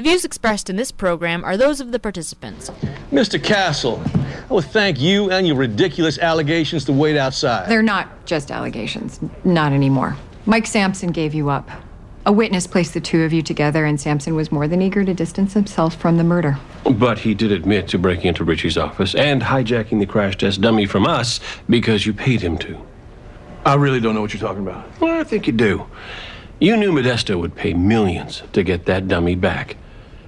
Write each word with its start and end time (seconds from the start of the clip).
The 0.00 0.08
views 0.08 0.24
expressed 0.24 0.70
in 0.70 0.76
this 0.76 0.90
program 0.90 1.44
are 1.44 1.58
those 1.58 1.78
of 1.78 1.92
the 1.92 1.98
participants. 1.98 2.70
Mr. 3.12 3.38
Castle, 3.38 4.02
I 4.48 4.54
would 4.54 4.64
thank 4.64 4.98
you 4.98 5.30
and 5.30 5.46
your 5.46 5.56
ridiculous 5.56 6.18
allegations 6.18 6.86
to 6.86 6.92
wait 6.94 7.18
outside. 7.18 7.68
They're 7.68 7.82
not 7.82 8.24
just 8.24 8.50
allegations. 8.50 9.20
Not 9.44 9.74
anymore. 9.74 10.16
Mike 10.46 10.66
Sampson 10.66 11.12
gave 11.12 11.34
you 11.34 11.50
up. 11.50 11.68
A 12.24 12.32
witness 12.32 12.66
placed 12.66 12.94
the 12.94 13.00
two 13.02 13.24
of 13.24 13.34
you 13.34 13.42
together, 13.42 13.84
and 13.84 14.00
Sampson 14.00 14.34
was 14.34 14.50
more 14.50 14.66
than 14.66 14.80
eager 14.80 15.04
to 15.04 15.12
distance 15.12 15.52
himself 15.52 15.96
from 15.96 16.16
the 16.16 16.24
murder. 16.24 16.58
But 16.90 17.18
he 17.18 17.34
did 17.34 17.52
admit 17.52 17.86
to 17.88 17.98
breaking 17.98 18.28
into 18.28 18.42
Richie's 18.42 18.78
office 18.78 19.14
and 19.14 19.42
hijacking 19.42 20.00
the 20.00 20.06
crash 20.06 20.38
test 20.38 20.62
dummy 20.62 20.86
from 20.86 21.06
us 21.06 21.40
because 21.68 22.06
you 22.06 22.14
paid 22.14 22.40
him 22.40 22.56
to. 22.56 22.80
I 23.66 23.74
really 23.74 24.00
don't 24.00 24.14
know 24.14 24.22
what 24.22 24.32
you're 24.32 24.40
talking 24.40 24.66
about. 24.66 24.98
Well, 24.98 25.20
I 25.20 25.24
think 25.24 25.46
you 25.46 25.52
do. 25.52 25.84
You 26.58 26.78
knew 26.78 26.90
Modesto 26.90 27.38
would 27.38 27.54
pay 27.54 27.74
millions 27.74 28.42
to 28.54 28.62
get 28.62 28.86
that 28.86 29.06
dummy 29.06 29.34
back. 29.34 29.76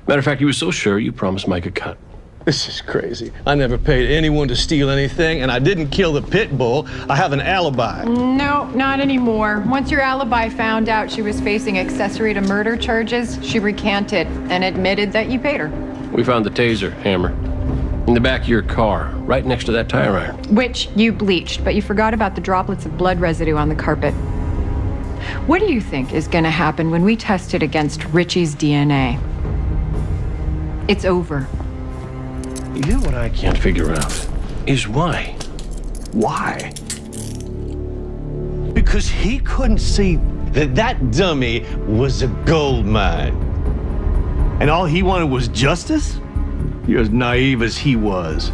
Matter 0.08 0.18
of 0.18 0.24
fact, 0.24 0.40
you 0.40 0.46
were 0.46 0.52
so 0.52 0.70
sure 0.70 0.98
you 0.98 1.12
promised 1.12 1.46
Mike 1.46 1.66
a 1.66 1.70
cut. 1.70 1.96
This 2.44 2.68
is 2.68 2.80
crazy. 2.80 3.30
I 3.46 3.54
never 3.54 3.78
paid 3.78 4.10
anyone 4.10 4.48
to 4.48 4.56
steal 4.56 4.90
anything, 4.90 5.42
and 5.42 5.50
I 5.50 5.60
didn't 5.60 5.90
kill 5.90 6.12
the 6.12 6.22
pit 6.22 6.58
bull. 6.58 6.88
I 7.08 7.14
have 7.14 7.32
an 7.32 7.40
alibi. 7.40 8.04
No, 8.04 8.64
not 8.70 8.98
anymore. 8.98 9.62
Once 9.68 9.92
your 9.92 10.00
alibi 10.00 10.48
found 10.48 10.88
out 10.88 11.08
she 11.08 11.22
was 11.22 11.40
facing 11.40 11.78
accessory 11.78 12.34
to 12.34 12.40
murder 12.40 12.76
charges, 12.76 13.38
she 13.42 13.60
recanted 13.60 14.26
and 14.50 14.64
admitted 14.64 15.12
that 15.12 15.28
you 15.28 15.38
paid 15.38 15.60
her. 15.60 15.68
We 16.12 16.24
found 16.24 16.44
the 16.44 16.50
taser, 16.50 16.92
Hammer, 17.02 17.30
in 18.08 18.14
the 18.14 18.20
back 18.20 18.42
of 18.42 18.48
your 18.48 18.62
car, 18.62 19.12
right 19.18 19.46
next 19.46 19.66
to 19.66 19.72
that 19.72 19.88
tire 19.88 20.16
iron. 20.16 20.36
Which 20.52 20.88
you 20.96 21.12
bleached, 21.12 21.62
but 21.62 21.76
you 21.76 21.82
forgot 21.82 22.12
about 22.12 22.34
the 22.34 22.40
droplets 22.40 22.84
of 22.84 22.98
blood 22.98 23.20
residue 23.20 23.54
on 23.54 23.68
the 23.68 23.76
carpet. 23.76 24.14
What 25.46 25.60
do 25.60 25.72
you 25.72 25.80
think 25.80 26.12
is 26.12 26.26
going 26.26 26.42
to 26.44 26.50
happen 26.50 26.90
when 26.90 27.04
we 27.04 27.14
test 27.14 27.54
it 27.54 27.62
against 27.62 28.04
Richie's 28.06 28.56
DNA? 28.56 29.20
It's 30.88 31.04
over. 31.04 31.46
You 32.74 32.80
know 32.80 33.00
what 33.00 33.14
I 33.14 33.28
can't 33.28 33.56
figure 33.56 33.92
out? 33.92 34.28
Is 34.66 34.88
why? 34.88 35.36
Why? 36.10 36.72
Because 38.72 39.08
he 39.08 39.38
couldn't 39.38 39.78
see 39.78 40.16
that 40.50 40.74
that 40.74 41.12
dummy 41.12 41.60
was 41.86 42.22
a 42.22 42.26
gold 42.46 42.84
mine. 42.84 43.32
And 44.60 44.68
all 44.68 44.84
he 44.84 45.04
wanted 45.04 45.26
was 45.26 45.46
justice? 45.48 46.18
You're 46.88 47.00
as 47.00 47.10
naive 47.10 47.62
as 47.62 47.78
he 47.78 47.94
was. 47.94 48.50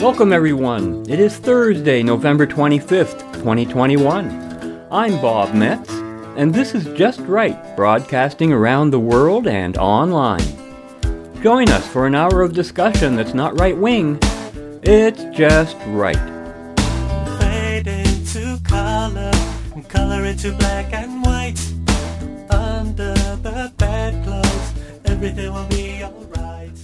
Welcome, 0.00 0.32
everyone. 0.32 1.04
It 1.10 1.20
is 1.20 1.36
Thursday, 1.36 2.02
November 2.02 2.46
25th, 2.46 3.34
2021. 3.34 4.49
I'm 4.92 5.20
Bob 5.20 5.54
Metz, 5.54 5.88
and 6.36 6.52
this 6.52 6.74
is 6.74 6.84
Just 6.98 7.20
Right, 7.20 7.76
broadcasting 7.76 8.52
around 8.52 8.90
the 8.90 8.98
world 8.98 9.46
and 9.46 9.78
online. 9.78 10.42
Join 11.44 11.68
us 11.68 11.86
for 11.86 12.08
an 12.08 12.16
hour 12.16 12.42
of 12.42 12.54
discussion 12.54 13.14
that's 13.14 13.32
not 13.32 13.60
right 13.60 13.76
wing, 13.76 14.18
it's 14.82 15.22
just 15.26 15.76
right. 15.86 16.18
Fade 17.38 17.86
into 17.86 18.58
color, 18.64 19.30
and 19.76 19.88
color 19.88 20.24
into 20.24 20.50
black 20.54 20.92
and 20.92 21.24
white. 21.24 21.60
Under 22.50 23.14
the 23.14 23.72
bedclothes, 23.76 24.72
everything 25.04 25.54
will 25.54 25.68
be 25.68 26.02
alright. 26.02 26.76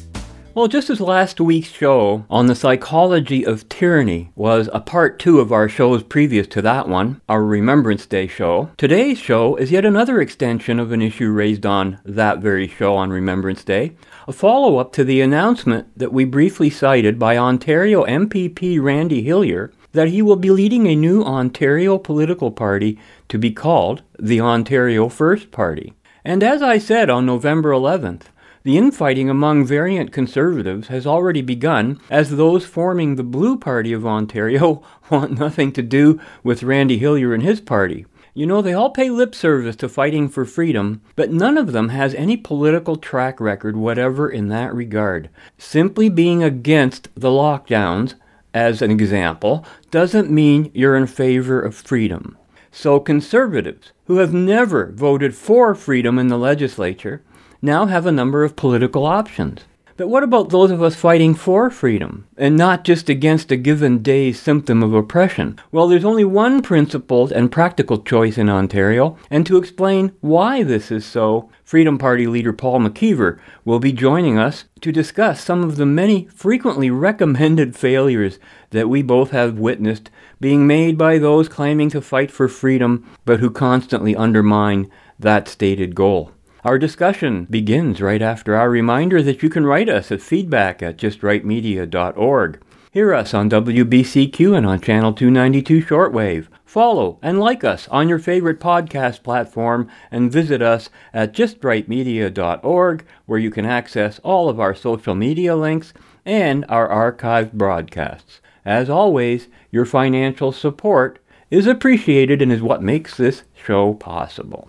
Well, 0.56 0.68
just 0.68 0.88
as 0.88 1.02
last 1.02 1.38
week's 1.38 1.68
show 1.68 2.24
on 2.30 2.46
the 2.46 2.54
psychology 2.54 3.44
of 3.44 3.68
tyranny 3.68 4.30
was 4.34 4.70
a 4.72 4.80
part 4.80 5.18
two 5.18 5.38
of 5.38 5.52
our 5.52 5.68
shows 5.68 6.02
previous 6.02 6.46
to 6.46 6.62
that 6.62 6.88
one, 6.88 7.20
our 7.28 7.44
Remembrance 7.44 8.06
Day 8.06 8.26
show, 8.26 8.70
today's 8.78 9.18
show 9.18 9.56
is 9.56 9.70
yet 9.70 9.84
another 9.84 10.18
extension 10.18 10.80
of 10.80 10.92
an 10.92 11.02
issue 11.02 11.30
raised 11.30 11.66
on 11.66 12.00
that 12.06 12.38
very 12.38 12.66
show 12.66 12.96
on 12.96 13.10
Remembrance 13.10 13.64
Day, 13.64 13.96
a 14.26 14.32
follow 14.32 14.78
up 14.78 14.94
to 14.94 15.04
the 15.04 15.20
announcement 15.20 15.88
that 15.94 16.14
we 16.14 16.24
briefly 16.24 16.70
cited 16.70 17.18
by 17.18 17.36
Ontario 17.36 18.06
MPP 18.06 18.82
Randy 18.82 19.20
Hillier 19.20 19.74
that 19.92 20.08
he 20.08 20.22
will 20.22 20.36
be 20.36 20.50
leading 20.50 20.86
a 20.86 20.96
new 20.96 21.22
Ontario 21.22 21.98
political 21.98 22.50
party 22.50 22.98
to 23.28 23.36
be 23.36 23.50
called 23.50 24.04
the 24.18 24.40
Ontario 24.40 25.10
First 25.10 25.50
Party. 25.50 25.92
And 26.24 26.42
as 26.42 26.62
I 26.62 26.78
said 26.78 27.10
on 27.10 27.26
November 27.26 27.72
11th, 27.72 28.22
the 28.66 28.76
infighting 28.76 29.30
among 29.30 29.64
variant 29.64 30.10
conservatives 30.10 30.88
has 30.88 31.06
already 31.06 31.40
begun, 31.40 32.00
as 32.10 32.30
those 32.30 32.66
forming 32.66 33.14
the 33.14 33.22
Blue 33.22 33.56
Party 33.56 33.92
of 33.92 34.04
Ontario 34.04 34.82
want 35.08 35.38
nothing 35.38 35.70
to 35.70 35.82
do 35.82 36.20
with 36.42 36.64
Randy 36.64 36.98
Hillier 36.98 37.32
and 37.32 37.44
his 37.44 37.60
party. 37.60 38.06
You 38.34 38.44
know, 38.44 38.60
they 38.60 38.72
all 38.72 38.90
pay 38.90 39.08
lip 39.08 39.36
service 39.36 39.76
to 39.76 39.88
fighting 39.88 40.28
for 40.28 40.44
freedom, 40.44 41.00
but 41.14 41.30
none 41.30 41.56
of 41.56 41.70
them 41.70 41.90
has 41.90 42.12
any 42.14 42.36
political 42.36 42.96
track 42.96 43.38
record 43.38 43.76
whatever 43.76 44.28
in 44.28 44.48
that 44.48 44.74
regard. 44.74 45.30
Simply 45.56 46.08
being 46.08 46.42
against 46.42 47.08
the 47.14 47.30
lockdowns, 47.30 48.14
as 48.52 48.82
an 48.82 48.90
example, 48.90 49.64
doesn't 49.92 50.28
mean 50.28 50.72
you're 50.74 50.96
in 50.96 51.06
favor 51.06 51.62
of 51.62 51.76
freedom. 51.76 52.36
So 52.72 52.98
conservatives, 52.98 53.92
who 54.06 54.16
have 54.16 54.34
never 54.34 54.90
voted 54.90 55.36
for 55.36 55.72
freedom 55.76 56.18
in 56.18 56.26
the 56.26 56.36
legislature, 56.36 57.22
now 57.66 57.84
have 57.84 58.06
a 58.06 58.12
number 58.12 58.44
of 58.44 58.56
political 58.56 59.04
options. 59.04 59.64
But 59.96 60.08
what 60.08 60.22
about 60.22 60.50
those 60.50 60.70
of 60.70 60.82
us 60.82 60.94
fighting 60.94 61.34
for 61.34 61.70
freedom 61.70 62.26
and 62.36 62.54
not 62.54 62.84
just 62.84 63.08
against 63.08 63.50
a 63.50 63.56
given 63.56 64.02
day's 64.02 64.38
symptom 64.38 64.82
of 64.82 64.92
oppression? 64.92 65.58
Well, 65.72 65.88
there's 65.88 66.04
only 66.04 66.24
one 66.24 66.60
principled 66.60 67.32
and 67.32 67.50
practical 67.50 68.02
choice 68.02 68.36
in 68.36 68.50
Ontario, 68.50 69.16
and 69.30 69.46
to 69.46 69.56
explain 69.56 70.12
why 70.20 70.62
this 70.62 70.90
is 70.90 71.06
so, 71.06 71.48
Freedom 71.64 71.96
Party 71.96 72.26
leader 72.26 72.52
Paul 72.52 72.80
McKeever 72.80 73.38
will 73.64 73.80
be 73.80 73.92
joining 73.92 74.38
us 74.38 74.66
to 74.82 74.92
discuss 74.92 75.42
some 75.42 75.64
of 75.64 75.76
the 75.76 75.86
many 75.86 76.26
frequently 76.26 76.90
recommended 76.90 77.74
failures 77.74 78.38
that 78.70 78.90
we 78.90 79.00
both 79.00 79.30
have 79.30 79.58
witnessed 79.58 80.10
being 80.40 80.66
made 80.66 80.98
by 80.98 81.16
those 81.16 81.48
claiming 81.48 81.88
to 81.90 82.02
fight 82.02 82.30
for 82.30 82.48
freedom 82.48 83.08
but 83.24 83.40
who 83.40 83.50
constantly 83.50 84.14
undermine 84.14 84.90
that 85.18 85.48
stated 85.48 85.94
goal. 85.94 86.32
Our 86.66 86.78
discussion 86.78 87.44
begins 87.48 88.00
right 88.00 88.20
after 88.20 88.56
our 88.56 88.68
reminder 88.68 89.22
that 89.22 89.40
you 89.40 89.48
can 89.48 89.64
write 89.64 89.88
us 89.88 90.10
at 90.10 90.20
feedback 90.20 90.82
at 90.82 90.96
justrightmedia.org. 90.96 92.60
Hear 92.90 93.14
us 93.14 93.32
on 93.32 93.48
WBCQ 93.48 94.56
and 94.56 94.66
on 94.66 94.80
Channel 94.80 95.12
292 95.12 95.82
Shortwave. 95.82 96.48
Follow 96.64 97.20
and 97.22 97.38
like 97.38 97.62
us 97.62 97.86
on 97.86 98.08
your 98.08 98.18
favorite 98.18 98.58
podcast 98.58 99.22
platform 99.22 99.88
and 100.10 100.32
visit 100.32 100.60
us 100.60 100.90
at 101.14 101.32
justrightmedia.org 101.32 103.04
where 103.26 103.38
you 103.38 103.50
can 103.52 103.64
access 103.64 104.18
all 104.24 104.48
of 104.48 104.58
our 104.58 104.74
social 104.74 105.14
media 105.14 105.54
links 105.54 105.92
and 106.24 106.64
our 106.68 106.88
archived 106.88 107.52
broadcasts. 107.52 108.40
As 108.64 108.90
always, 108.90 109.46
your 109.70 109.84
financial 109.84 110.50
support 110.50 111.20
is 111.48 111.68
appreciated 111.68 112.42
and 112.42 112.50
is 112.50 112.60
what 112.60 112.82
makes 112.82 113.16
this 113.16 113.44
show 113.54 113.94
possible. 113.94 114.68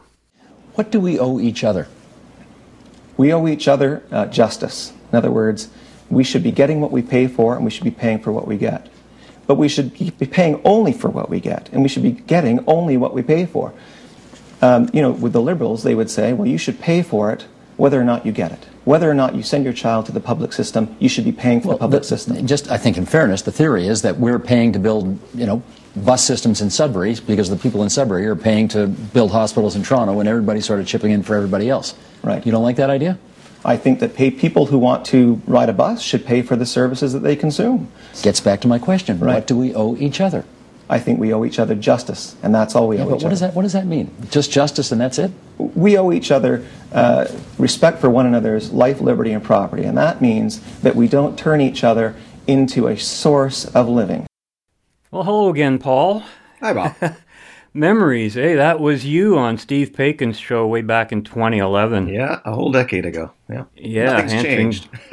What 0.77 0.91
do 0.91 0.99
we 0.99 1.17
owe 1.17 1.39
each 1.39 1.63
other? 1.63 1.87
We 3.17 3.33
owe 3.33 3.47
each 3.47 3.67
other 3.67 4.03
uh, 4.11 4.27
justice. 4.27 4.93
In 5.11 5.17
other 5.17 5.31
words, 5.31 5.69
we 6.07 6.23
should 6.23 6.43
be 6.43 6.51
getting 6.51 6.81
what 6.81 6.91
we 6.91 7.01
pay 7.01 7.25
for 7.25 7.55
and 7.55 7.65
we 7.65 7.71
should 7.71 7.83
be 7.83 7.89
paying 7.89 8.19
for 8.19 8.31
what 8.31 8.45
we 8.47 8.57
get. 8.57 8.87
But 9.47 9.55
we 9.55 9.69
should 9.69 9.91
be 9.97 10.27
paying 10.27 10.61
only 10.63 10.93
for 10.93 11.09
what 11.09 11.31
we 11.31 11.39
get 11.39 11.67
and 11.73 11.81
we 11.81 11.89
should 11.89 12.03
be 12.03 12.11
getting 12.11 12.63
only 12.67 12.95
what 12.95 13.15
we 13.15 13.23
pay 13.23 13.47
for. 13.47 13.73
Um, 14.61 14.87
you 14.93 15.01
know, 15.01 15.09
with 15.09 15.33
the 15.33 15.41
liberals, 15.41 15.81
they 15.81 15.95
would 15.95 16.11
say, 16.11 16.31
well, 16.31 16.47
you 16.47 16.59
should 16.59 16.79
pay 16.79 17.01
for 17.01 17.31
it 17.31 17.47
whether 17.77 17.99
or 17.99 18.03
not 18.03 18.23
you 18.23 18.31
get 18.31 18.51
it. 18.51 18.63
Whether 18.85 19.09
or 19.09 19.15
not 19.15 19.33
you 19.33 19.41
send 19.41 19.63
your 19.63 19.73
child 19.73 20.05
to 20.05 20.11
the 20.11 20.19
public 20.19 20.53
system, 20.53 20.95
you 20.99 21.09
should 21.09 21.25
be 21.25 21.31
paying 21.31 21.59
for 21.61 21.69
Well, 21.69 21.77
the 21.77 21.81
public 21.81 22.03
the- 22.03 22.07
system. 22.07 22.45
Just, 22.45 22.69
I 22.69 22.77
think, 22.77 22.97
in 22.97 23.07
fairness, 23.07 23.41
the 23.41 23.51
theory 23.51 23.87
is 23.87 24.03
that 24.03 24.19
we're 24.19 24.37
paying 24.39 24.73
to 24.73 24.79
build, 24.79 25.17
you 25.33 25.47
know, 25.47 25.63
bus 26.05 26.23
systems 26.23 26.61
in 26.61 26.69
Sudbury 26.69 27.15
because 27.25 27.49
the 27.49 27.55
people 27.55 27.83
in 27.83 27.89
Sudbury 27.89 28.25
are 28.27 28.35
paying 28.35 28.67
to 28.69 28.87
build 28.87 29.31
hospitals 29.31 29.75
in 29.75 29.83
Toronto, 29.83 30.19
and 30.19 30.29
everybody's 30.29 30.65
sort 30.65 30.79
of 30.79 30.87
chipping 30.87 31.11
in 31.11 31.23
for 31.23 31.35
everybody 31.35 31.69
else. 31.69 31.95
Right. 32.23 32.45
You 32.45 32.51
don't 32.51 32.63
like 32.63 32.75
that 32.77 32.89
idea? 32.89 33.17
I 33.65 33.75
think 33.75 33.99
that 33.99 34.15
pay 34.15 34.31
people 34.31 34.67
who 34.67 34.77
want 34.77 35.05
to 35.07 35.41
ride 35.47 35.67
a 35.69 35.73
bus 35.73 36.01
should 36.01 36.25
pay 36.25 36.41
for 36.41 36.55
the 36.55 36.65
services 36.65 37.11
that 37.13 37.19
they 37.19 37.35
consume. 37.35 37.91
Gets 38.21 38.39
back 38.39 38.61
to 38.61 38.67
my 38.67 38.79
question. 38.79 39.19
Right. 39.19 39.33
What 39.35 39.47
do 39.47 39.57
we 39.57 39.73
owe 39.75 39.95
each 39.97 40.21
other? 40.21 40.45
I 40.89 40.99
think 40.99 41.19
we 41.19 41.33
owe 41.33 41.43
each 41.43 41.59
other 41.59 41.75
justice, 41.75 42.37
and 42.41 42.55
that's 42.55 42.73
all 42.73 42.87
we 42.87 42.95
Yeah, 42.97 43.03
owe 43.03 43.09
but 43.09 43.15
each 43.17 43.23
what 43.23 43.25
other. 43.25 43.29
does 43.31 43.39
that 43.41 43.53
What 43.55 43.63
does 43.63 43.73
that 43.73 43.85
mean? 43.85 44.09
Just 44.31 44.51
justice, 44.51 44.91
and 44.93 45.01
that's 45.01 45.17
it? 45.19 45.31
we 45.57 45.97
owe 45.97 46.11
each 46.13 46.31
other 46.31 46.63
uh, 46.93 47.27
respect 47.57 47.99
for 47.99 48.09
one 48.09 48.25
another's 48.25 48.71
life, 48.71 49.01
liberty, 49.01 49.31
and 49.31 49.43
property, 49.43 49.83
and 49.83 49.97
that 49.97 50.21
means 50.21 50.61
that 50.81 50.95
we 50.95 51.07
don't 51.09 51.37
turn 51.37 51.59
each 51.59 51.83
other 51.83 52.15
into 52.45 52.87
a 52.87 52.95
source 52.95 53.65
of 53.65 53.89
living. 53.89 54.26
Well, 55.17 55.23
hello 55.25 55.49
again, 55.49 55.79
Paul. 55.79 56.21
Hi, 56.59 56.73
Bob. 56.73 56.93
Memories, 57.73 58.35
Hey, 58.35 58.53
That 58.53 58.79
was 58.79 59.03
you 59.03 59.35
on 59.35 59.57
Steve 59.57 59.91
Paikin's 59.91 60.37
show 60.37 60.67
way 60.67 60.83
back 60.83 61.11
in 61.11 61.23
2011. 61.23 62.07
yeah, 62.09 62.39
a 62.45 62.53
whole 62.53 62.71
decade 62.71 63.03
ago. 63.03 63.31
Yeah. 63.49 63.63
Yeah, 63.75 64.21
Nothing's 64.21 64.43
changed. 64.43 64.89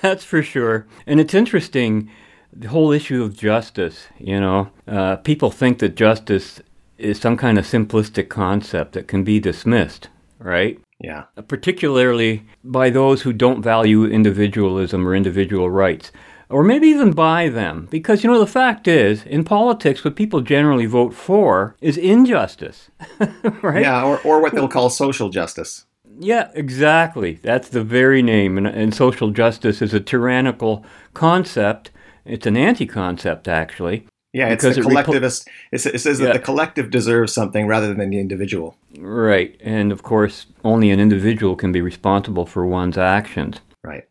That's 0.00 0.24
for 0.24 0.42
sure. 0.42 0.86
And 1.06 1.20
it's 1.20 1.34
interesting 1.34 2.10
the 2.54 2.68
whole 2.68 2.90
issue 2.90 3.22
of 3.22 3.36
justice, 3.36 4.06
you 4.18 4.40
know, 4.40 4.70
uh, 4.88 5.16
people 5.16 5.50
think 5.50 5.80
that 5.80 5.94
justice 5.94 6.62
is 6.96 7.20
some 7.20 7.36
kind 7.36 7.58
of 7.58 7.66
simplistic 7.66 8.30
concept 8.30 8.92
that 8.94 9.08
can 9.08 9.24
be 9.24 9.38
dismissed, 9.38 10.08
right? 10.38 10.80
Yeah. 11.00 11.24
Particularly 11.48 12.44
by 12.64 12.88
those 12.88 13.20
who 13.20 13.34
don't 13.34 13.60
value 13.60 14.06
individualism 14.06 15.06
or 15.06 15.14
individual 15.14 15.68
rights, 15.68 16.12
or 16.48 16.62
maybe 16.62 16.86
even 16.88 17.12
by 17.12 17.48
them. 17.48 17.88
Because, 17.90 18.22
you 18.22 18.30
know, 18.30 18.38
the 18.38 18.46
fact 18.46 18.86
is, 18.88 19.24
in 19.24 19.44
politics, 19.44 20.04
what 20.04 20.16
people 20.16 20.40
generally 20.40 20.86
vote 20.86 21.14
for 21.14 21.76
is 21.80 21.96
injustice, 21.96 22.90
right? 23.62 23.82
Yeah, 23.82 24.04
or, 24.04 24.20
or 24.22 24.40
what 24.40 24.54
they'll 24.54 24.68
call 24.68 24.90
social 24.90 25.28
justice. 25.28 25.84
Yeah, 26.18 26.50
exactly. 26.54 27.34
That's 27.42 27.68
the 27.68 27.84
very 27.84 28.22
name. 28.22 28.56
And, 28.56 28.66
and 28.66 28.94
social 28.94 29.30
justice 29.30 29.82
is 29.82 29.92
a 29.92 30.00
tyrannical 30.00 30.84
concept. 31.14 31.90
It's 32.24 32.46
an 32.46 32.56
anti 32.56 32.86
concept, 32.86 33.48
actually. 33.48 34.06
Yeah, 34.32 34.48
it's 34.48 34.64
the 34.64 34.70
it 34.70 34.82
collectivist. 34.82 35.48
it, 35.72 35.86
it 35.86 35.98
says 35.98 36.18
that 36.18 36.26
Yeah. 36.26 36.32
the 36.34 36.38
collective 36.38 36.90
deserves 36.90 37.32
something 37.32 37.66
rather 37.66 37.94
than 37.94 38.10
the 38.10 38.18
individual. 38.20 38.76
Right. 38.98 39.58
And 39.62 39.92
of 39.92 40.02
course, 40.02 40.46
only 40.64 40.90
an 40.90 41.00
individual 41.00 41.56
can 41.56 41.72
be 41.72 41.80
responsible 41.80 42.44
for 42.44 42.66
one's 42.66 42.98
actions. 42.98 43.60
Right. 43.82 44.04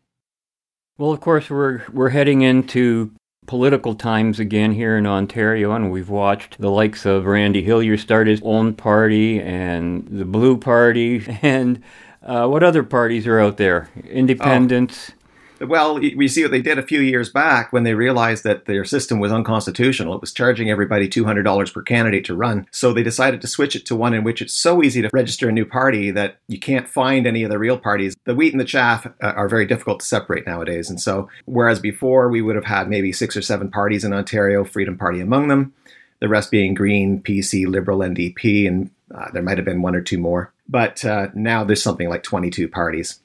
Well, 0.98 1.12
of 1.12 1.20
course, 1.20 1.50
we're, 1.50 1.82
we're 1.92 2.08
heading 2.08 2.40
into 2.40 3.12
political 3.46 3.94
times 3.94 4.40
again 4.40 4.72
here 4.72 4.96
in 4.96 5.06
Ontario, 5.06 5.72
and 5.72 5.90
we've 5.90 6.08
watched 6.08 6.58
the 6.58 6.70
likes 6.70 7.04
of 7.04 7.26
Randy 7.26 7.62
Hillier 7.62 7.98
start 7.98 8.26
his 8.26 8.40
own 8.42 8.72
party 8.72 9.38
and 9.38 10.08
the 10.08 10.24
Blue 10.24 10.56
Party, 10.56 11.22
and 11.42 11.82
uh, 12.22 12.48
what 12.48 12.62
other 12.62 12.82
parties 12.82 13.26
are 13.26 13.38
out 13.38 13.58
there? 13.58 13.90
Independents. 14.08 15.12
Well, 15.60 15.94
we 15.98 16.28
see 16.28 16.42
what 16.42 16.50
they 16.50 16.60
did 16.60 16.78
a 16.78 16.82
few 16.82 17.00
years 17.00 17.30
back 17.30 17.72
when 17.72 17.84
they 17.84 17.94
realized 17.94 18.44
that 18.44 18.66
their 18.66 18.84
system 18.84 19.18
was 19.18 19.32
unconstitutional. 19.32 20.14
It 20.14 20.20
was 20.20 20.32
charging 20.32 20.70
everybody 20.70 21.08
$200 21.08 21.72
per 21.72 21.82
candidate 21.82 22.24
to 22.26 22.36
run. 22.36 22.66
So 22.70 22.92
they 22.92 23.02
decided 23.02 23.40
to 23.40 23.46
switch 23.46 23.74
it 23.74 23.86
to 23.86 23.96
one 23.96 24.12
in 24.12 24.22
which 24.22 24.42
it's 24.42 24.52
so 24.52 24.82
easy 24.82 25.00
to 25.02 25.10
register 25.12 25.48
a 25.48 25.52
new 25.52 25.64
party 25.64 26.10
that 26.10 26.36
you 26.46 26.58
can't 26.58 26.88
find 26.88 27.26
any 27.26 27.42
of 27.42 27.50
the 27.50 27.58
real 27.58 27.78
parties. 27.78 28.16
The 28.24 28.34
wheat 28.34 28.52
and 28.52 28.60
the 28.60 28.64
chaff 28.64 29.06
uh, 29.06 29.10
are 29.20 29.48
very 29.48 29.66
difficult 29.66 30.00
to 30.00 30.06
separate 30.06 30.46
nowadays. 30.46 30.90
And 30.90 31.00
so, 31.00 31.28
whereas 31.46 31.80
before 31.80 32.28
we 32.28 32.42
would 32.42 32.56
have 32.56 32.64
had 32.66 32.88
maybe 32.88 33.12
six 33.12 33.36
or 33.36 33.42
seven 33.42 33.70
parties 33.70 34.04
in 34.04 34.12
Ontario, 34.12 34.64
Freedom 34.64 34.98
Party 34.98 35.20
among 35.20 35.48
them, 35.48 35.72
the 36.20 36.28
rest 36.28 36.50
being 36.50 36.74
Green, 36.74 37.22
PC, 37.22 37.66
Liberal, 37.66 38.00
NDP, 38.00 38.66
and 38.66 38.90
uh, 39.14 39.30
there 39.32 39.42
might 39.42 39.58
have 39.58 39.64
been 39.64 39.82
one 39.82 39.94
or 39.94 40.02
two 40.02 40.18
more. 40.18 40.52
But 40.68 41.04
uh, 41.04 41.28
now 41.34 41.64
there's 41.64 41.82
something 41.82 42.08
like 42.08 42.22
22 42.22 42.68
parties 42.68 43.20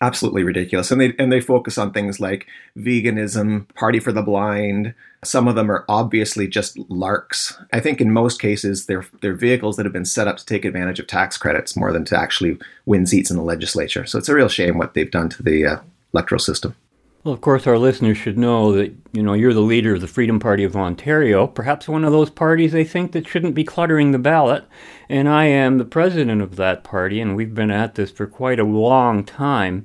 absolutely 0.00 0.42
ridiculous. 0.42 0.90
And 0.90 1.00
they 1.00 1.14
and 1.18 1.30
they 1.30 1.40
focus 1.40 1.78
on 1.78 1.92
things 1.92 2.20
like 2.20 2.46
veganism 2.76 3.72
party 3.74 4.00
for 4.00 4.12
the 4.12 4.22
blind. 4.22 4.94
Some 5.22 5.48
of 5.48 5.54
them 5.54 5.70
are 5.70 5.84
obviously 5.88 6.48
just 6.48 6.78
larks. 6.90 7.58
I 7.72 7.80
think 7.80 8.00
in 8.00 8.12
most 8.12 8.40
cases 8.40 8.86
they're 8.86 9.06
they're 9.20 9.34
vehicles 9.34 9.76
that 9.76 9.86
have 9.86 9.92
been 9.92 10.04
set 10.04 10.28
up 10.28 10.38
to 10.38 10.46
take 10.46 10.64
advantage 10.64 10.98
of 10.98 11.06
tax 11.06 11.36
credits 11.36 11.76
more 11.76 11.92
than 11.92 12.04
to 12.06 12.18
actually 12.18 12.58
win 12.86 13.06
seats 13.06 13.30
in 13.30 13.36
the 13.36 13.42
legislature. 13.42 14.06
So 14.06 14.18
it's 14.18 14.28
a 14.28 14.34
real 14.34 14.48
shame 14.48 14.78
what 14.78 14.94
they've 14.94 15.10
done 15.10 15.28
to 15.30 15.42
the 15.42 15.66
uh, 15.66 15.78
electoral 16.12 16.40
system 16.40 16.74
Well, 17.22 17.34
of 17.34 17.42
course, 17.42 17.66
our 17.66 17.76
listeners 17.76 18.16
should 18.16 18.38
know 18.38 18.72
that 18.72 18.94
you 19.12 19.22
know 19.22 19.34
you're 19.34 19.52
the 19.52 19.60
leader 19.60 19.94
of 19.94 20.00
the 20.00 20.06
Freedom 20.06 20.40
Party 20.40 20.64
of 20.64 20.74
Ontario, 20.74 21.46
perhaps 21.46 21.86
one 21.86 22.04
of 22.04 22.12
those 22.12 22.30
parties 22.30 22.72
they 22.72 22.84
think 22.84 23.12
that 23.12 23.28
shouldn't 23.28 23.54
be 23.54 23.64
cluttering 23.64 24.12
the 24.12 24.18
ballot, 24.18 24.64
and 25.08 25.28
I 25.28 25.44
am 25.44 25.76
the 25.76 25.84
president 25.84 26.40
of 26.40 26.56
that 26.56 26.82
party, 26.82 27.20
and 27.20 27.36
we've 27.36 27.54
been 27.54 27.70
at 27.70 27.94
this 27.94 28.10
for 28.10 28.26
quite 28.26 28.58
a 28.58 28.64
long 28.64 29.22
time, 29.22 29.84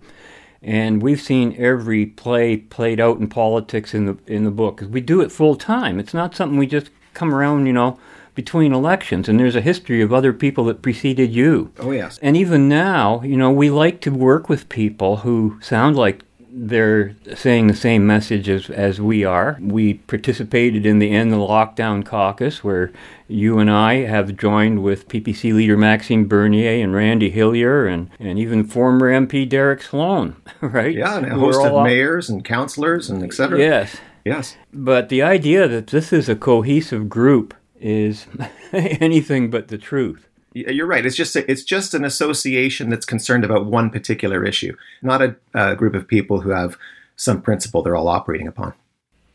and 0.61 1.01
we've 1.01 1.19
seen 1.19 1.53
every 1.57 2.05
play 2.05 2.55
played 2.55 3.01
out 3.01 3.19
in 3.19 3.27
politics 3.27 3.93
in 3.93 4.05
the 4.05 4.17
in 4.27 4.45
the 4.45 4.51
book. 4.51 4.81
we 4.89 5.01
do 5.01 5.19
it 5.19 5.31
full 5.31 5.55
time. 5.57 5.99
It's 5.99 6.13
not 6.13 6.35
something 6.35 6.57
we 6.57 6.67
just 6.67 6.89
come 7.13 7.35
around, 7.35 7.65
you 7.65 7.73
know, 7.73 7.99
between 8.35 8.73
elections. 8.73 9.27
And 9.27 9.39
there's 9.39 9.55
a 9.55 9.61
history 9.61 10.01
of 10.01 10.13
other 10.13 10.33
people 10.33 10.65
that 10.65 10.81
preceded 10.81 11.33
you. 11.33 11.71
oh 11.79 11.91
yes 11.91 12.19
And 12.21 12.37
even 12.37 12.69
now, 12.69 13.21
you 13.23 13.37
know, 13.37 13.51
we 13.51 13.69
like 13.69 14.01
to 14.01 14.11
work 14.11 14.47
with 14.47 14.69
people 14.69 15.17
who 15.17 15.57
sound 15.61 15.95
like 15.95 16.23
they're 16.57 17.13
saying 17.35 17.67
the 17.67 17.75
same 17.75 18.07
message 18.07 18.47
as, 18.47 18.69
as 18.69 19.01
we 19.01 19.25
are. 19.25 19.57
We 19.59 19.95
participated 19.95 20.85
in 20.85 20.99
the 20.99 21.11
End 21.11 21.33
the 21.33 21.35
Lockdown 21.37 22.05
Caucus, 22.05 22.63
where 22.63 22.91
you 23.27 23.59
and 23.59 23.69
I 23.69 23.95
have 24.05 24.37
joined 24.37 24.81
with 24.81 25.09
PPC 25.09 25.53
leader 25.53 25.75
Maxime 25.75 26.27
Bernier 26.27 26.81
and 26.81 26.95
Randy 26.95 27.29
Hillier 27.29 27.85
and, 27.87 28.09
and 28.19 28.39
even 28.39 28.63
former 28.63 29.11
MP 29.11 29.47
Derek 29.47 29.81
Sloan, 29.81 30.37
right? 30.61 30.95
yeah 30.95 31.17
and 31.17 31.25
a 31.25 31.29
Who 31.31 31.41
host 31.41 31.61
of 31.65 31.83
mayors 31.83 32.29
and 32.29 32.43
councillors 32.45 33.09
and 33.09 33.21
etc 33.21 33.59
Yes. 33.59 33.97
yes 34.23 34.55
But 34.71 35.09
the 35.09 35.21
idea 35.23 35.67
that 35.67 35.87
this 35.87 36.13
is 36.13 36.29
a 36.29 36.35
cohesive 36.37 37.09
group 37.09 37.53
is 37.81 38.27
anything 38.71 39.49
but 39.49 39.67
the 39.67 39.77
truth. 39.77 40.27
You're 40.55 40.87
right. 40.87 41.05
It's 41.05 41.17
just 41.17 41.35
a, 41.35 41.49
it's 41.51 41.63
just 41.63 41.93
an 41.93 42.05
association 42.05 42.89
that's 42.89 43.05
concerned 43.05 43.43
about 43.43 43.65
one 43.65 43.89
particular 43.89 44.45
issue, 44.45 44.75
not 45.01 45.21
a, 45.21 45.35
a 45.53 45.75
group 45.75 45.93
of 45.93 46.07
people 46.07 46.41
who 46.41 46.51
have 46.51 46.77
some 47.17 47.41
principle 47.41 47.81
they're 47.83 47.95
all 47.95 48.07
operating 48.07 48.47
upon. 48.47 48.73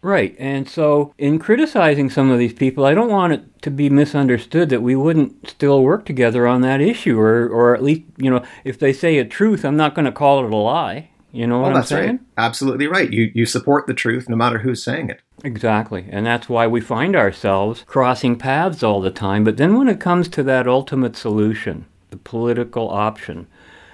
Right. 0.03 0.35
And 0.39 0.67
so, 0.67 1.13
in 1.19 1.39
criticizing 1.39 2.09
some 2.09 2.31
of 2.31 2.39
these 2.39 2.55
people, 2.55 2.87
I 2.87 2.95
don't 2.95 3.11
want 3.11 3.35
it 3.35 3.63
to 3.63 3.71
be 3.71 3.91
misunderstood 3.91 4.71
that 4.71 4.81
we 4.81 4.97
wouldn't 4.97 5.51
still 5.51 5.83
work 5.83 6.07
together 6.07 6.47
on 6.47 6.63
that 6.63 6.81
issue, 6.81 7.21
or, 7.21 7.47
or 7.47 7.75
at 7.75 7.83
least, 7.83 8.03
you 8.17 8.31
know, 8.31 8.43
if 8.65 8.79
they 8.79 8.95
say 8.95 9.19
a 9.19 9.27
truth, 9.27 9.63
I'm 9.63 9.77
not 9.77 9.95
going 9.95 10.07
to 10.07 10.13
call 10.13 10.43
it 10.43 10.51
a 10.51 10.57
lie. 10.57 11.11
You 11.33 11.47
know 11.47 11.57
oh, 11.57 11.61
what 11.61 11.67
Well, 11.67 11.69
I'm 11.69 11.75
that's 11.81 11.89
saying? 11.89 12.09
right. 12.09 12.21
Absolutely 12.39 12.87
right. 12.87 13.13
You 13.13 13.31
you 13.35 13.47
support 13.47 13.87
the 13.87 13.95
truth 13.95 14.29
no 14.29 14.37
matter 14.37 14.59
who's 14.59 14.83
saying 14.83 15.11
it. 15.11 15.21
Exactly. 15.45 16.07
And 16.11 16.27
that's 16.27 16.49
why 16.49 16.67
we 16.67 16.81
find 16.81 17.17
ourselves 17.17 17.85
crossing 17.87 18.37
paths 18.37 18.83
all 18.83 19.01
the 19.01 19.11
time. 19.11 19.45
But 19.45 19.57
then 19.57 19.77
when 19.77 19.89
it 19.89 20.01
comes 20.01 20.29
to 20.29 20.43
that 20.45 20.67
ultimate 20.69 21.17
solution, 21.17 21.87
the 22.11 22.17
political 22.17 22.89
option, 22.91 23.47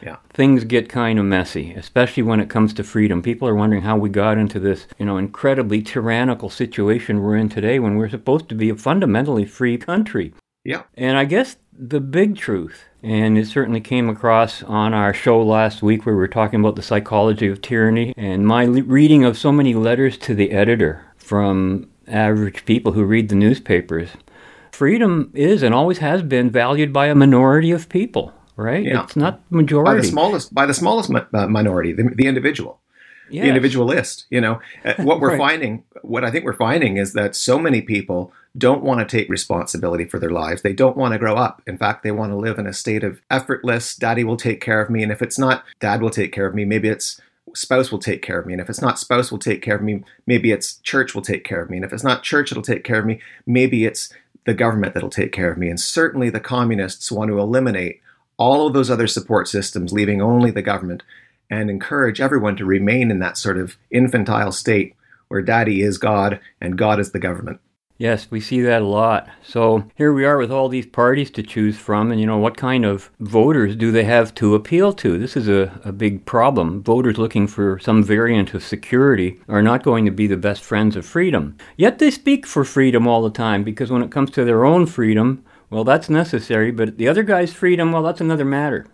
Yeah. 0.02 0.16
things 0.32 0.64
get 0.64 0.88
kind 0.88 1.18
of 1.18 1.24
messy, 1.24 1.72
especially 1.74 2.22
when 2.22 2.40
it 2.40 2.48
comes 2.50 2.72
to 2.74 2.84
freedom. 2.84 3.22
People 3.22 3.48
are 3.48 3.54
wondering 3.54 3.82
how 3.82 3.96
we 3.96 4.08
got 4.08 4.38
into 4.38 4.60
this, 4.60 4.86
you 4.98 5.06
know, 5.06 5.16
incredibly 5.16 5.82
tyrannical 5.82 6.50
situation 6.50 7.22
we're 7.22 7.36
in 7.36 7.48
today 7.48 7.78
when 7.78 7.96
we're 7.96 8.08
supposed 8.08 8.48
to 8.50 8.54
be 8.54 8.68
a 8.68 8.76
fundamentally 8.76 9.44
free 9.44 9.78
country. 9.78 10.32
Yeah. 10.64 10.82
And 10.96 11.16
I 11.16 11.24
guess 11.24 11.56
the 11.78 12.00
big 12.00 12.36
truth, 12.36 12.84
and 13.02 13.38
it 13.38 13.46
certainly 13.46 13.80
came 13.80 14.08
across 14.08 14.62
on 14.64 14.92
our 14.94 15.14
show 15.14 15.40
last 15.42 15.82
week 15.82 16.04
where 16.04 16.14
we 16.14 16.20
were 16.20 16.28
talking 16.28 16.60
about 16.60 16.76
the 16.76 16.82
psychology 16.82 17.46
of 17.48 17.62
tyranny, 17.62 18.12
and 18.16 18.46
my 18.46 18.64
le- 18.64 18.82
reading 18.82 19.24
of 19.24 19.38
so 19.38 19.52
many 19.52 19.74
letters 19.74 20.18
to 20.18 20.34
the 20.34 20.50
editor 20.50 21.02
from 21.26 21.88
average 22.06 22.64
people 22.64 22.92
who 22.92 23.04
read 23.04 23.28
the 23.28 23.34
newspapers. 23.34 24.10
Freedom 24.70 25.30
is 25.34 25.62
and 25.62 25.74
always 25.74 25.98
has 25.98 26.22
been 26.22 26.50
valued 26.50 26.92
by 26.92 27.06
a 27.06 27.14
minority 27.14 27.72
of 27.72 27.88
people, 27.88 28.32
right? 28.56 28.84
Yeah. 28.84 29.02
It's 29.04 29.16
not 29.16 29.40
majority. 29.50 29.90
By 29.90 29.96
the 29.96 30.04
smallest 30.06 30.54
by 30.54 30.66
the 30.66 30.74
smallest 30.74 31.10
mi- 31.10 31.20
uh, 31.34 31.48
minority, 31.48 31.92
the, 31.92 32.12
the 32.14 32.26
individual. 32.26 32.78
Yes. 33.28 33.42
the 33.42 33.48
individualist. 33.48 34.26
You 34.30 34.40
know, 34.40 34.60
Uh, 34.84 34.94
what 35.08 35.18
we're 35.18 35.30
Right. 35.30 35.38
finding, 35.38 35.82
what 36.02 36.24
I 36.24 36.30
think 36.30 36.44
we're 36.44 36.52
finding 36.68 36.96
is 36.96 37.12
that 37.14 37.34
so 37.34 37.58
many 37.58 37.82
people 37.82 38.32
don't 38.56 38.84
want 38.84 39.00
to 39.00 39.16
take 39.16 39.28
responsibility 39.28 40.04
for 40.04 40.20
their 40.20 40.30
lives. 40.30 40.62
They 40.62 40.72
don't 40.72 40.96
want 40.96 41.12
to 41.12 41.18
grow 41.18 41.34
up. 41.34 41.60
In 41.66 41.76
fact, 41.76 42.04
they 42.04 42.12
want 42.12 42.30
to 42.30 42.36
live 42.36 42.56
in 42.60 42.68
a 42.68 42.72
state 42.72 43.02
of 43.02 43.20
effortless, 43.28 43.96
daddy 43.96 44.22
will 44.22 44.36
take 44.36 44.60
care 44.60 44.80
of 44.80 44.90
me. 44.90 45.02
And 45.02 45.10
if 45.10 45.22
it's 45.22 45.38
not 45.40 45.64
dad 45.80 46.02
will 46.02 46.10
take 46.10 46.30
care 46.32 46.46
of 46.46 46.54
me, 46.54 46.64
maybe 46.64 46.88
it's 46.88 47.20
spouse 47.56 47.90
will 47.90 47.98
take 47.98 48.22
care 48.22 48.38
of 48.38 48.46
me. 48.46 48.52
And 48.52 48.60
if 48.60 48.68
it's 48.68 48.82
not 48.82 48.98
spouse 48.98 49.30
will 49.30 49.38
take 49.38 49.62
care 49.62 49.76
of 49.76 49.82
me, 49.82 50.02
maybe 50.26 50.52
it's 50.52 50.76
church 50.78 51.14
will 51.14 51.22
take 51.22 51.44
care 51.44 51.62
of 51.62 51.70
me. 51.70 51.76
And 51.76 51.84
if 51.84 51.92
it's 51.92 52.04
not 52.04 52.22
church, 52.22 52.50
it'll 52.50 52.62
take 52.62 52.84
care 52.84 52.98
of 52.98 53.06
me. 53.06 53.20
Maybe 53.46 53.84
it's 53.84 54.12
the 54.44 54.54
government 54.54 54.94
that'll 54.94 55.10
take 55.10 55.32
care 55.32 55.50
of 55.50 55.58
me. 55.58 55.68
And 55.68 55.80
certainly 55.80 56.30
the 56.30 56.40
communists 56.40 57.10
want 57.10 57.28
to 57.28 57.38
eliminate 57.38 58.00
all 58.36 58.66
of 58.66 58.74
those 58.74 58.90
other 58.90 59.06
support 59.06 59.48
systems, 59.48 59.92
leaving 59.92 60.20
only 60.20 60.50
the 60.50 60.62
government 60.62 61.02
and 61.50 61.70
encourage 61.70 62.20
everyone 62.20 62.56
to 62.56 62.64
remain 62.64 63.10
in 63.10 63.18
that 63.20 63.38
sort 63.38 63.58
of 63.58 63.76
infantile 63.90 64.52
state 64.52 64.94
where 65.28 65.42
daddy 65.42 65.82
is 65.82 65.98
God 65.98 66.40
and 66.60 66.78
God 66.78 67.00
is 67.00 67.12
the 67.12 67.18
government. 67.18 67.60
Yes, 67.98 68.30
we 68.30 68.40
see 68.40 68.60
that 68.60 68.82
a 68.82 68.86
lot. 68.86 69.26
So 69.42 69.84
here 69.94 70.12
we 70.12 70.26
are 70.26 70.36
with 70.36 70.52
all 70.52 70.68
these 70.68 70.84
parties 70.84 71.30
to 71.30 71.42
choose 71.42 71.78
from, 71.78 72.12
and 72.12 72.20
you 72.20 72.26
know, 72.26 72.36
what 72.36 72.56
kind 72.56 72.84
of 72.84 73.10
voters 73.20 73.74
do 73.74 73.90
they 73.90 74.04
have 74.04 74.34
to 74.34 74.54
appeal 74.54 74.92
to? 74.94 75.18
This 75.18 75.34
is 75.34 75.48
a, 75.48 75.80
a 75.82 75.92
big 75.92 76.26
problem. 76.26 76.82
Voters 76.82 77.16
looking 77.16 77.46
for 77.46 77.78
some 77.78 78.04
variant 78.04 78.52
of 78.52 78.62
security 78.62 79.40
are 79.48 79.62
not 79.62 79.82
going 79.82 80.04
to 80.04 80.10
be 80.10 80.26
the 80.26 80.36
best 80.36 80.62
friends 80.62 80.94
of 80.94 81.06
freedom. 81.06 81.56
Yet 81.78 81.98
they 81.98 82.10
speak 82.10 82.46
for 82.46 82.64
freedom 82.64 83.06
all 83.06 83.22
the 83.22 83.30
time 83.30 83.64
because 83.64 83.90
when 83.90 84.02
it 84.02 84.10
comes 84.10 84.30
to 84.32 84.44
their 84.44 84.66
own 84.66 84.84
freedom, 84.84 85.42
well, 85.68 85.84
that's 85.84 86.08
necessary, 86.08 86.70
but 86.70 86.96
the 86.96 87.08
other 87.08 87.22
guy's 87.22 87.52
freedom, 87.52 87.90
well, 87.90 88.02
that's 88.02 88.20
another 88.20 88.44
matter. 88.44 88.86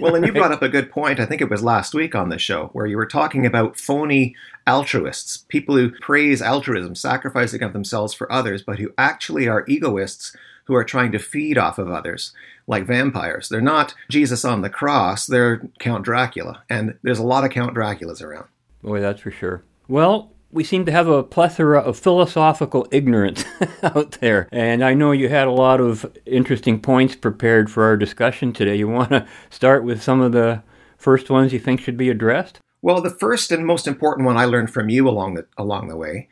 Well, 0.00 0.14
and 0.14 0.24
you 0.24 0.32
brought 0.34 0.52
up 0.52 0.62
a 0.62 0.68
good 0.68 0.90
point. 0.90 1.20
I 1.20 1.26
think 1.26 1.42
it 1.42 1.50
was 1.50 1.62
last 1.62 1.94
week 1.94 2.14
on 2.14 2.30
the 2.30 2.38
show 2.38 2.68
where 2.72 2.86
you 2.86 2.96
were 2.96 3.06
talking 3.06 3.44
about 3.44 3.78
phony 3.78 4.34
altruists, 4.66 5.36
people 5.36 5.76
who 5.76 5.90
praise 5.90 6.40
altruism, 6.40 6.94
sacrificing 6.94 7.62
of 7.62 7.74
themselves 7.74 8.14
for 8.14 8.30
others, 8.32 8.62
but 8.62 8.78
who 8.78 8.92
actually 8.96 9.48
are 9.48 9.66
egoists 9.68 10.34
who 10.64 10.74
are 10.74 10.84
trying 10.84 11.12
to 11.12 11.18
feed 11.18 11.58
off 11.58 11.78
of 11.78 11.90
others, 11.90 12.32
like 12.66 12.86
vampires. 12.86 13.48
They're 13.48 13.60
not 13.60 13.94
Jesus 14.08 14.44
on 14.44 14.62
the 14.62 14.70
cross, 14.70 15.26
they're 15.26 15.68
Count 15.78 16.04
Dracula. 16.04 16.62
And 16.70 16.98
there's 17.02 17.18
a 17.18 17.26
lot 17.26 17.44
of 17.44 17.50
Count 17.50 17.74
Draculas 17.74 18.22
around. 18.22 18.46
Boy, 18.82 19.00
that's 19.00 19.20
for 19.20 19.30
sure. 19.30 19.62
Well, 19.88 20.32
we 20.54 20.62
seem 20.62 20.86
to 20.86 20.92
have 20.92 21.08
a 21.08 21.24
plethora 21.24 21.80
of 21.80 21.98
philosophical 21.98 22.86
ignorance 22.92 23.44
out 23.82 24.12
there. 24.20 24.48
And 24.52 24.84
I 24.84 24.94
know 24.94 25.10
you 25.10 25.28
had 25.28 25.48
a 25.48 25.52
lot 25.52 25.80
of 25.80 26.06
interesting 26.24 26.80
points 26.80 27.16
prepared 27.16 27.70
for 27.70 27.82
our 27.82 27.96
discussion 27.96 28.52
today. 28.52 28.76
You 28.76 28.86
want 28.86 29.10
to 29.10 29.26
start 29.50 29.82
with 29.82 30.00
some 30.00 30.20
of 30.20 30.30
the 30.30 30.62
first 30.96 31.28
ones 31.28 31.52
you 31.52 31.58
think 31.58 31.80
should 31.80 31.96
be 31.96 32.08
addressed? 32.08 32.60
Well, 32.82 33.00
the 33.00 33.10
first 33.10 33.50
and 33.50 33.66
most 33.66 33.88
important 33.88 34.26
one 34.26 34.36
I 34.36 34.44
learned 34.44 34.70
from 34.70 34.88
you 34.88 35.08
along 35.08 35.34
the 35.34 35.46
along 35.58 35.88
the 35.88 35.96
way 35.96 36.28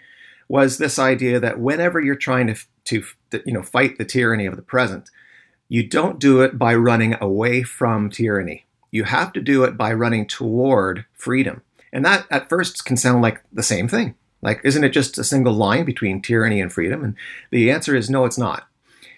was 0.49 0.79
this 0.79 0.99
idea 0.99 1.41
that 1.41 1.59
whenever 1.59 2.00
you're 2.00 2.14
trying 2.14 2.47
to 2.47 2.57
to 2.85 3.02
you 3.45 3.52
know 3.52 3.62
fight 3.62 3.99
the 3.99 4.05
tyranny 4.05 4.47
of 4.47 4.55
the 4.55 4.62
present, 4.62 5.11
you 5.69 5.87
don't 5.87 6.21
do 6.21 6.43
it 6.43 6.59
by 6.59 6.75
running 6.75 7.17
away 7.21 7.64
from 7.64 8.09
tyranny. 8.09 8.67
You 8.93 9.05
have 9.05 9.33
to 9.33 9.41
do 9.41 9.64
it 9.64 9.76
by 9.76 9.93
running 9.93 10.26
toward 10.29 11.07
freedom. 11.14 11.62
And 11.93 12.05
that 12.05 12.27
at 12.31 12.49
first 12.49 12.85
can 12.85 12.97
sound 12.97 13.23
like 13.23 13.43
the 13.53 13.63
same 13.63 13.89
thing. 13.89 14.15
Like, 14.41 14.61
isn't 14.65 14.83
it 14.85 14.91
just 14.91 15.19
a 15.19 15.25
single 15.25 15.53
line 15.53 15.85
between 15.85 16.21
tyranny 16.21 16.61
and 16.61 16.73
freedom? 16.73 17.05
And 17.05 17.15
the 17.51 17.71
answer 17.71 17.95
is 17.95 18.11
no, 18.11 18.25
it's 18.25 18.39
not. 18.39 18.67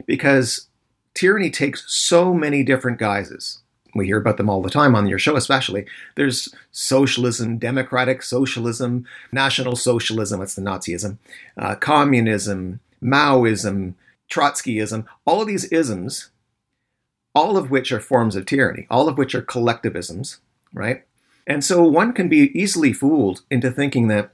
Because 0.06 0.68
tyranny 1.14 1.50
takes 1.50 1.84
so 1.92 2.34
many 2.34 2.62
different 2.62 2.98
guises. 2.98 3.60
We 3.94 4.06
hear 4.06 4.18
about 4.18 4.38
them 4.38 4.50
all 4.50 4.60
the 4.60 4.70
time 4.70 4.96
on 4.96 5.06
your 5.06 5.20
show, 5.20 5.36
especially. 5.36 5.86
There's 6.16 6.52
socialism, 6.72 7.58
democratic 7.58 8.22
socialism, 8.22 9.06
national 9.30 9.76
socialism, 9.76 10.40
that's 10.40 10.56
the 10.56 10.62
Nazism, 10.62 11.18
uh, 11.56 11.76
communism, 11.76 12.80
Maoism, 13.00 13.94
Trotskyism, 14.28 15.06
all 15.24 15.40
of 15.40 15.46
these 15.46 15.66
isms 15.66 16.30
all 17.34 17.56
of 17.56 17.70
which 17.70 17.90
are 17.92 18.00
forms 18.00 18.36
of 18.36 18.46
tyranny, 18.46 18.86
all 18.88 19.08
of 19.08 19.18
which 19.18 19.34
are 19.34 19.42
collectivisms, 19.42 20.38
right? 20.72 21.04
And 21.46 21.64
so 21.64 21.82
one 21.82 22.12
can 22.12 22.28
be 22.28 22.50
easily 22.58 22.92
fooled 22.92 23.42
into 23.50 23.70
thinking 23.70 24.08
that, 24.08 24.32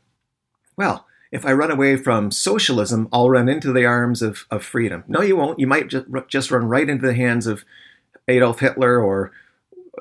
well, 0.76 1.06
if 1.32 1.46
I 1.46 1.52
run 1.52 1.70
away 1.70 1.96
from 1.96 2.30
socialism, 2.30 3.08
I'll 3.12 3.30
run 3.30 3.48
into 3.48 3.72
the 3.72 3.84
arms 3.84 4.22
of, 4.22 4.46
of 4.50 4.64
freedom. 4.64 5.04
No, 5.06 5.20
you 5.20 5.36
won't. 5.36 5.60
You 5.60 5.66
might 5.66 5.88
just, 5.88 6.06
just 6.28 6.50
run 6.50 6.66
right 6.66 6.88
into 6.88 7.06
the 7.06 7.14
hands 7.14 7.46
of 7.46 7.64
Adolf 8.26 8.60
Hitler 8.60 9.00
or 9.00 9.32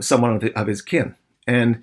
someone 0.02 0.36
of, 0.36 0.44
of 0.56 0.68
his 0.68 0.82
kin. 0.82 1.16
And 1.46 1.82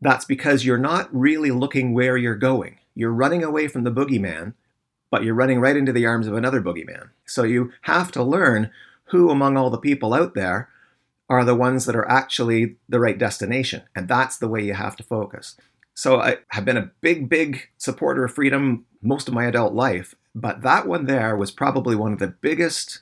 that's 0.00 0.24
because 0.24 0.64
you're 0.64 0.78
not 0.78 1.08
really 1.14 1.50
looking 1.50 1.92
where 1.92 2.16
you're 2.16 2.36
going. 2.36 2.78
You're 2.94 3.12
running 3.12 3.42
away 3.42 3.68
from 3.68 3.84
the 3.84 3.92
boogeyman, 3.92 4.54
but 5.10 5.24
you're 5.24 5.34
running 5.34 5.60
right 5.60 5.76
into 5.76 5.92
the 5.92 6.06
arms 6.06 6.26
of 6.26 6.34
another 6.34 6.60
boogeyman. 6.60 7.10
So 7.26 7.42
you 7.42 7.72
have 7.82 8.12
to 8.12 8.22
learn 8.22 8.70
who 9.06 9.30
among 9.30 9.56
all 9.56 9.70
the 9.70 9.78
people 9.78 10.14
out 10.14 10.34
there 10.34 10.68
are 11.28 11.44
the 11.44 11.54
ones 11.54 11.84
that 11.84 11.96
are 11.96 12.08
actually 12.10 12.76
the 12.88 13.00
right 13.00 13.18
destination. 13.18 13.82
And 13.94 14.08
that's 14.08 14.38
the 14.38 14.48
way 14.48 14.64
you 14.64 14.74
have 14.74 14.96
to 14.96 15.02
focus. 15.02 15.56
So 15.94 16.20
I 16.20 16.38
have 16.50 16.64
been 16.64 16.76
a 16.76 16.90
big, 17.00 17.28
big 17.28 17.68
supporter 17.76 18.24
of 18.24 18.32
freedom 18.32 18.86
most 19.02 19.28
of 19.28 19.34
my 19.34 19.46
adult 19.46 19.74
life, 19.74 20.14
but 20.34 20.62
that 20.62 20.86
one 20.86 21.06
there 21.06 21.36
was 21.36 21.50
probably 21.50 21.96
one 21.96 22.12
of 22.12 22.18
the 22.18 22.28
biggest 22.40 23.00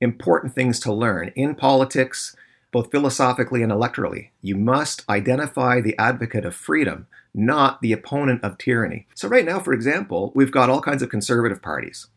important 0.00 0.54
things 0.54 0.80
to 0.80 0.92
learn 0.92 1.32
in 1.36 1.54
politics, 1.54 2.34
both 2.72 2.90
philosophically 2.90 3.62
and 3.62 3.70
electorally. 3.70 4.30
You 4.40 4.56
must 4.56 5.08
identify 5.08 5.80
the 5.80 5.96
advocate 5.98 6.44
of 6.44 6.54
freedom, 6.54 7.06
not 7.34 7.80
the 7.80 7.92
opponent 7.92 8.42
of 8.42 8.58
tyranny. 8.58 9.06
So, 9.14 9.28
right 9.28 9.44
now, 9.44 9.60
for 9.60 9.72
example, 9.72 10.32
we've 10.34 10.50
got 10.50 10.70
all 10.70 10.80
kinds 10.80 11.02
of 11.02 11.08
conservative 11.08 11.62
parties 11.62 12.08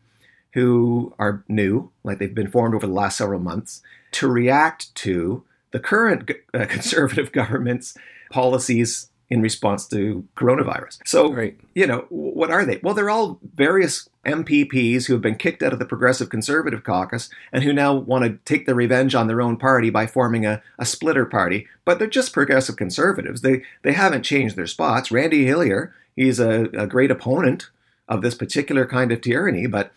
who 0.56 1.12
are 1.18 1.44
new, 1.48 1.90
like 2.02 2.18
they've 2.18 2.34
been 2.34 2.50
formed 2.50 2.74
over 2.74 2.86
the 2.86 2.92
last 2.92 3.18
several 3.18 3.38
months, 3.38 3.82
to 4.10 4.26
react 4.26 4.94
to 4.94 5.44
the 5.70 5.78
current 5.78 6.30
uh, 6.54 6.64
conservative 6.68 7.30
government's 7.30 7.94
policies 8.30 9.10
in 9.28 9.42
response 9.42 9.86
to 9.88 10.26
coronavirus. 10.34 11.00
So, 11.04 11.30
right. 11.30 11.60
you 11.74 11.86
know, 11.86 12.06
what 12.08 12.50
are 12.50 12.64
they? 12.64 12.80
Well, 12.82 12.94
they're 12.94 13.10
all 13.10 13.38
various 13.54 14.08
MPPs 14.24 15.04
who 15.04 15.12
have 15.12 15.20
been 15.20 15.34
kicked 15.34 15.62
out 15.62 15.74
of 15.74 15.78
the 15.78 15.84
Progressive 15.84 16.30
Conservative 16.30 16.82
Caucus 16.82 17.28
and 17.52 17.62
who 17.62 17.74
now 17.74 17.92
want 17.92 18.24
to 18.24 18.38
take 18.46 18.64
the 18.64 18.74
revenge 18.74 19.14
on 19.14 19.26
their 19.26 19.42
own 19.42 19.58
party 19.58 19.90
by 19.90 20.06
forming 20.06 20.46
a, 20.46 20.62
a 20.78 20.86
splitter 20.86 21.26
party. 21.26 21.68
But 21.84 21.98
they're 21.98 22.08
just 22.08 22.32
progressive 22.32 22.76
conservatives. 22.76 23.42
They 23.42 23.62
they 23.82 23.92
haven't 23.92 24.22
changed 24.22 24.56
their 24.56 24.66
spots. 24.66 25.10
Randy 25.10 25.44
Hillier, 25.44 25.92
he's 26.14 26.40
a, 26.40 26.70
a 26.72 26.86
great 26.86 27.10
opponent 27.10 27.68
of 28.08 28.22
this 28.22 28.34
particular 28.34 28.86
kind 28.86 29.12
of 29.12 29.20
tyranny, 29.20 29.66
but 29.66 29.92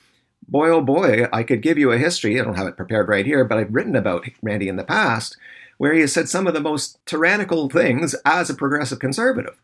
boy, 0.50 0.70
oh 0.70 0.82
boy, 0.82 1.25
I 1.32 1.44
could 1.44 1.62
give 1.62 1.77
you 1.77 1.91
a 1.91 1.98
history. 1.98 2.39
I 2.39 2.44
don't 2.44 2.58
have 2.58 2.68
it 2.68 2.77
prepared 2.77 3.08
right 3.08 3.25
here, 3.25 3.44
but 3.46 3.58
I've 3.58 3.74
written 3.74 3.96
about 3.96 4.25
Randy 4.41 4.68
in 4.68 4.75
the 4.75 4.84
past 4.84 5.38
where 5.79 5.94
he 5.94 6.01
has 6.01 6.13
said 6.13 6.29
some 6.29 6.46
of 6.46 6.53
the 6.53 6.60
most 6.60 7.00
tyrannical 7.06 7.70
things 7.70 8.13
as 8.25 8.50
a 8.50 8.53
progressive 8.53 9.00
conservative. 9.00 9.58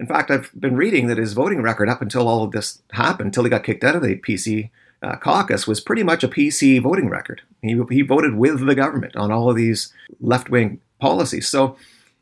In 0.00 0.06
fact, 0.06 0.30
I've 0.30 0.50
been 0.58 0.74
reading 0.74 1.06
that 1.06 1.18
his 1.18 1.34
voting 1.34 1.60
record 1.60 1.90
up 1.90 2.00
until 2.00 2.26
all 2.26 2.42
of 2.42 2.52
this 2.52 2.82
happened, 2.92 3.26
until 3.26 3.44
he 3.44 3.50
got 3.50 3.62
kicked 3.62 3.84
out 3.84 3.94
of 3.94 4.02
the 4.02 4.16
PC 4.16 4.70
uh, 5.02 5.16
caucus, 5.16 5.66
was 5.66 5.82
pretty 5.82 6.02
much 6.02 6.24
a 6.24 6.28
PC 6.28 6.80
voting 6.80 7.10
record. 7.10 7.42
He, 7.60 7.78
he 7.90 8.00
voted 8.00 8.36
with 8.36 8.66
the 8.66 8.74
government 8.74 9.14
on 9.16 9.30
all 9.30 9.50
of 9.50 9.56
these 9.56 9.92
left 10.18 10.48
wing 10.48 10.80
policies. 10.98 11.46
So 11.46 11.76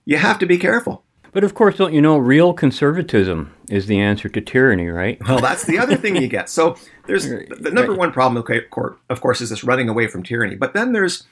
you 0.05 0.17
have 0.17 0.41
to 0.41 0.47
be 0.47 0.59
careful. 0.59 1.05
But 1.31 1.45
of 1.45 1.55
course, 1.55 1.77
don't 1.77 1.95
you 1.95 2.03
know, 2.03 2.19
real 2.19 2.53
conservatism 2.53 3.55
is 3.71 3.87
the 3.87 4.01
answer 4.01 4.29
to 4.29 4.41
tyranny, 4.41 4.89
right? 4.89 5.21
Well, 5.29 5.41
that's 5.41 5.65
the 5.65 5.79
other 5.79 5.95
thing 5.95 6.17
you 6.17 6.27
get. 6.27 6.49
So 6.49 6.77
there's 7.09 7.29
the 7.29 7.71
number 7.73 7.95
one 7.95 8.13
problem, 8.13 8.45
of 9.09 9.21
course, 9.21 9.41
is 9.41 9.51
this 9.51 9.65
running 9.65 9.89
away 9.89 10.07
from 10.07 10.23
tyranny. 10.23 10.55
But 10.55 10.75
then 10.75 10.93
there's, 10.93 11.27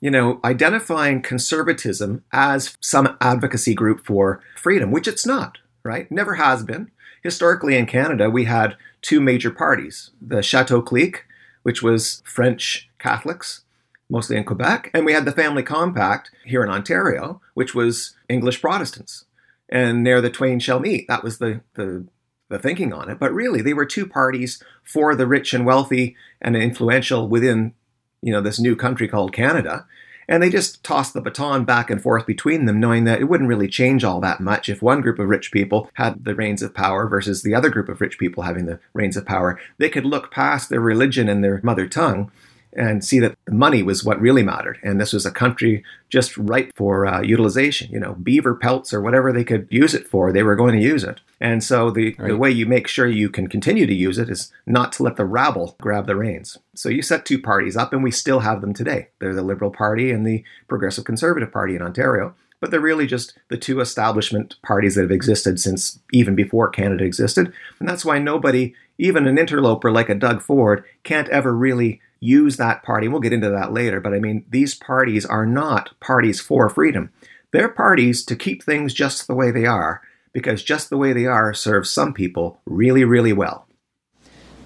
you 0.00 0.10
know, 0.10 0.38
identifying 0.44 1.22
conservatism 1.22 2.22
as 2.32 2.76
some 2.80 3.16
advocacy 3.20 3.74
group 3.74 4.04
for 4.04 4.40
freedom, 4.56 4.92
which 4.92 5.08
it's 5.08 5.26
not, 5.26 5.58
right? 5.82 6.10
Never 6.12 6.34
has 6.34 6.62
been. 6.62 6.90
Historically 7.22 7.76
in 7.76 7.86
Canada, 7.86 8.28
we 8.28 8.44
had 8.44 8.76
two 9.00 9.20
major 9.20 9.50
parties 9.50 10.10
the 10.20 10.42
Chateau 10.42 10.82
Clique, 10.82 11.24
which 11.62 11.82
was 11.82 12.22
French 12.24 12.90
Catholics, 12.98 13.62
mostly 14.10 14.36
in 14.36 14.44
Quebec, 14.44 14.90
and 14.92 15.06
we 15.06 15.14
had 15.14 15.24
the 15.24 15.32
Family 15.32 15.62
Compact 15.62 16.30
here 16.44 16.62
in 16.62 16.68
Ontario, 16.68 17.40
which 17.54 17.74
was 17.74 18.14
English 18.28 18.60
Protestants. 18.60 19.24
And 19.68 20.02
ne'er 20.04 20.20
the 20.20 20.28
twain 20.28 20.60
shall 20.60 20.80
meet. 20.80 21.08
That 21.08 21.24
was 21.24 21.38
the, 21.38 21.62
the 21.74 22.06
the 22.52 22.58
thinking 22.58 22.92
on 22.92 23.10
it. 23.10 23.18
But 23.18 23.32
really, 23.32 23.60
they 23.60 23.74
were 23.74 23.86
two 23.86 24.06
parties 24.06 24.62
for 24.84 25.16
the 25.16 25.26
rich 25.26 25.52
and 25.52 25.66
wealthy 25.66 26.14
and 26.40 26.56
influential 26.56 27.26
within, 27.28 27.74
you 28.20 28.32
know, 28.32 28.40
this 28.40 28.60
new 28.60 28.76
country 28.76 29.08
called 29.08 29.32
Canada. 29.32 29.86
And 30.28 30.40
they 30.40 30.50
just 30.50 30.84
tossed 30.84 31.14
the 31.14 31.20
baton 31.20 31.64
back 31.64 31.90
and 31.90 32.00
forth 32.00 32.26
between 32.26 32.66
them, 32.66 32.78
knowing 32.78 33.04
that 33.04 33.20
it 33.20 33.24
wouldn't 33.24 33.48
really 33.48 33.66
change 33.66 34.04
all 34.04 34.20
that 34.20 34.40
much 34.40 34.68
if 34.68 34.80
one 34.80 35.00
group 35.00 35.18
of 35.18 35.28
rich 35.28 35.50
people 35.50 35.90
had 35.94 36.24
the 36.24 36.34
reins 36.34 36.62
of 36.62 36.74
power 36.74 37.08
versus 37.08 37.42
the 37.42 37.54
other 37.54 37.68
group 37.68 37.88
of 37.88 38.00
rich 38.00 38.18
people 38.18 38.44
having 38.44 38.66
the 38.66 38.78
reins 38.94 39.16
of 39.16 39.26
power. 39.26 39.58
They 39.78 39.88
could 39.88 40.06
look 40.06 40.30
past 40.30 40.70
their 40.70 40.80
religion 40.80 41.28
and 41.28 41.42
their 41.42 41.60
mother 41.64 41.88
tongue 41.88 42.30
and 42.74 43.04
see 43.04 43.18
that 43.20 43.36
the 43.44 43.54
money 43.54 43.82
was 43.82 44.04
what 44.04 44.20
really 44.20 44.42
mattered. 44.42 44.78
And 44.82 45.00
this 45.00 45.12
was 45.12 45.26
a 45.26 45.30
country 45.30 45.84
just 46.08 46.36
ripe 46.36 46.72
for 46.76 47.06
uh, 47.06 47.22
utilization. 47.22 47.90
You 47.90 48.00
know, 48.00 48.14
beaver 48.14 48.54
pelts 48.54 48.92
or 48.92 49.00
whatever 49.00 49.32
they 49.32 49.44
could 49.44 49.68
use 49.70 49.94
it 49.94 50.08
for, 50.08 50.32
they 50.32 50.42
were 50.42 50.56
going 50.56 50.74
to 50.74 50.82
use 50.82 51.04
it. 51.04 51.20
And 51.40 51.62
so 51.62 51.90
the, 51.90 52.14
right. 52.18 52.28
the 52.28 52.36
way 52.36 52.50
you 52.50 52.66
make 52.66 52.86
sure 52.86 53.06
you 53.06 53.28
can 53.28 53.48
continue 53.48 53.86
to 53.86 53.94
use 53.94 54.16
it 54.16 54.30
is 54.30 54.52
not 54.64 54.92
to 54.92 55.02
let 55.02 55.16
the 55.16 55.24
rabble 55.24 55.76
grab 55.80 56.06
the 56.06 56.16
reins. 56.16 56.58
So 56.74 56.88
you 56.88 57.02
set 57.02 57.26
two 57.26 57.40
parties 57.40 57.76
up, 57.76 57.92
and 57.92 58.02
we 58.02 58.10
still 58.10 58.40
have 58.40 58.60
them 58.60 58.72
today. 58.72 59.08
They're 59.18 59.34
the 59.34 59.42
Liberal 59.42 59.70
Party 59.70 60.10
and 60.10 60.26
the 60.26 60.44
Progressive 60.68 61.04
Conservative 61.04 61.52
Party 61.52 61.74
in 61.74 61.82
Ontario. 61.82 62.34
But 62.60 62.70
they're 62.70 62.80
really 62.80 63.08
just 63.08 63.36
the 63.48 63.56
two 63.56 63.80
establishment 63.80 64.54
parties 64.62 64.94
that 64.94 65.02
have 65.02 65.10
existed 65.10 65.58
since 65.58 65.98
even 66.12 66.36
before 66.36 66.70
Canada 66.70 67.02
existed. 67.02 67.52
And 67.80 67.88
that's 67.88 68.04
why 68.04 68.20
nobody, 68.20 68.72
even 68.98 69.26
an 69.26 69.36
interloper 69.36 69.90
like 69.90 70.08
a 70.08 70.14
Doug 70.14 70.42
Ford, 70.42 70.84
can't 71.02 71.28
ever 71.30 71.52
really 71.52 72.00
use 72.22 72.56
that 72.56 72.84
party. 72.84 73.08
We'll 73.08 73.20
get 73.20 73.32
into 73.32 73.50
that 73.50 73.72
later, 73.72 74.00
but 74.00 74.14
I 74.14 74.20
mean, 74.20 74.44
these 74.48 74.76
parties 74.76 75.26
are 75.26 75.44
not 75.44 75.98
parties 75.98 76.40
for 76.40 76.68
freedom. 76.68 77.10
They're 77.50 77.68
parties 77.68 78.24
to 78.26 78.36
keep 78.36 78.62
things 78.62 78.94
just 78.94 79.26
the 79.26 79.34
way 79.34 79.50
they 79.50 79.66
are, 79.66 80.00
because 80.32 80.62
just 80.62 80.88
the 80.88 80.96
way 80.96 81.12
they 81.12 81.26
are 81.26 81.52
serves 81.52 81.90
some 81.90 82.14
people 82.14 82.60
really, 82.64 83.04
really 83.04 83.32
well. 83.32 83.66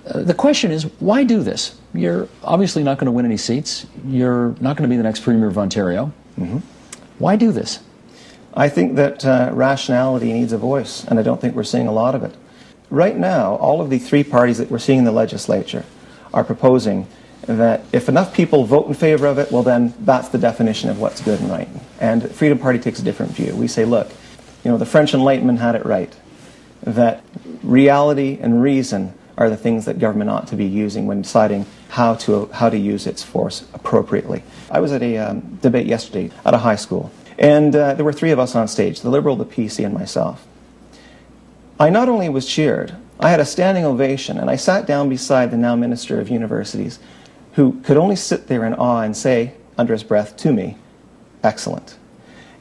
Uh, 0.06 0.22
the 0.22 0.34
question 0.34 0.70
is, 0.70 0.84
why 1.00 1.25
do 1.25 1.42
this? 1.42 1.76
You're 1.94 2.28
obviously 2.44 2.84
not 2.84 2.98
going 2.98 3.06
to 3.06 3.12
win 3.12 3.25
any 3.25 3.38
seats. 3.38 3.86
You're 4.04 4.54
not 4.60 4.76
going 4.76 4.88
to 4.88 4.92
be 4.92 4.98
the 4.98 5.02
next 5.02 5.20
Premier 5.20 5.48
of 5.48 5.56
Ontario. 5.56 6.12
Mm-hmm. 6.38 6.58
Why 7.18 7.36
do 7.36 7.52
this? 7.52 7.80
I 8.52 8.68
think 8.68 8.96
that 8.96 9.25
uh, 9.25 9.50
rationality 9.54 10.32
needs 10.32 10.52
a 10.52 10.58
voice, 10.58 11.04
and 11.04 11.18
I 11.18 11.22
don't 11.22 11.40
think 11.40 11.56
we're 11.56 11.64
seeing 11.64 11.86
a 11.86 11.92
lot 11.92 12.14
of 12.14 12.22
it. 12.22 12.36
Right 12.90 13.16
now, 13.16 13.56
all 13.56 13.80
of 13.80 13.88
the 13.88 13.98
three 13.98 14.22
parties 14.22 14.58
that 14.58 14.70
we're 14.70 14.78
seeing 14.78 15.00
in 15.00 15.04
the 15.04 15.12
legislature 15.12 15.84
are 16.32 16.44
proposing 16.44 17.06
that 17.46 17.84
if 17.92 18.08
enough 18.08 18.34
people 18.34 18.64
vote 18.64 18.86
in 18.86 18.94
favor 18.94 19.26
of 19.26 19.38
it, 19.38 19.50
well, 19.52 19.62
then 19.62 19.94
that's 20.00 20.28
the 20.28 20.38
definition 20.38 20.90
of 20.90 21.00
what's 21.00 21.20
good 21.20 21.40
and 21.40 21.50
right. 21.50 21.68
And 22.00 22.30
Freedom 22.30 22.58
Party 22.58 22.78
takes 22.78 22.98
a 22.98 23.02
different 23.02 23.32
view. 23.32 23.54
We 23.54 23.68
say, 23.68 23.84
look, 23.84 24.10
you 24.64 24.70
know, 24.70 24.78
the 24.78 24.86
French 24.86 25.14
Enlightenment 25.14 25.60
had 25.60 25.76
it 25.76 25.86
right, 25.86 26.12
that 26.82 27.22
reality 27.62 28.38
and 28.40 28.62
reason 28.62 29.14
are 29.38 29.50
the 29.50 29.56
things 29.56 29.84
that 29.84 29.98
government 29.98 30.30
ought 30.30 30.48
to 30.48 30.56
be 30.56 30.64
using 30.64 31.06
when 31.06 31.22
deciding 31.22 31.66
how 31.90 32.14
to, 32.14 32.46
how 32.46 32.68
to 32.68 32.76
use 32.76 33.06
its 33.06 33.22
force 33.22 33.64
appropriately. 33.74 34.42
I 34.70 34.80
was 34.80 34.92
at 34.92 35.02
a 35.02 35.18
um, 35.18 35.58
debate 35.62 35.86
yesterday 35.86 36.30
at 36.44 36.54
a 36.54 36.58
high 36.58 36.76
school, 36.76 37.10
and 37.38 37.76
uh, 37.76 37.94
there 37.94 38.04
were 38.04 38.12
three 38.12 38.30
of 38.30 38.38
us 38.38 38.56
on 38.56 38.66
stage 38.66 39.02
the 39.02 39.10
Liberal, 39.10 39.36
the 39.36 39.44
PC, 39.44 39.84
and 39.84 39.94
myself. 39.94 40.46
I 41.78 41.90
not 41.90 42.08
only 42.08 42.28
was 42.28 42.46
cheered, 42.46 42.96
I 43.20 43.30
had 43.30 43.40
a 43.40 43.44
standing 43.44 43.84
ovation, 43.84 44.38
and 44.38 44.48
I 44.48 44.56
sat 44.56 44.86
down 44.86 45.08
beside 45.08 45.50
the 45.50 45.56
now 45.56 45.76
Minister 45.76 46.18
of 46.20 46.28
Universities, 46.28 46.98
who 47.56 47.80
could 47.82 47.96
only 47.96 48.16
sit 48.16 48.46
there 48.46 48.64
in 48.64 48.72
awe 48.75 49.02
and 49.02 49.16
say, 49.16 49.52
under 49.76 49.92
his 49.92 50.02
breath, 50.02 50.36
to 50.38 50.52
me, 50.52 50.76
Excellent. 51.46 51.96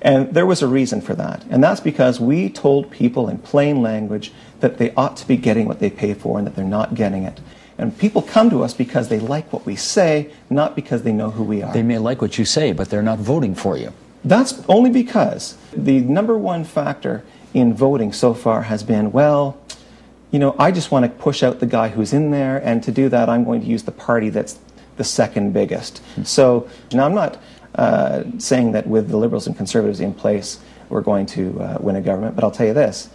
And 0.01 0.31
there 0.35 0.45
was 0.45 0.61
a 0.61 0.67
reason 0.67 1.01
for 1.01 1.15
that. 1.15 1.43
And 1.49 1.63
that's 1.63 1.81
because 1.81 2.19
we 2.19 2.49
told 2.49 2.91
people 2.91 3.27
in 3.27 3.39
plain 3.39 3.81
language 3.81 4.31
that 4.59 4.77
they 4.77 4.93
ought 4.93 5.17
to 5.17 5.27
be 5.27 5.37
getting 5.37 5.65
what 5.65 5.79
they 5.79 5.89
pay 5.89 6.13
for 6.13 6.37
and 6.37 6.45
that 6.45 6.55
they're 6.55 6.63
not 6.63 6.93
getting 6.93 7.23
it. 7.23 7.39
And 7.79 7.97
people 7.97 8.21
come 8.21 8.51
to 8.51 8.63
us 8.63 8.75
because 8.75 9.09
they 9.09 9.19
like 9.19 9.51
what 9.51 9.65
we 9.65 9.75
say, 9.75 10.31
not 10.51 10.75
because 10.75 11.01
they 11.01 11.11
know 11.11 11.31
who 11.31 11.43
we 11.43 11.63
are. 11.63 11.73
They 11.73 11.81
may 11.81 11.97
like 11.97 12.21
what 12.21 12.37
you 12.37 12.45
say, 12.45 12.71
but 12.73 12.91
they're 12.91 13.01
not 13.01 13.17
voting 13.17 13.55
for 13.55 13.75
you. 13.75 13.91
That's 14.23 14.63
only 14.69 14.91
because 14.91 15.57
the 15.73 15.99
number 16.01 16.37
one 16.37 16.63
factor 16.63 17.23
in 17.55 17.73
voting 17.73 18.13
so 18.13 18.35
far 18.35 18.63
has 18.63 18.83
been, 18.83 19.11
well, 19.11 19.57
you 20.29 20.37
know, 20.37 20.55
I 20.59 20.71
just 20.71 20.91
want 20.91 21.05
to 21.05 21.09
push 21.09 21.41
out 21.41 21.59
the 21.59 21.65
guy 21.65 21.89
who's 21.89 22.13
in 22.13 22.31
there, 22.31 22.57
and 22.57 22.83
to 22.83 22.91
do 22.91 23.09
that, 23.09 23.29
I'm 23.29 23.43
going 23.43 23.61
to 23.61 23.67
use 23.67 23.83
the 23.83 23.91
party 23.91 24.29
that's 24.29 24.59
the 24.97 25.03
second 25.03 25.53
biggest. 25.53 26.01
So 26.23 26.69
now 26.91 27.05
I'm 27.05 27.15
not 27.15 27.37
uh, 27.75 28.23
saying 28.37 28.71
that 28.73 28.87
with 28.87 29.09
the 29.09 29.17
Liberals 29.17 29.47
and 29.47 29.55
Conservatives 29.55 29.99
in 29.99 30.13
place, 30.13 30.59
we're 30.89 31.01
going 31.01 31.25
to 31.27 31.59
uh, 31.59 31.77
win 31.81 31.95
a 31.95 32.01
government, 32.01 32.35
but 32.35 32.43
I'll 32.43 32.51
tell 32.51 32.67
you 32.67 32.73
this 32.73 33.09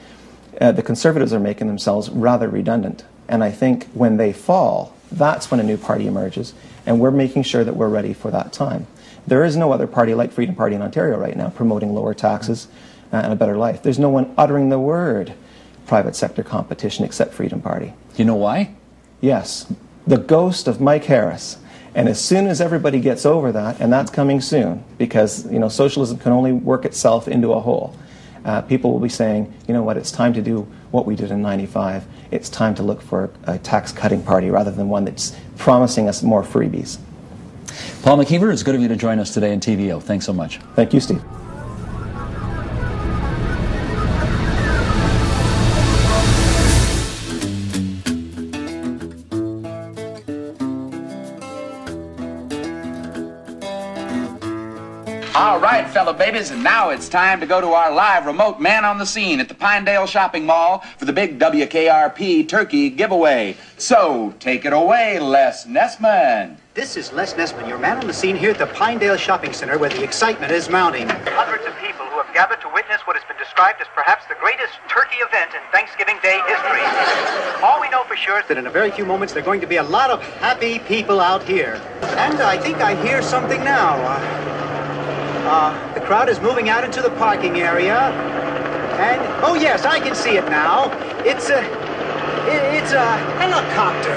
uh, 0.60 0.72
the 0.72 0.82
Conservatives 0.82 1.32
are 1.32 1.40
making 1.40 1.66
themselves 1.66 2.10
rather 2.10 2.48
redundant. 2.48 3.04
And 3.28 3.44
I 3.44 3.50
think 3.50 3.86
when 3.92 4.16
they 4.16 4.32
fall, 4.32 4.94
that's 5.12 5.50
when 5.50 5.60
a 5.60 5.62
new 5.62 5.76
party 5.76 6.06
emerges, 6.06 6.52
and 6.84 7.00
we're 7.00 7.10
making 7.10 7.44
sure 7.44 7.64
that 7.64 7.76
we're 7.76 7.88
ready 7.88 8.12
for 8.12 8.30
that 8.30 8.52
time. 8.52 8.86
There 9.26 9.44
is 9.44 9.56
no 9.56 9.72
other 9.72 9.86
party 9.86 10.14
like 10.14 10.32
Freedom 10.32 10.54
Party 10.54 10.74
in 10.74 10.82
Ontario 10.82 11.18
right 11.18 11.36
now 11.36 11.50
promoting 11.50 11.94
lower 11.94 12.14
taxes 12.14 12.68
uh, 13.12 13.16
and 13.16 13.32
a 13.32 13.36
better 13.36 13.56
life. 13.56 13.82
There's 13.82 13.98
no 13.98 14.08
one 14.08 14.34
uttering 14.36 14.68
the 14.68 14.78
word 14.78 15.34
private 15.86 16.16
sector 16.16 16.42
competition 16.42 17.04
except 17.04 17.34
Freedom 17.34 17.60
Party. 17.60 17.92
You 18.16 18.24
know 18.24 18.36
why? 18.36 18.74
Yes, 19.20 19.72
the 20.06 20.18
ghost 20.18 20.66
of 20.68 20.80
Mike 20.80 21.04
Harris. 21.04 21.58
And 21.94 22.08
as 22.08 22.20
soon 22.20 22.46
as 22.46 22.60
everybody 22.60 23.00
gets 23.00 23.26
over 23.26 23.50
that, 23.52 23.80
and 23.80 23.92
that's 23.92 24.10
coming 24.10 24.40
soon, 24.40 24.84
because 24.98 25.50
you 25.50 25.58
know 25.58 25.68
socialism 25.68 26.18
can 26.18 26.32
only 26.32 26.52
work 26.52 26.84
itself 26.84 27.26
into 27.26 27.52
a 27.52 27.60
hole, 27.60 27.96
uh, 28.44 28.62
people 28.62 28.92
will 28.92 29.00
be 29.00 29.08
saying, 29.08 29.52
you 29.66 29.74
know 29.74 29.82
what, 29.82 29.96
it's 29.96 30.12
time 30.12 30.32
to 30.34 30.42
do 30.42 30.66
what 30.92 31.04
we 31.04 31.16
did 31.16 31.30
in 31.30 31.42
'95. 31.42 32.04
It's 32.30 32.48
time 32.48 32.74
to 32.76 32.82
look 32.82 33.02
for 33.02 33.30
a 33.44 33.58
tax-cutting 33.58 34.22
party 34.22 34.50
rather 34.50 34.70
than 34.70 34.88
one 34.88 35.04
that's 35.04 35.36
promising 35.56 36.08
us 36.08 36.22
more 36.22 36.42
freebies. 36.42 36.98
Paul 38.02 38.18
McKeever, 38.18 38.52
it's 38.52 38.62
good 38.62 38.74
of 38.74 38.80
you 38.80 38.88
to 38.88 38.96
join 38.96 39.18
us 39.18 39.34
today 39.34 39.52
in 39.52 39.60
TVO. 39.60 40.02
Thanks 40.02 40.26
so 40.26 40.32
much. 40.32 40.58
Thank 40.74 40.94
you, 40.94 41.00
Steve. 41.00 41.22
Right, 55.90 56.04
fellow 56.04 56.12
babies, 56.12 56.50
and 56.50 56.62
now 56.62 56.90
it's 56.90 57.08
time 57.08 57.40
to 57.40 57.46
go 57.46 57.60
to 57.60 57.68
our 57.68 57.92
live 57.92 58.26
remote 58.26 58.60
man 58.60 58.84
on 58.84 58.98
the 58.98 59.04
scene 59.06 59.40
at 59.40 59.48
the 59.48 59.54
Pinedale 59.54 60.06
Shopping 60.06 60.46
Mall 60.46 60.84
for 60.96 61.04
the 61.04 61.12
big 61.12 61.38
WKRP 61.38 62.48
turkey 62.48 62.90
giveaway. 62.90 63.56
So 63.76 64.32
take 64.38 64.64
it 64.64 64.72
away, 64.72 65.18
Les 65.18 65.66
Nessman. 65.66 66.56
This 66.74 66.96
is 66.96 67.12
Les 67.12 67.34
Nessman, 67.34 67.68
your 67.68 67.78
man 67.78 67.98
on 67.98 68.06
the 68.06 68.12
scene 68.12 68.36
here 68.36 68.52
at 68.52 68.58
the 68.58 68.66
Pinedale 68.66 69.16
Shopping 69.16 69.52
Center 69.52 69.78
where 69.78 69.90
the 69.90 70.04
excitement 70.04 70.52
is 70.52 70.68
mounting. 70.68 71.08
Hundreds 71.08 71.66
of 71.66 71.76
people 71.78 72.06
who 72.06 72.22
have 72.22 72.32
gathered 72.32 72.60
to 72.60 72.70
witness 72.72 73.00
what 73.06 73.16
has 73.16 73.26
been 73.26 73.38
described 73.38 73.80
as 73.80 73.88
perhaps 73.94 74.24
the 74.28 74.36
greatest 74.40 74.74
turkey 74.88 75.18
event 75.26 75.50
in 75.54 75.60
Thanksgiving 75.72 76.18
Day 76.22 76.40
history. 76.46 76.86
All 77.64 77.80
we 77.80 77.90
know 77.90 78.04
for 78.04 78.16
sure 78.16 78.38
is 78.38 78.46
That 78.46 78.58
in 78.58 78.66
a 78.66 78.70
very 78.70 78.92
few 78.92 79.04
moments 79.04 79.32
there 79.32 79.42
are 79.42 79.46
going 79.46 79.60
to 79.60 79.66
be 79.66 79.76
a 79.76 79.82
lot 79.82 80.10
of 80.10 80.22
happy 80.38 80.78
people 80.78 81.20
out 81.20 81.42
here. 81.42 81.80
And 82.02 82.40
I 82.40 82.58
think 82.58 82.76
I 82.76 82.94
hear 83.02 83.22
something 83.22 83.64
now. 83.64 83.96
Uh, 83.96 84.59
uh, 85.50 85.94
the 85.94 86.00
crowd 86.00 86.28
is 86.28 86.38
moving 86.40 86.68
out 86.68 86.84
into 86.84 87.02
the 87.02 87.10
parking 87.10 87.56
area. 87.56 87.98
And, 87.98 89.20
oh 89.44 89.54
yes, 89.54 89.84
I 89.84 89.98
can 89.98 90.14
see 90.14 90.36
it 90.36 90.44
now. 90.44 90.92
It's 91.24 91.50
a, 91.50 91.58
it's 92.76 92.92
a 92.92 93.16
helicopter. 93.42 94.14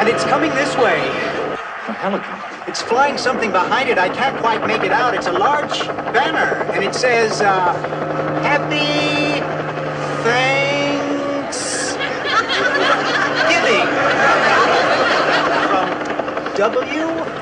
And 0.00 0.08
it's 0.08 0.24
coming 0.24 0.50
this 0.50 0.74
way. 0.76 0.98
A 0.98 1.92
helicopter. 1.92 2.68
It's 2.68 2.82
flying 2.82 3.16
something 3.18 3.52
behind 3.52 3.88
it. 3.88 3.98
I 3.98 4.08
can't 4.08 4.36
quite 4.38 4.66
make 4.66 4.82
it 4.82 4.90
out. 4.90 5.14
It's 5.14 5.28
a 5.28 5.32
large 5.32 5.78
banner, 6.12 6.64
and 6.72 6.82
it 6.82 6.94
says, 6.94 7.40
uh, 7.40 7.72
Happy 8.42 9.40
Thanks 10.24 11.94
Giving. 13.48 13.86
From 15.68 16.56
W 16.56 17.32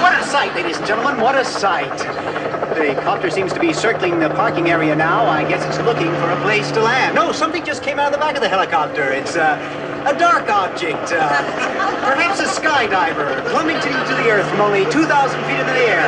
What 0.00 0.18
a 0.18 0.19
sight, 0.30 0.54
ladies 0.54 0.76
and 0.76 0.86
gentlemen, 0.86 1.20
what 1.20 1.34
a 1.34 1.44
sight. 1.44 1.98
The 2.78 2.94
copter 3.02 3.30
seems 3.30 3.52
to 3.52 3.58
be 3.58 3.72
circling 3.72 4.20
the 4.20 4.30
parking 4.30 4.70
area 4.70 4.94
now. 4.94 5.26
I 5.26 5.42
guess 5.42 5.66
it's 5.66 5.84
looking 5.84 6.06
for 6.22 6.30
a 6.30 6.40
place 6.42 6.70
to 6.70 6.80
land. 6.80 7.16
No, 7.16 7.32
something 7.32 7.64
just 7.64 7.82
came 7.82 7.98
out 7.98 8.06
of 8.06 8.12
the 8.12 8.18
back 8.18 8.36
of 8.36 8.40
the 8.40 8.48
helicopter. 8.48 9.10
It's 9.10 9.34
uh, 9.34 9.58
a 10.06 10.16
dark 10.16 10.48
object. 10.48 11.10
Uh, 11.10 11.18
perhaps 12.06 12.38
a 12.38 12.44
skydiver 12.44 13.42
plummeting 13.50 13.90
to 13.90 14.14
the 14.22 14.30
earth 14.30 14.48
from 14.50 14.60
only 14.60 14.84
2,000 14.84 15.02
feet 15.02 15.58
into 15.58 15.72
the 15.72 15.90
air. 15.90 16.06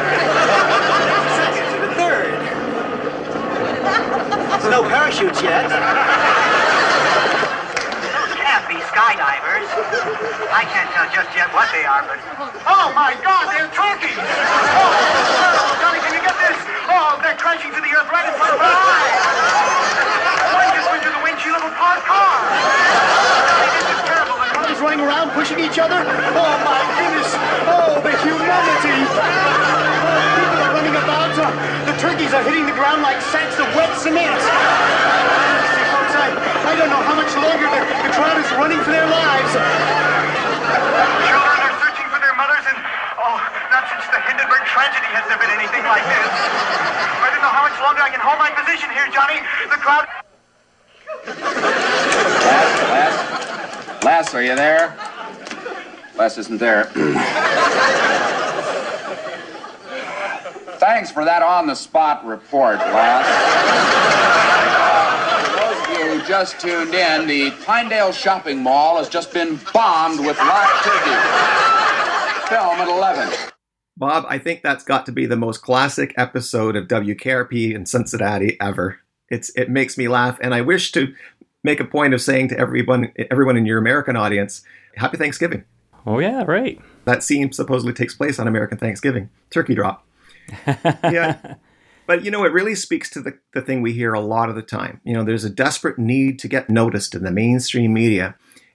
Second 1.42 1.66
to 1.74 1.78
the 1.82 1.92
third. 1.98 2.30
There's 4.54 4.70
no 4.70 4.84
parachutes 4.86 5.42
yet. 5.42 5.66
Those 8.06 8.38
can't 8.38 8.68
be 8.70 8.78
skydivers. 8.86 9.71
I 10.52 10.62
can't 10.68 10.90
tell 10.94 11.08
just 11.10 11.30
yet 11.34 11.50
what 11.50 11.66
they 11.74 11.82
are, 11.82 12.06
but. 12.06 12.18
Oh 12.68 12.94
my 12.94 13.18
god, 13.18 13.50
they're 13.50 13.66
turkeys! 13.74 14.14
Oh, 14.14 15.74
Johnny, 15.82 15.98
can 16.04 16.14
you 16.14 16.22
get 16.22 16.36
this? 16.38 16.58
Oh, 16.86 17.18
they're 17.18 17.34
crashing 17.34 17.74
to 17.74 17.80
the 17.82 17.90
earth 17.90 18.06
right 18.12 18.26
in 18.28 18.34
front 18.38 18.54
of 18.54 18.60
my 18.62 18.70
eyes! 18.70 19.10
One 20.54 20.68
just 20.70 20.86
went 20.86 21.00
through 21.02 21.16
the 21.18 21.24
windshield 21.26 21.58
of 21.58 21.64
a 21.66 21.72
parked 21.74 22.06
car! 22.06 22.38
This 23.74 23.86
is 23.90 24.02
terrible. 24.06 24.36
The 24.38 24.48
Cars 24.54 24.78
running 24.78 25.02
around, 25.02 25.34
pushing 25.34 25.58
each 25.58 25.78
other. 25.82 25.98
Oh 25.98 26.54
my 26.62 26.80
goodness! 26.94 27.30
Oh, 27.66 27.98
the 27.98 28.12
humanity! 28.22 28.96
Oh, 29.02 30.22
people 30.38 30.58
are 30.62 30.72
running 30.78 30.94
about. 30.94 31.34
Uh, 31.34 31.50
the 31.90 31.96
turkeys 31.98 32.30
are 32.30 32.44
hitting 32.46 32.66
the 32.66 32.76
ground 32.78 33.02
like 33.02 33.18
sacks 33.34 33.58
of 33.58 33.66
wet 33.74 33.90
cement. 33.98 34.38
See, 36.32 36.40
folks, 36.40 36.64
I, 36.64 36.72
I 36.72 36.76
don't 36.80 36.88
know 36.88 37.04
how 37.04 37.12
much 37.12 37.28
longer 37.36 37.68
the, 37.68 37.80
the 38.08 38.12
crowd 38.16 38.40
is 38.40 38.48
running 38.56 38.80
for 38.80 38.88
their 38.88 39.04
lives. 39.04 39.52
Children 41.28 41.58
are 41.60 41.76
searching 41.76 42.08
for 42.08 42.20
their 42.24 42.32
mothers, 42.40 42.64
and 42.72 42.78
oh, 43.20 43.36
not 43.68 43.84
since 43.92 44.08
the 44.08 44.16
Hindenburg 44.24 44.64
tragedy 44.64 45.12
has 45.12 45.28
there 45.28 45.36
been 45.36 45.52
anything 45.52 45.84
like 45.84 46.00
this. 46.08 46.32
I 47.20 47.28
don't 47.28 47.44
know 47.44 47.52
how 47.52 47.68
much 47.68 47.76
longer 47.84 48.00
I 48.00 48.08
can 48.08 48.24
hold 48.24 48.40
my 48.40 48.48
position 48.48 48.88
here, 48.96 49.12
Johnny. 49.12 49.44
The 49.68 49.76
crowd. 49.76 50.08
Les? 52.88 53.12
Les, 54.04 54.34
are 54.34 54.42
you 54.42 54.56
there? 54.56 54.96
Les 56.16 56.38
isn't 56.38 56.56
there. 56.56 56.84
Thanks 60.80 61.12
for 61.12 61.24
that 61.24 61.42
on 61.42 61.66
the 61.66 61.76
spot 61.76 62.24
report, 62.24 62.78
Les. 62.78 64.61
For 66.22 66.28
those 66.28 66.28
you 66.28 66.34
just 66.34 66.60
tuned 66.60 66.94
in, 66.94 67.26
the 67.26 67.50
Pinedale 67.64 68.12
Shopping 68.12 68.62
Mall 68.62 68.98
has 68.98 69.08
just 69.08 69.32
been 69.32 69.58
bombed 69.72 70.20
with 70.24 70.38
live 70.38 70.82
turkey. 70.82 72.48
Film 72.48 72.80
at 72.80 72.88
11. 72.88 73.50
Bob, 73.96 74.26
I 74.28 74.38
think 74.38 74.62
that's 74.62 74.84
got 74.84 75.06
to 75.06 75.12
be 75.12 75.26
the 75.26 75.36
most 75.36 75.62
classic 75.62 76.14
episode 76.16 76.76
of 76.76 76.88
WKRP 76.88 77.74
in 77.74 77.86
Cincinnati 77.86 78.56
ever. 78.60 79.00
It's 79.30 79.50
it 79.56 79.70
makes 79.70 79.96
me 79.96 80.08
laugh, 80.08 80.38
and 80.42 80.54
I 80.54 80.60
wish 80.60 80.92
to 80.92 81.14
make 81.64 81.80
a 81.80 81.84
point 81.84 82.14
of 82.14 82.20
saying 82.20 82.48
to 82.48 82.58
everyone 82.58 83.12
everyone 83.30 83.56
in 83.56 83.66
your 83.66 83.78
American 83.78 84.16
audience, 84.16 84.62
Happy 84.96 85.16
Thanksgiving. 85.16 85.64
Oh 86.06 86.18
yeah, 86.18 86.44
right. 86.46 86.80
That 87.04 87.22
scene 87.22 87.52
supposedly 87.52 87.94
takes 87.94 88.14
place 88.14 88.38
on 88.38 88.46
American 88.46 88.78
Thanksgiving. 88.78 89.30
Turkey 89.50 89.74
drop. 89.74 90.06
yeah. 90.66 91.54
But 92.06 92.24
you 92.24 92.30
know, 92.30 92.44
it 92.44 92.52
really 92.52 92.74
speaks 92.74 93.08
to 93.10 93.20
the, 93.20 93.38
the 93.54 93.62
thing 93.62 93.80
we 93.80 93.92
hear 93.92 94.12
a 94.12 94.20
lot 94.20 94.48
of 94.48 94.54
the 94.54 94.62
time. 94.62 95.00
You 95.04 95.14
know, 95.14 95.24
there's 95.24 95.44
a 95.44 95.50
desperate 95.50 95.98
need 95.98 96.38
to 96.40 96.48
get 96.48 96.68
noticed 96.68 97.14
in 97.14 97.24
the 97.24 97.30
mainstream 97.30 97.92
media. 97.92 98.34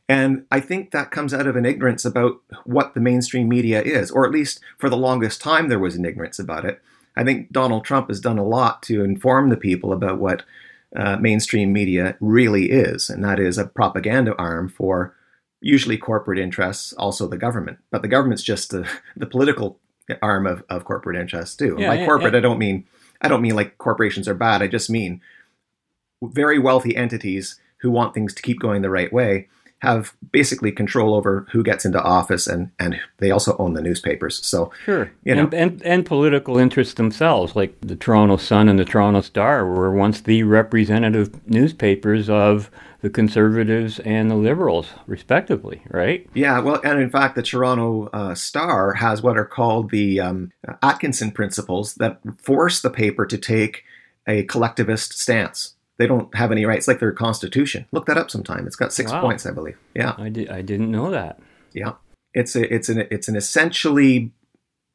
And 0.09 0.45
I 0.51 0.61
think 0.61 0.91
that 0.91 1.11
comes 1.11 1.33
out 1.33 1.47
of 1.47 1.57
an 1.57 1.65
ignorance 1.65 2.05
about 2.05 2.41
what 2.63 2.93
the 2.93 3.01
mainstream 3.01 3.49
media 3.49 3.81
is, 3.81 4.09
or 4.09 4.25
at 4.25 4.31
least 4.31 4.61
for 4.77 4.89
the 4.89 4.95
longest 4.95 5.41
time 5.41 5.67
there 5.67 5.79
was 5.79 5.95
an 5.95 6.05
ignorance 6.05 6.39
about 6.39 6.65
it. 6.65 6.81
I 7.17 7.23
think 7.23 7.51
Donald 7.51 7.83
Trump 7.83 8.07
has 8.07 8.21
done 8.21 8.37
a 8.37 8.45
lot 8.45 8.83
to 8.83 9.03
inform 9.03 9.49
the 9.49 9.57
people 9.57 9.91
about 9.91 10.19
what 10.19 10.43
uh, 10.95 11.17
mainstream 11.17 11.73
media 11.73 12.15
really 12.21 12.71
is, 12.71 13.09
and 13.09 13.23
that 13.25 13.39
is 13.39 13.57
a 13.57 13.65
propaganda 13.65 14.35
arm 14.37 14.69
for 14.69 15.13
usually 15.59 15.97
corporate 15.97 16.39
interests, 16.39 16.93
also 16.93 17.27
the 17.27 17.37
government. 17.37 17.79
But 17.91 18.03
the 18.03 18.07
government's 18.07 18.43
just 18.43 18.69
the, 18.69 18.87
the 19.17 19.25
political 19.25 19.79
arm 20.21 20.47
of, 20.47 20.63
of 20.69 20.85
corporate 20.85 21.17
interests 21.17 21.55
too. 21.55 21.75
Yeah, 21.77 21.89
By 21.89 21.95
yeah, 21.95 22.05
corporate, 22.05 22.33
yeah. 22.33 22.37
I 22.37 22.41
don't 22.41 22.59
mean 22.59 22.85
I 23.21 23.27
don't 23.27 23.41
mean 23.41 23.55
like 23.55 23.77
corporations 23.77 24.27
are 24.27 24.33
bad. 24.33 24.61
I 24.61 24.67
just 24.67 24.89
mean 24.89 25.21
very 26.21 26.59
wealthy 26.59 26.95
entities 26.95 27.59
who 27.77 27.91
want 27.91 28.13
things 28.13 28.33
to 28.33 28.41
keep 28.41 28.59
going 28.59 28.81
the 28.81 28.89
right 28.89 29.11
way 29.11 29.47
have 29.79 30.13
basically 30.31 30.71
control 30.71 31.13
over 31.13 31.45
who 31.51 31.63
gets 31.63 31.85
into 31.85 32.01
office 32.01 32.47
and 32.47 32.71
and 32.79 32.99
they 33.19 33.31
also 33.31 33.55
own 33.57 33.73
the 33.73 33.81
newspapers. 33.81 34.43
So 34.45 34.71
Sure. 34.85 35.11
you 35.23 35.35
know, 35.35 35.43
and, 35.43 35.53
and, 35.53 35.83
and 35.83 36.05
political 36.05 36.57
interests 36.57 36.95
themselves, 36.95 37.55
like 37.55 37.75
the 37.81 37.95
Toronto 37.95 38.37
Sun 38.37 38.69
and 38.69 38.79
the 38.79 38.85
Toronto 38.85 39.21
Star, 39.21 39.65
were 39.65 39.91
once 39.93 40.21
the 40.21 40.43
representative 40.43 41.47
newspapers 41.47 42.29
of 42.29 42.71
the 43.01 43.09
Conservatives 43.11 43.99
and 43.99 44.31
the 44.31 44.35
Liberals, 44.35 44.87
respectively, 45.05 45.83
right? 45.89 46.27
Yeah, 46.33 46.59
well, 46.59 46.81
and 46.83 46.99
in 46.99 47.11
fact, 47.11 47.35
the 47.35 47.43
Toronto 47.43 48.07
uh, 48.11 48.33
Star 48.33 48.93
has 48.93 49.21
what 49.21 49.37
are 49.37 49.45
called 49.45 49.91
the 49.91 50.19
um, 50.19 50.51
Atkinson 50.81 51.31
principles 51.31 51.93
that 51.95 52.19
force 52.41 52.81
the 52.81 52.89
paper 52.89 53.27
to 53.27 53.37
take 53.37 53.83
a 54.27 54.43
collectivist 54.43 55.17
stance. 55.17 55.75
They 55.97 56.07
don't 56.07 56.33
have 56.35 56.51
any 56.51 56.65
rights, 56.65 56.87
like 56.87 56.99
their 56.99 57.11
constitution. 57.11 57.85
Look 57.91 58.05
that 58.05 58.17
up 58.17 58.29
sometime. 58.29 58.67
It's 58.67 58.75
got 58.75 58.93
six 58.93 59.11
Wow. 59.11 59.21
points, 59.21 59.45
I 59.45 59.51
believe. 59.51 59.77
Yeah, 59.95 60.13
I, 60.17 60.29
di- 60.29 60.49
I 60.49 60.61
didn't 60.61 60.91
know 60.91 61.09
that. 61.11 61.39
yeah. 61.73 61.93
It's 62.33 62.55
a 62.55 62.71
it's 62.71 62.87
an 62.89 63.07
it's 63.09 63.27
an 63.27 63.35
essentially 63.35 64.31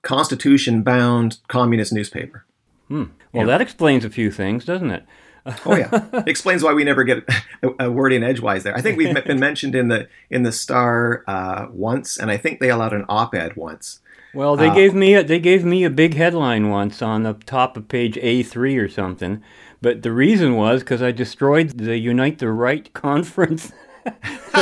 constitution 0.03 0.83
bound 0.83 1.39
communist 1.49 1.93
newspaper. 1.93 2.45
Hmm. 2.89 3.05
Well, 3.33 3.47
that 3.47 3.61
explains 3.61 4.05
a 4.05 4.11
few 4.11 4.31
things, 4.31 4.65
doesn't 4.65 4.91
it? 4.91 5.05
Oh 5.67 5.75
yeah, 5.77 6.23
explains 6.25 6.63
why 6.63 6.73
we 6.73 6.85
never 6.85 7.03
get 7.03 7.29
a, 7.65 7.87
a 7.87 7.91
word 7.91 8.13
in 8.13 8.23
edgewise 8.23 8.63
there. 8.63 8.77
I 8.77 8.81
think 8.81 8.97
we've 8.97 9.13
been 9.25 9.41
mentioned 9.41 9.75
in 9.75 9.89
the 9.89 10.07
in 10.31 10.45
the 10.45 10.53
Star 10.53 11.25
uh, 11.27 11.67
once, 11.73 12.17
and 12.17 12.31
I 12.31 12.37
think 12.37 12.61
they 12.61 12.71
allowed 12.71 12.93
an 12.93 13.05
op-ed 13.09 13.57
once. 13.57 13.99
Well, 14.35 14.55
they 14.55 14.69
Uh, 14.69 14.75
gave 14.75 14.95
me 14.95 15.15
a, 15.15 15.25
they 15.25 15.41
gave 15.41 15.65
me 15.65 15.83
a 15.83 15.91
big 15.91 16.15
headline 16.15 16.69
once 16.71 17.03
on 17.03 17.25
the 17.25 17.33
top 17.35 17.77
of 17.77 17.89
page 17.89 18.15
A3 18.15 18.81
or 18.81 18.89
something, 18.89 19.43
but 19.83 20.03
the 20.03 20.13
reason 20.13 20.55
was 20.57 20.81
because 20.83 21.03
I 21.03 21.11
destroyed 21.13 21.71
the 21.71 21.99
Unite 21.99 22.39
the 22.39 22.51
Right 22.51 22.91
conference 22.95 23.73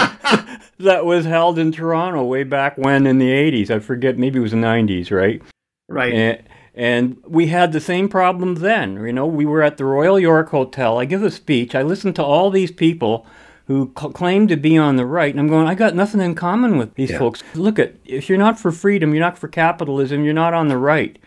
that 0.79 1.05
was 1.05 1.25
held 1.27 1.59
in 1.59 1.73
Toronto 1.73 2.25
way 2.25 2.43
back 2.45 2.77
when 2.79 3.07
in 3.07 3.19
the 3.19 3.29
80s. 3.31 3.71
I 3.71 3.79
forget, 3.79 4.19
maybe 4.19 4.39
it 4.39 4.43
was 4.43 4.53
the 4.53 4.57
90s, 4.59 5.11
right? 5.11 5.43
Right. 5.89 6.13
And, 6.13 6.43
and 6.75 7.17
we 7.27 7.49
had 7.49 7.73
the 7.73 7.81
same 7.81 8.09
problem 8.09 8.57
then. 8.57 8.95
You 9.05 9.13
know, 9.13 9.27
we 9.27 9.45
were 9.45 9.63
at 9.63 9.77
the 9.77 9.85
Royal 9.85 10.19
York 10.19 10.51
Hotel. 10.51 10.99
I 10.99 11.05
give 11.05 11.23
a 11.23 11.31
speech. 11.31 11.75
I 11.75 11.83
listened 11.83 12.17
to 12.17 12.25
all 12.25 12.51
these 12.51 12.71
people 12.73 13.27
who 13.67 13.93
cl- 13.99 14.13
claim 14.13 14.49
to 14.49 14.57
be 14.57 14.77
on 14.77 14.97
the 14.97 15.07
right, 15.07 15.33
and 15.33 15.39
I'm 15.39 15.47
going, 15.49 15.67
I 15.69 15.75
got 15.77 15.95
nothing 15.95 16.21
in 16.21 16.35
common 16.35 16.77
with 16.79 16.95
these 16.95 17.11
Yeah. 17.11 17.19
folks. 17.19 17.43
Look 17.55 17.79
at 17.79 17.95
if 18.05 18.29
you're 18.29 18.39
not 18.39 18.59
for 18.59 18.73
freedom, 18.73 19.13
you're 19.15 19.21
not 19.25 19.39
for 19.39 19.47
capitalism, 19.49 20.25
you're 20.25 20.35
not 20.35 20.55
on 20.55 20.69
the 20.69 20.77
right. 20.79 21.19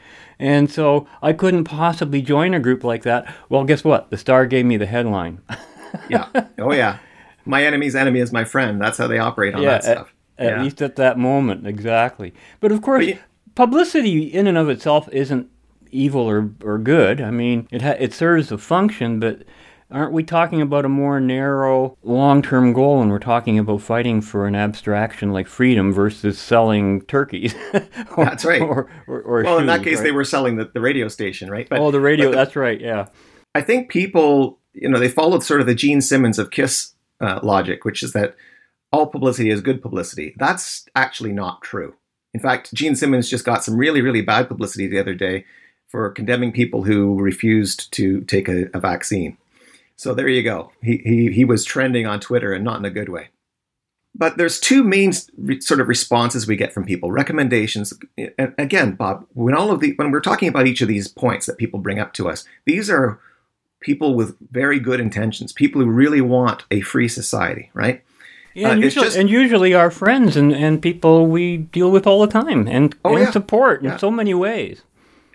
And 0.43 0.69
so 0.69 1.08
I 1.21 1.32
couldn't 1.32 1.63
possibly 1.63 2.21
join 2.21 2.53
a 2.53 2.60
group 2.60 2.84
like 2.84 3.03
that. 3.03 3.34
Well, 3.47 3.63
guess 3.63 3.86
what? 3.86 4.10
The 4.10 4.17
Star 4.17 4.45
gave 4.45 4.65
me 4.65 4.75
the 4.75 4.86
headline. 4.86 5.39
yeah. 6.10 6.27
Oh 6.60 6.73
yeah. 6.73 6.97
My 7.45 7.63
enemy's 7.63 7.95
enemy 7.95 8.19
is 8.19 8.34
my 8.34 8.43
friend. 8.43 8.82
That's 8.82 8.97
how 8.97 9.08
they 9.08 9.19
operate 9.19 9.56
on 9.56 9.62
yeah, 9.62 9.69
that 9.69 9.84
stuff. 9.86 10.13
At, 10.38 10.51
at 10.53 10.62
least 10.62 10.82
at 10.82 10.97
that 10.97 11.17
moment, 11.17 11.65
exactly. 11.65 12.34
But 12.60 12.73
of 12.73 12.82
course, 12.82 13.06
But 13.06 13.08
you- 13.08 13.19
publicity 13.56 14.23
in 14.25 14.45
and 14.47 14.58
of 14.58 14.67
itself 14.67 15.08
isn't 15.13 15.49
evil 15.91 16.29
or, 16.29 16.49
or 16.62 16.77
good. 16.77 17.21
I 17.21 17.32
mean, 17.32 17.69
it 17.71 17.82
ha- 17.82 17.95
it 17.97 18.13
serves 18.13 18.51
a 18.51 18.58
function, 18.58 19.21
but 19.21 19.43
aren't 19.93 20.12
we 20.12 20.23
talking 20.23 20.62
about 20.62 20.86
a 20.86 20.89
more 20.89 21.19
narrow, 21.19 21.97
long-term 22.03 22.73
goal 22.73 22.99
when 22.99 23.10
we're 23.10 23.19
talking 23.19 23.60
about 23.60 23.82
fighting 23.82 24.21
for 24.21 24.47
an 24.47 24.56
abstraction 24.56 25.32
like 25.32 25.47
freedom 25.47 25.93
versus 25.93 26.38
selling 26.39 27.01
turkeys? 27.06 27.56
Or- 28.17 28.25
That's 28.25 28.45
right. 28.45 28.62
Or, 28.62 28.89
or, 29.08 29.21
or 29.21 29.43
well, 29.43 29.58
in 29.58 29.65
that 29.67 29.84
case, 29.84 29.97
right? 29.97 30.03
they 30.03 30.12
were 30.12 30.23
selling 30.25 30.58
the, 30.58 30.65
the 30.73 30.82
radio 30.82 31.08
station, 31.08 31.49
right? 31.49 31.67
oh, 31.71 31.89
the 31.91 31.99
radio. 31.99 32.27
but 32.27 32.32
the- 32.32 32.38
that's 32.38 32.56
right. 32.56 32.79
Yeah. 32.79 33.08
I 33.56 33.62
think 33.62 33.89
people, 33.89 34.60
you 34.73 34.89
know, 34.89 34.99
they 34.99 35.10
followed 35.10 35.43
sort 35.43 35.62
of 35.62 35.67
the 35.67 35.75
Gene 35.75 36.01
Simmons 36.01 36.38
of 36.39 36.51
Kiss 36.51 36.93
uh, 37.21 37.39
logic, 37.41 37.86
which 37.86 38.03
is 38.03 38.13
that 38.13 38.36
all 38.91 39.08
publicity 39.08 39.49
is 39.49 39.62
good 39.62 39.82
publicity. 39.82 40.36
That's 40.38 40.86
actually 40.95 41.32
not 41.34 41.62
true. 41.62 41.95
In 42.34 42.39
fact, 42.39 42.73
Gene 42.73 42.95
Simmons 42.95 43.29
just 43.29 43.45
got 43.45 43.63
some 43.63 43.77
really, 43.77 44.01
really 44.01 44.21
bad 44.21 44.47
publicity 44.47 44.88
the 44.88 44.99
other 44.99 45.13
day 45.15 45.45
for 45.88 46.10
condemning 46.10 46.51
people 46.51 46.84
who 46.84 47.19
refused 47.19 47.91
to 47.93 48.21
take 48.21 48.47
a, 48.47 48.65
a 48.73 48.79
vaccine. 48.79 49.38
So 49.95 50.13
there 50.13 50.27
you 50.27 50.43
go. 50.43 50.71
He, 50.82 50.97
he, 50.97 51.32
he 51.32 51.45
was 51.45 51.63
trending 51.65 52.06
on 52.08 52.19
Twitter 52.19 52.51
and 52.53 52.63
not 52.63 52.79
in 52.79 52.86
a 52.86 52.89
good 52.89 53.10
way. 53.10 53.29
But 54.15 54.38
there's 54.38 54.60
two 54.60 54.84
main 54.84 55.12
re- 55.38 55.60
sort 55.62 55.79
of 55.82 55.88
responses 55.88 56.45
we 56.45 56.56
get 56.56 56.71
from 56.73 56.86
people, 56.86 57.12
recommendations. 57.12 57.93
And 58.38 58.53
again, 58.60 58.91
Bob, 58.93 59.25
when 59.34 59.56
all 59.56 59.71
of 59.71 59.79
the 59.79 59.93
when 59.95 60.12
we're 60.12 60.19
talking 60.21 60.47
about 60.47 60.67
each 60.67 60.82
of 60.82 60.88
these 60.88 61.08
points 61.08 61.47
that 61.47 61.58
people 61.58 61.79
bring 61.79 61.99
up 61.99 62.13
to 62.13 62.29
us, 62.29 62.45
these 62.65 62.89
are 62.91 63.19
people 63.79 64.13
with 64.15 64.36
very 64.51 64.79
good 64.79 64.99
intentions, 64.99 65.51
people 65.51 65.82
who 65.82 65.89
really 65.89 66.21
want 66.21 66.63
a 66.69 66.82
free 66.82 67.08
society, 67.08 67.71
right? 67.73 68.03
Yeah, 68.53 68.69
Uh, 68.69 68.71
and, 68.73 68.84
it's 68.84 68.95
usually, 68.95 69.06
just- 69.08 69.17
and 69.17 69.29
usually 69.32 69.73
our 69.73 69.89
friends 69.89 70.38
and, 70.38 70.53
and 70.53 70.79
people 70.82 71.25
we 71.25 71.58
deal 71.58 71.89
with 71.91 72.06
all 72.06 72.21
the 72.21 72.27
time 72.32 72.67
and, 72.67 72.95
Oh, 73.03 73.15
and 73.15 73.25
yeah. 73.25 73.32
support 73.32 73.82
in 73.82 73.89
Yeah. 73.89 73.97
so 73.97 74.12
many 74.12 74.34
ways. 74.36 74.84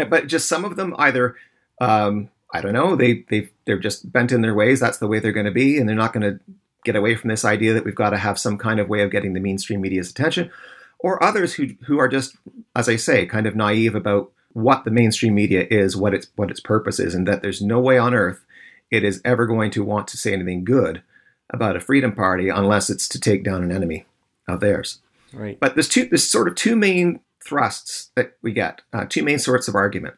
but 0.08 0.28
just 0.28 0.48
some 0.48 0.64
of 0.64 0.76
them 0.76 0.94
either 0.98 1.34
um, 1.80 2.28
I 2.52 2.60
don't 2.60 2.72
know 2.72 2.96
they 2.96 3.24
they 3.28 3.50
they're 3.64 3.78
just 3.78 4.10
bent 4.10 4.32
in 4.32 4.40
their 4.40 4.54
ways. 4.54 4.80
That's 4.80 4.98
the 4.98 5.06
way 5.06 5.18
they're 5.18 5.32
going 5.32 5.46
to 5.46 5.52
be, 5.52 5.78
and 5.78 5.88
they're 5.88 5.96
not 5.96 6.12
going 6.12 6.22
to 6.22 6.40
get 6.84 6.96
away 6.96 7.14
from 7.14 7.28
this 7.28 7.44
idea 7.44 7.74
that 7.74 7.84
we've 7.84 7.94
got 7.94 8.10
to 8.10 8.16
have 8.16 8.38
some 8.38 8.56
kind 8.56 8.80
of 8.80 8.88
way 8.88 9.02
of 9.02 9.10
getting 9.10 9.34
the 9.34 9.40
mainstream 9.40 9.80
media's 9.80 10.10
attention. 10.10 10.50
Or 10.98 11.22
others 11.22 11.54
who 11.54 11.68
who 11.86 11.98
are 11.98 12.08
just, 12.08 12.36
as 12.74 12.88
I 12.88 12.96
say, 12.96 13.26
kind 13.26 13.46
of 13.46 13.54
naive 13.54 13.94
about 13.94 14.32
what 14.52 14.84
the 14.84 14.90
mainstream 14.90 15.34
media 15.34 15.66
is, 15.70 15.96
what 15.96 16.14
its 16.14 16.28
what 16.36 16.50
its 16.50 16.60
purpose 16.60 16.98
is, 16.98 17.14
and 17.14 17.28
that 17.28 17.42
there's 17.42 17.62
no 17.62 17.80
way 17.80 17.98
on 17.98 18.14
earth 18.14 18.44
it 18.90 19.04
is 19.04 19.20
ever 19.24 19.46
going 19.46 19.70
to 19.72 19.84
want 19.84 20.08
to 20.08 20.16
say 20.16 20.32
anything 20.32 20.64
good 20.64 21.02
about 21.50 21.76
a 21.76 21.80
freedom 21.80 22.12
party 22.12 22.48
unless 22.48 22.90
it's 22.90 23.08
to 23.08 23.20
take 23.20 23.44
down 23.44 23.62
an 23.62 23.72
enemy 23.72 24.06
of 24.46 24.60
theirs. 24.60 25.00
Right. 25.32 25.58
But 25.60 25.74
there's 25.74 25.88
two 25.88 26.06
there's 26.06 26.26
sort 26.26 26.48
of 26.48 26.54
two 26.54 26.76
main 26.76 27.20
thrusts 27.44 28.10
that 28.14 28.36
we 28.42 28.52
get, 28.52 28.82
uh, 28.92 29.06
two 29.08 29.22
main 29.22 29.38
sorts 29.38 29.68
of 29.68 29.74
argument. 29.74 30.14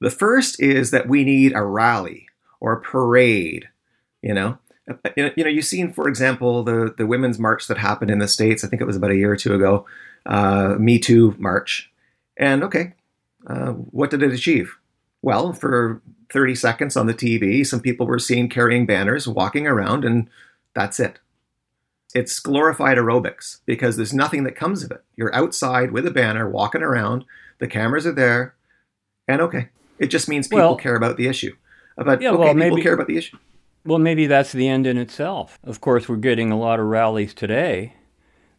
The 0.00 0.10
first 0.10 0.60
is 0.60 0.90
that 0.90 1.08
we 1.08 1.24
need 1.24 1.52
a 1.54 1.62
rally 1.62 2.26
or 2.60 2.72
a 2.72 2.80
parade, 2.80 3.68
you 4.22 4.34
know. 4.34 4.58
Uh, 4.88 4.94
You 5.16 5.24
know, 5.24 5.30
you 5.36 5.44
know, 5.44 5.50
you've 5.50 5.64
seen, 5.64 5.92
for 5.92 6.08
example, 6.08 6.64
the, 6.64 6.94
the 6.96 7.06
women's 7.06 7.38
march 7.38 7.66
that 7.68 7.78
happened 7.78 8.10
in 8.10 8.18
the 8.18 8.28
States, 8.28 8.64
I 8.64 8.68
think 8.68 8.82
it 8.82 8.86
was 8.86 8.96
about 8.96 9.10
a 9.12 9.16
year 9.16 9.32
or 9.32 9.36
two 9.36 9.54
ago, 9.54 9.86
uh, 10.26 10.76
Me 10.78 10.98
Too 10.98 11.34
march. 11.38 11.90
And 12.36 12.64
okay, 12.64 12.94
uh, 13.46 13.72
what 13.72 14.10
did 14.10 14.22
it 14.22 14.32
achieve? 14.32 14.76
Well, 15.22 15.52
for 15.52 16.00
30 16.32 16.54
seconds 16.54 16.96
on 16.96 17.06
the 17.06 17.14
TV, 17.14 17.66
some 17.66 17.80
people 17.80 18.06
were 18.06 18.18
seen 18.18 18.48
carrying 18.48 18.86
banners, 18.86 19.28
walking 19.28 19.66
around, 19.66 20.04
and 20.04 20.28
that's 20.74 20.98
it. 20.98 21.18
It's 22.14 22.40
glorified 22.40 22.96
aerobics 22.96 23.60
because 23.66 23.96
there's 23.96 24.14
nothing 24.14 24.44
that 24.44 24.56
comes 24.56 24.82
of 24.82 24.90
it. 24.90 25.04
You're 25.16 25.34
outside 25.34 25.92
with 25.92 26.06
a 26.06 26.10
banner, 26.10 26.48
walking 26.48 26.82
around, 26.82 27.24
the 27.58 27.68
cameras 27.68 28.06
are 28.06 28.12
there, 28.12 28.54
and 29.28 29.40
okay, 29.40 29.68
it 30.00 30.08
just 30.08 30.28
means 30.28 30.48
people 30.48 30.58
Well- 30.70 30.76
care 30.76 30.96
about 30.96 31.16
the 31.16 31.28
issue. 31.28 31.54
About 31.96 32.20
Yeah, 32.22 32.30
okay, 32.30 32.38
well, 32.38 32.48
people 32.54 32.70
maybe- 32.70 32.82
care 32.82 32.94
about 32.94 33.06
the 33.06 33.16
issue. 33.18 33.36
Well, 33.84 33.98
maybe 33.98 34.26
that's 34.26 34.52
the 34.52 34.68
end 34.68 34.86
in 34.86 34.98
itself. 34.98 35.58
Of 35.64 35.80
course, 35.80 36.08
we're 36.08 36.16
getting 36.16 36.50
a 36.50 36.58
lot 36.58 36.80
of 36.80 36.86
rallies 36.86 37.32
today 37.34 37.94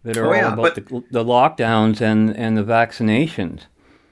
that 0.04 0.18
are 0.18 0.28
Oh, 0.28 0.34
yeah, 0.34 0.48
all 0.48 0.54
about 0.60 0.76
the, 0.76 1.04
the 1.12 1.24
lockdowns 1.24 2.02
and, 2.02 2.36
and 2.36 2.58
the 2.58 2.64
vaccinations. 2.64 3.62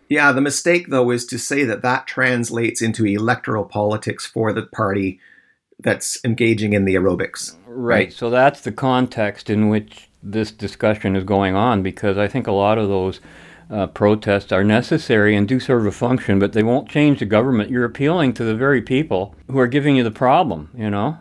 Yeah, 0.07 0.31
the 0.31 0.41
mistake 0.41 0.87
though 0.89 1.09
is 1.11 1.25
to 1.27 1.37
say 1.37 1.63
that 1.65 1.81
that 1.83 2.07
translates 2.07 2.81
into 2.81 3.05
electoral 3.05 3.63
politics 3.65 4.25
for 4.25 4.51
the 4.53 4.63
party 4.63 5.19
that's 5.79 6.19
engaging 6.25 6.73
in 6.73 6.85
the 6.85 6.95
aerobics. 6.95 7.55
Right. 7.67 8.11
So 8.11 8.29
that's 8.29 8.61
the 8.61 8.71
context 8.71 9.49
in 9.49 9.69
which 9.69 10.09
this 10.21 10.51
discussion 10.51 11.15
is 11.15 11.23
going 11.23 11.55
on 11.55 11.81
because 11.83 12.17
I 12.17 12.27
think 12.27 12.47
a 12.47 12.51
lot 12.51 12.77
of 12.77 12.87
those 12.89 13.19
uh, 13.69 13.87
protests 13.87 14.51
are 14.51 14.63
necessary 14.63 15.35
and 15.35 15.47
do 15.47 15.59
serve 15.59 15.85
a 15.85 15.91
function, 15.91 16.39
but 16.39 16.53
they 16.53 16.63
won't 16.63 16.89
change 16.89 17.19
the 17.19 17.25
government. 17.25 17.69
You're 17.69 17.85
appealing 17.85 18.33
to 18.33 18.43
the 18.43 18.55
very 18.55 18.81
people 18.81 19.35
who 19.49 19.59
are 19.59 19.67
giving 19.67 19.95
you 19.95 20.03
the 20.03 20.11
problem, 20.11 20.69
you 20.75 20.89
know? 20.89 21.17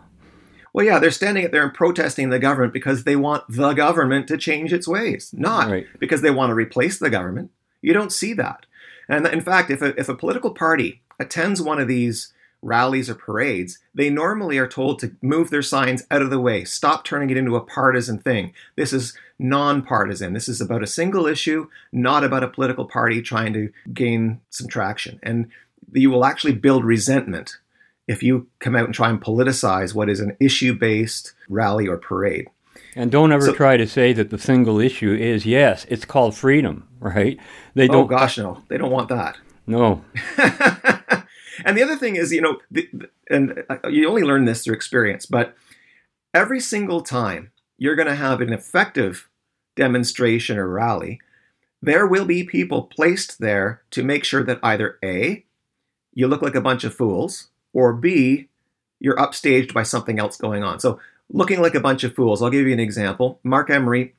Well, 0.73 0.85
yeah, 0.85 0.99
they're 0.99 1.11
standing 1.11 1.45
up 1.45 1.51
there 1.51 1.63
and 1.63 1.73
protesting 1.73 2.29
the 2.29 2.39
government 2.39 2.73
because 2.73 3.03
they 3.03 3.15
want 3.15 3.43
the 3.49 3.73
government 3.73 4.27
to 4.27 4.37
change 4.37 4.71
its 4.71 4.87
ways, 4.87 5.33
not 5.35 5.69
Right. 5.69 5.87
because 5.99 6.21
they 6.21 6.31
want 6.31 6.51
to 6.51 6.55
replace 6.55 6.99
the 6.99 7.09
government. 7.09 7.51
You 7.81 7.93
don't 7.93 8.11
see 8.11 8.33
that. 8.33 8.65
And 9.07 9.25
in 9.27 9.41
fact, 9.41 9.71
if 9.71 9.81
a, 9.81 9.99
if 9.99 10.09
a 10.09 10.15
political 10.15 10.51
party 10.51 11.01
attends 11.19 11.61
one 11.61 11.79
of 11.79 11.87
these 11.87 12.33
rallies 12.61 13.09
or 13.09 13.15
parades, 13.15 13.79
they 13.95 14.09
normally 14.09 14.57
are 14.57 14.67
told 14.67 14.99
to 14.99 15.15
move 15.21 15.49
their 15.49 15.61
signs 15.61 16.03
out 16.11 16.21
of 16.21 16.29
the 16.29 16.39
way, 16.39 16.65
stop 16.65 17.03
turning 17.03 17.29
it 17.29 17.37
into 17.37 17.55
a 17.55 17.61
partisan 17.61 18.19
thing. 18.19 18.53
This 18.75 18.91
is 18.93 19.17
nonpartisan. 19.39 20.33
This 20.33 20.49
is 20.49 20.61
about 20.61 20.83
a 20.83 20.87
single 20.87 21.25
issue, 21.25 21.67
not 21.91 22.23
about 22.23 22.43
a 22.43 22.47
political 22.47 22.85
party 22.85 23.21
trying 23.21 23.53
to 23.53 23.71
gain 23.93 24.41
some 24.49 24.67
traction. 24.67 25.19
And 25.23 25.49
you 25.93 26.09
will 26.11 26.25
actually 26.25 26.53
build 26.53 26.83
resentment 26.85 27.57
if 28.07 28.21
you 28.21 28.47
come 28.59 28.75
out 28.75 28.85
and 28.85 28.93
try 28.93 29.09
and 29.09 29.21
politicize 29.21 29.95
what 29.95 30.09
is 30.09 30.19
an 30.19 30.35
issue 30.39 30.73
based 30.73 31.33
rally 31.47 31.87
or 31.87 31.97
parade. 31.97 32.47
And 32.95 33.11
don't 33.11 33.31
ever 33.31 33.45
So- 33.47 33.53
try 33.53 33.77
to 33.77 33.87
say 33.87 34.13
that 34.13 34.29
the 34.29 34.37
single 34.39 34.79
issue 34.79 35.13
is 35.13 35.45
yes, 35.45 35.85
it's 35.89 36.05
called 36.05 36.35
freedom, 36.35 36.87
right? 36.99 37.39
They 37.75 37.85
Oh 37.87 37.93
don't 37.93 38.03
Oh 38.05 38.07
gosh, 38.07 38.37
no, 38.37 38.63
they 38.67 38.77
don't 38.77 38.91
want 38.91 39.09
that. 39.09 39.37
No. 39.67 40.03
And 41.65 41.77
the 41.77 41.83
other 41.83 41.97
thing 41.97 42.15
is, 42.15 42.31
you 42.31 42.39
know, 42.41 42.57
the, 42.71 42.87
and 43.29 43.63
uh, 43.69 43.89
you 43.89 44.07
only 44.07 44.21
learn 44.23 44.45
this 44.45 44.63
through 44.63 44.75
experience, 44.75 45.25
but 45.25 45.55
every 46.33 46.61
single 46.61 47.01
time 47.01 47.51
you're 47.77 47.97
going 47.97 48.07
to 48.07 48.15
have 48.15 48.39
an 48.39 48.53
effective 48.53 49.27
demonstration 49.79 50.57
or 50.57 50.67
rally, 50.67 51.19
there 51.81 52.05
will 52.05 52.25
be 52.25 52.43
people 52.43 52.83
placed 52.83 53.39
there 53.39 53.81
to 53.91 54.03
make 54.03 54.23
sure 54.23 54.43
that 54.43 54.59
either 54.61 54.99
A, 55.03 55.45
you 56.13 56.27
look 56.27 56.41
like 56.41 56.55
a 56.55 56.61
bunch 56.61 56.83
of 56.83 56.93
fools, 56.93 57.47
or 57.73 57.93
B, 57.93 58.49
you're 58.99 59.15
upstaged 59.15 59.73
by 59.73 59.83
something 59.83 60.19
else 60.19 60.35
going 60.37 60.63
on. 60.63 60.79
So, 60.79 60.99
looking 61.31 61.61
like 61.61 61.75
a 61.75 61.79
bunch 61.79 62.03
of 62.03 62.13
fools, 62.13 62.41
I'll 62.41 62.49
give 62.49 62.67
you 62.67 62.73
an 62.73 62.79
example. 62.79 63.39
Marc 63.43 63.69
Emery 63.69 64.13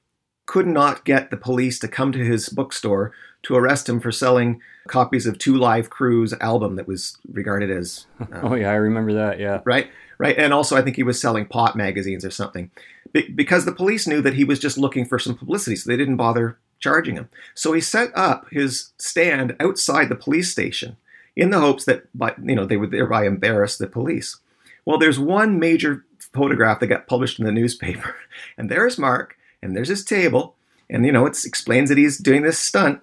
could 0.46 0.66
not 0.66 1.05
get 1.05 1.31
the 1.31 1.37
police 1.37 1.79
to 1.81 1.88
come 1.88 2.11
to 2.12 2.25
his 2.25 2.49
bookstore 2.49 3.12
to 3.42 3.55
arrest 3.55 3.88
him 3.88 4.01
for 4.01 4.11
selling 4.11 4.61
copies 4.88 5.27
of 5.27 5.38
Two 5.38 5.57
Live 5.57 5.90
Crew's 5.90 6.33
album 6.40 6.77
that 6.77 6.88
was 6.88 7.18
regarded 7.31 7.70
as 7.70 8.07
uh, 8.20 8.40
Oh 8.42 8.55
yeah, 8.55 8.70
I 8.70 8.75
remember 8.75 9.12
that. 9.14 9.38
Yeah. 9.38 9.61
right? 9.64 9.90
Right. 10.18 10.37
And 10.37 10.53
also, 10.53 10.77
I 10.77 10.83
think 10.83 10.96
he 10.96 11.03
was 11.03 11.20
selling 11.20 11.46
pot 11.46 11.77
magazines 11.77 12.25
or 12.25 12.31
something 12.31 12.70
Be- 13.12 13.29
because 13.29 13.64
the 13.64 13.73
police 13.73 14.07
knew 14.07 14.20
that 14.23 14.35
he 14.35 14.44
was 14.44 14.59
just 14.59 14.79
looking 14.79 15.05
for 15.05 15.18
some 15.18 15.37
publicity, 15.37 15.77
so 15.77 15.90
they 15.90 15.96
didn't 15.96 16.16
bother 16.16 16.59
charging 16.79 17.16
him. 17.16 17.29
So 17.55 17.73
he 17.73 17.81
set 17.81 18.11
up 18.14 18.46
his 18.51 18.92
stand 18.99 19.57
outside 19.61 20.09
the 20.09 20.16
police 20.16 20.51
station 20.51 20.96
in 21.37 21.51
the 21.51 21.61
hopes 21.61 21.85
that, 21.85 22.07
by, 22.16 22.35
you 22.42 22.55
know, 22.55 22.64
they 22.64 22.77
would 22.77 22.90
thereby 22.90 23.27
embarrass 23.27 23.77
the 23.77 23.87
police. 23.87 24.38
Well, 24.85 24.99
there's 24.99 25.18
one 25.18 25.59
major 25.59 26.05
photograph 26.33 26.81
that 26.81 26.87
got 26.87 27.07
published 27.07 27.38
in 27.38 27.44
the 27.44 27.53
newspaper, 27.53 28.16
and 28.59 28.70
there's 28.70 28.99
Marc, 28.99 29.37
and 29.62 29.77
there's 29.77 29.88
his 29.88 30.05
table, 30.05 30.57
and 30.88 31.05
you 31.05 31.12
know, 31.12 31.27
it 31.27 31.44
explains 31.44 31.88
that 31.88 31.99
he's 31.99 32.18
doing 32.18 32.42
this 32.42 32.59
stunt. 32.59 33.01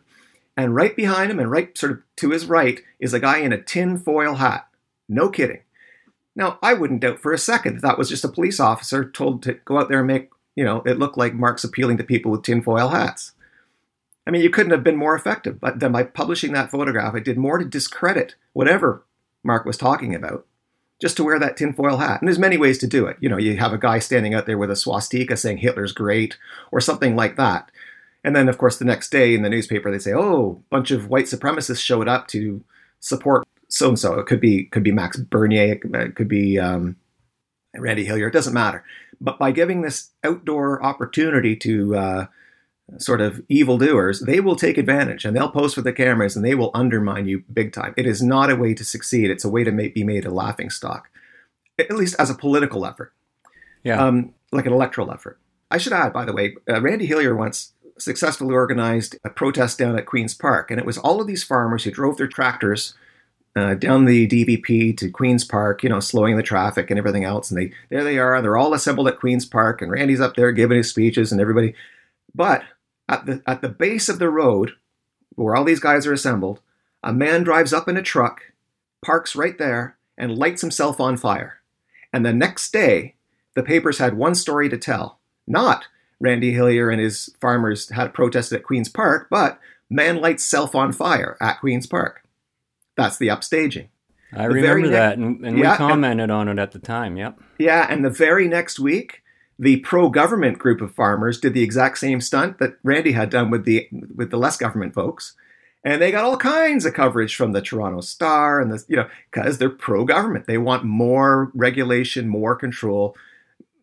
And 0.56 0.74
right 0.74 0.96
behind 0.96 1.30
him, 1.30 1.39
and 1.39 1.52
right 1.52 1.78
sort 1.78 1.91
of 1.91 2.00
to 2.17 2.32
his 2.32 2.48
right, 2.48 2.82
is 3.00 3.13
a 3.13 3.20
guy 3.20 3.38
in 3.38 3.54
a 3.54 3.62
tin 3.62 3.98
foil 3.98 4.36
hat. 4.36 4.67
No 5.08 5.30
kidding. 5.30 5.60
Now, 6.38 6.60
I 6.62 6.76
wouldn't 6.76 7.02
doubt 7.02 7.19
for 7.19 7.34
a 7.34 7.38
second 7.38 7.78
that 7.78 7.82
that 7.82 7.97
was 7.97 8.10
just 8.10 8.23
a 8.23 8.30
police 8.30 8.60
officer 8.60 9.04
told 9.04 9.41
to 9.43 9.54
go 9.65 9.80
out 9.80 9.89
there 9.89 9.97
and 9.97 10.08
make, 10.08 10.30
you 10.56 10.63
know, 10.63 10.84
it 10.86 11.00
look 11.00 11.17
like 11.17 11.34
Marc's 11.34 11.63
appealing 11.63 11.97
to 11.97 12.04
people 12.04 12.32
with 12.32 12.43
tinfoil 12.43 12.89
hats. 12.89 13.32
I 14.28 14.30
mean, 14.30 14.43
you 14.43 14.52
couldn't 14.52 14.71
have 14.71 14.84
been 14.84 14.97
more 14.97 15.15
effective. 15.15 15.60
But 15.60 15.80
then 15.80 15.91
by 15.91 16.04
publishing 16.04 16.54
that 16.54 16.69
photograph, 16.69 17.15
it 17.15 17.26
did 17.26 17.39
more 17.39 17.58
to 17.58 17.65
discredit 17.65 18.36
whatever 18.54 19.04
Mark 19.43 19.65
was 19.65 19.78
talking 19.78 20.13
about, 20.13 20.45
just 21.02 21.17
to 21.17 21.23
wear 21.23 21.39
that 21.39 21.58
tinfoil 21.58 21.97
hat. 21.97 22.21
And 22.21 22.28
there's 22.28 22.38
many 22.38 22.58
ways 22.58 22.78
to 22.80 22.88
do 22.88 23.08
it. 23.08 23.17
You 23.19 23.30
know, 23.30 23.38
you 23.38 23.58
have 23.58 23.73
a 23.73 23.80
guy 23.80 23.97
standing 23.97 24.36
out 24.36 24.45
there 24.45 24.60
with 24.60 24.69
a 24.69 24.76
swastika 24.76 25.38
saying 25.38 25.58
Hitler's 25.58 25.91
great, 25.91 26.38
or 26.71 26.80
something 26.80 27.15
like 27.15 27.36
that. 27.38 27.71
And 28.23 28.36
then, 28.36 28.47
of 28.47 28.60
course, 28.60 28.78
the 28.78 28.86
next 28.86 29.10
day 29.10 29.34
in 29.34 29.41
the 29.41 29.50
newspaper, 29.50 29.89
they 29.89 30.00
say, 30.00 30.13
"Oh, 30.13 30.62
a 30.67 30.69
bunch 30.69 30.91
of 30.91 31.10
white 31.10 31.26
supremacists 31.26 31.80
showed 31.80 32.08
up 32.08 32.28
to 32.28 32.63
support 33.00 33.47
so 33.70 33.90
and 33.90 34.00
so." 34.00 34.20
It 34.20 34.26
could 34.26 34.40
be 34.42 34.66
could 34.66 34.84
be 34.84 34.92
Max 34.92 35.18
Bernier, 35.18 35.80
it 35.84 36.16
could 36.16 36.28
be 36.28 36.60
um, 36.60 36.96
Randy 37.76 38.06
Hillier. 38.06 38.28
It 38.28 38.34
doesn't 38.34 38.54
matter. 38.54 38.84
But 39.20 39.40
by 39.40 39.52
giving 39.52 39.82
this 39.82 40.12
outdoor 40.24 40.84
opportunity 40.84 41.56
to 41.58 41.96
uh, 41.96 42.26
sort 42.98 43.20
of 43.20 43.42
evildoers, 43.50 44.22
they 44.22 44.40
will 44.40 44.56
take 44.56 44.78
advantage 44.78 45.26
and 45.26 45.36
they'll 45.36 45.50
pose 45.50 45.74
for 45.74 45.82
the 45.82 45.92
cameras 45.94 46.36
and 46.36 46.46
they 46.46 46.56
will 46.56 46.72
undermine 46.74 47.28
you 47.28 47.44
big 47.52 47.74
time. 47.74 47.94
It 47.98 48.06
is 48.06 48.22
not 48.22 48.52
a 48.52 48.56
way 48.56 48.74
to 48.76 48.86
succeed. 48.86 49.30
It's 49.30 49.44
a 49.44 49.50
way 49.50 49.64
to 49.64 49.72
make, 49.72 49.96
be 49.96 50.04
made 50.04 50.26
a 50.26 50.30
laughing 50.32 50.70
stock, 50.70 51.10
at 51.80 51.92
least 51.92 52.16
as 52.20 52.30
a 52.30 52.36
political 52.36 52.86
effort, 52.86 53.12
Yeah. 53.84 54.04
um, 54.06 54.34
like 54.52 54.66
an 54.68 54.74
electoral 54.74 55.12
effort. 55.12 55.40
I 55.70 55.80
should 55.80 55.94
add, 55.94 56.14
by 56.14 56.24
the 56.24 56.34
way, 56.34 56.56
uh, 56.70 56.80
Randy 56.80 57.08
Hillier 57.08 57.36
once 57.36 57.74
successfully 57.98 58.54
organized 58.54 59.18
a 59.26 59.30
protest 59.30 59.80
down 59.80 59.98
at 59.98 60.06
Queen's 60.06 60.34
Park, 60.36 60.70
and 60.72 60.80
it 60.80 60.86
was 60.86 60.98
all 61.00 61.20
of 61.20 61.28
these 61.28 61.44
farmers 61.44 61.84
who 61.84 61.92
drove 61.92 62.18
their 62.18 62.28
tractors 62.28 62.94
uh, 63.58 63.74
down 63.74 64.06
the 64.06 64.28
DVP 64.28 64.96
to 64.98 65.10
Queen's 65.10 65.43
Park, 65.43 65.84
you 65.84 65.89
know, 65.89 66.00
slowing 66.00 66.38
the 66.38 66.43
traffic 66.43 66.89
and 66.89 66.98
everything 66.98 67.24
else. 67.24 67.50
And 67.50 67.60
they 67.60 67.74
there 67.89 68.04
they 68.04 68.17
are, 68.17 68.41
they're 68.41 68.58
all 68.58 68.74
assembled 68.74 69.08
at 69.08 69.20
Queen's 69.20 69.46
Park, 69.46 69.82
and 69.82 69.91
Randy's 69.91 70.22
up 70.22 70.36
there 70.36 70.52
giving 70.52 70.78
his 70.78 70.89
speeches, 70.89 71.32
and 71.32 71.41
everybody. 71.41 71.74
But 72.36 72.63
at 73.10 73.26
the 73.26 73.41
at 73.48 73.62
the 73.62 73.70
base 73.70 74.10
of 74.10 74.20
the 74.20 74.30
road, 74.30 74.74
where 75.36 75.56
all 75.56 75.63
these 75.63 75.80
guys 75.80 76.06
are 76.06 76.13
assembled, 76.13 76.62
a 77.04 77.13
man 77.13 77.43
drives 77.43 77.74
up 77.74 77.88
in 77.88 77.98
a 77.98 78.02
truck, 78.02 78.41
parks 79.04 79.36
right 79.36 79.58
there, 79.58 79.98
and 80.17 80.38
lights 80.38 80.62
himself 80.62 81.00
on 81.00 81.17
fire. 81.17 81.62
And 82.13 82.26
the 82.26 82.34
next 82.34 82.72
day, 82.72 83.15
the 83.56 83.63
papers 83.63 83.98
had 83.98 84.17
one 84.17 84.36
story 84.36 84.70
to 84.70 84.78
tell. 84.78 85.20
Not 85.48 85.88
Randy 86.20 86.52
Hillier 86.52 86.89
and 86.89 87.00
his 87.00 87.34
farmers 87.39 87.89
had 87.89 88.13
protested 88.13 88.60
at 88.60 88.65
Queen's 88.65 88.89
Park, 88.89 89.28
but 89.30 89.60
man 89.89 90.20
lights 90.20 90.43
self 90.43 90.76
on 90.76 90.91
fire 90.91 91.38
at 91.39 91.60
Queen's 91.60 91.88
Park. 91.88 92.27
That's 92.98 93.18
the 93.18 93.28
upstaging. 93.28 93.88
I 94.34 94.48
The 94.50 94.56
remember 94.56 94.88
ne- 94.88 94.90
that, 94.90 95.18
and, 95.18 95.46
and 95.46 95.58
Yeah, 95.58 95.64
we 95.64 95.68
and- 95.70 95.78
commented 95.78 96.30
on 96.30 96.50
it 96.50 96.60
at 96.60 96.72
the 96.74 96.80
time. 96.80 97.16
Yep. 97.16 97.40
Yeah, 97.60 97.88
and 97.90 98.04
the 98.04 98.10
very 98.10 98.48
next 98.50 98.78
week, 98.80 99.24
the 99.58 99.78
pro-government 99.78 100.60
group 100.60 100.82
of 100.82 100.94
farmers 100.94 101.40
did 101.40 101.54
the 101.54 101.64
exact 101.64 101.98
same 102.00 102.20
stunt 102.20 102.58
that 102.60 102.74
Randy 102.84 103.14
had 103.14 103.30
done 103.30 103.50
with 103.50 103.64
the 103.64 103.88
with 104.14 104.30
the 104.32 104.38
less 104.38 104.58
government 104.58 104.94
folks, 104.94 105.34
and 105.84 106.02
they 106.02 106.12
got 106.12 106.26
all 106.26 106.38
kinds 106.38 106.86
of 106.86 106.94
coverage 106.94 107.36
from 107.36 107.54
the 107.54 107.62
Toronto 107.62 108.02
Star 108.02 108.60
and 108.60 108.72
the 108.72 108.84
you 108.90 108.98
know 108.98 109.08
because 109.32 109.58
they're 109.60 109.70
pro-government. 109.70 110.46
They 110.46 110.58
want 110.58 110.84
more 110.84 111.52
regulation, 111.56 112.28
more 112.28 112.56
control, 112.56 113.16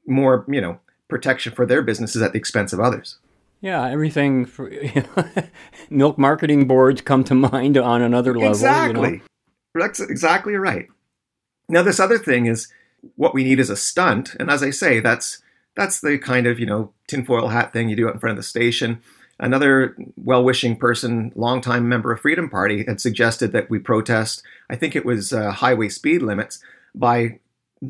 more 0.07 0.45
you 0.49 0.61
know 0.61 0.79
protection 1.09 1.53
for 1.55 1.65
their 1.67 1.83
businesses 1.83 2.23
at 2.23 2.33
the 2.33 2.39
expense 2.39 2.73
of 2.73 2.81
others. 2.81 3.19
Yeah, 3.65 3.89
everything. 3.89 4.45
For, 4.45 4.71
milk 5.91 6.19
marketing 6.19 6.67
boards 6.67 7.01
come 7.01 7.25
to 7.25 7.35
mind 7.35 7.79
on 7.79 8.03
another 8.03 8.35
level. 8.35 8.51
Exactly. 8.51 9.11
You 9.11 9.17
know? 9.17 9.23
That's 9.75 10.01
exactly 10.01 10.55
right. 10.57 10.87
Now, 11.71 11.83
this 11.83 11.99
other 11.99 12.19
thing 12.19 12.45
is 12.45 12.69
what 13.17 13.33
we 13.33 13.43
need 13.43 13.59
is 13.59 13.71
a 13.71 13.77
stunt, 13.77 14.37
and 14.39 14.51
as 14.51 14.63
I 14.63 14.69
say, 14.69 15.01
that's 15.01 15.43
that's 15.77 16.03
the 16.03 16.19
kind 16.19 16.47
of 16.47 16.61
you 16.61 16.67
know 16.67 16.93
tinfoil 17.09 17.49
hat 17.49 17.73
thing 17.73 17.89
you 17.89 17.97
do 17.97 18.07
out 18.07 18.13
in 18.13 18.21
front 18.21 18.33
of 18.33 18.37
the 18.37 18.47
station. 18.47 19.01
Another 19.41 19.97
well-wishing 20.17 20.77
person, 20.77 21.33
longtime 21.35 21.89
member 21.89 22.13
of 22.13 22.21
Freedom 22.21 22.51
Party, 22.51 22.85
had 22.85 23.01
suggested 23.01 23.53
that 23.53 23.71
we 23.71 23.79
protest. 23.79 24.43
I 24.69 24.77
think 24.77 24.95
it 24.95 25.07
was 25.07 25.33
uh, 25.33 25.53
highway 25.53 25.89
speed 25.89 26.21
limits 26.21 26.63
by 26.95 27.41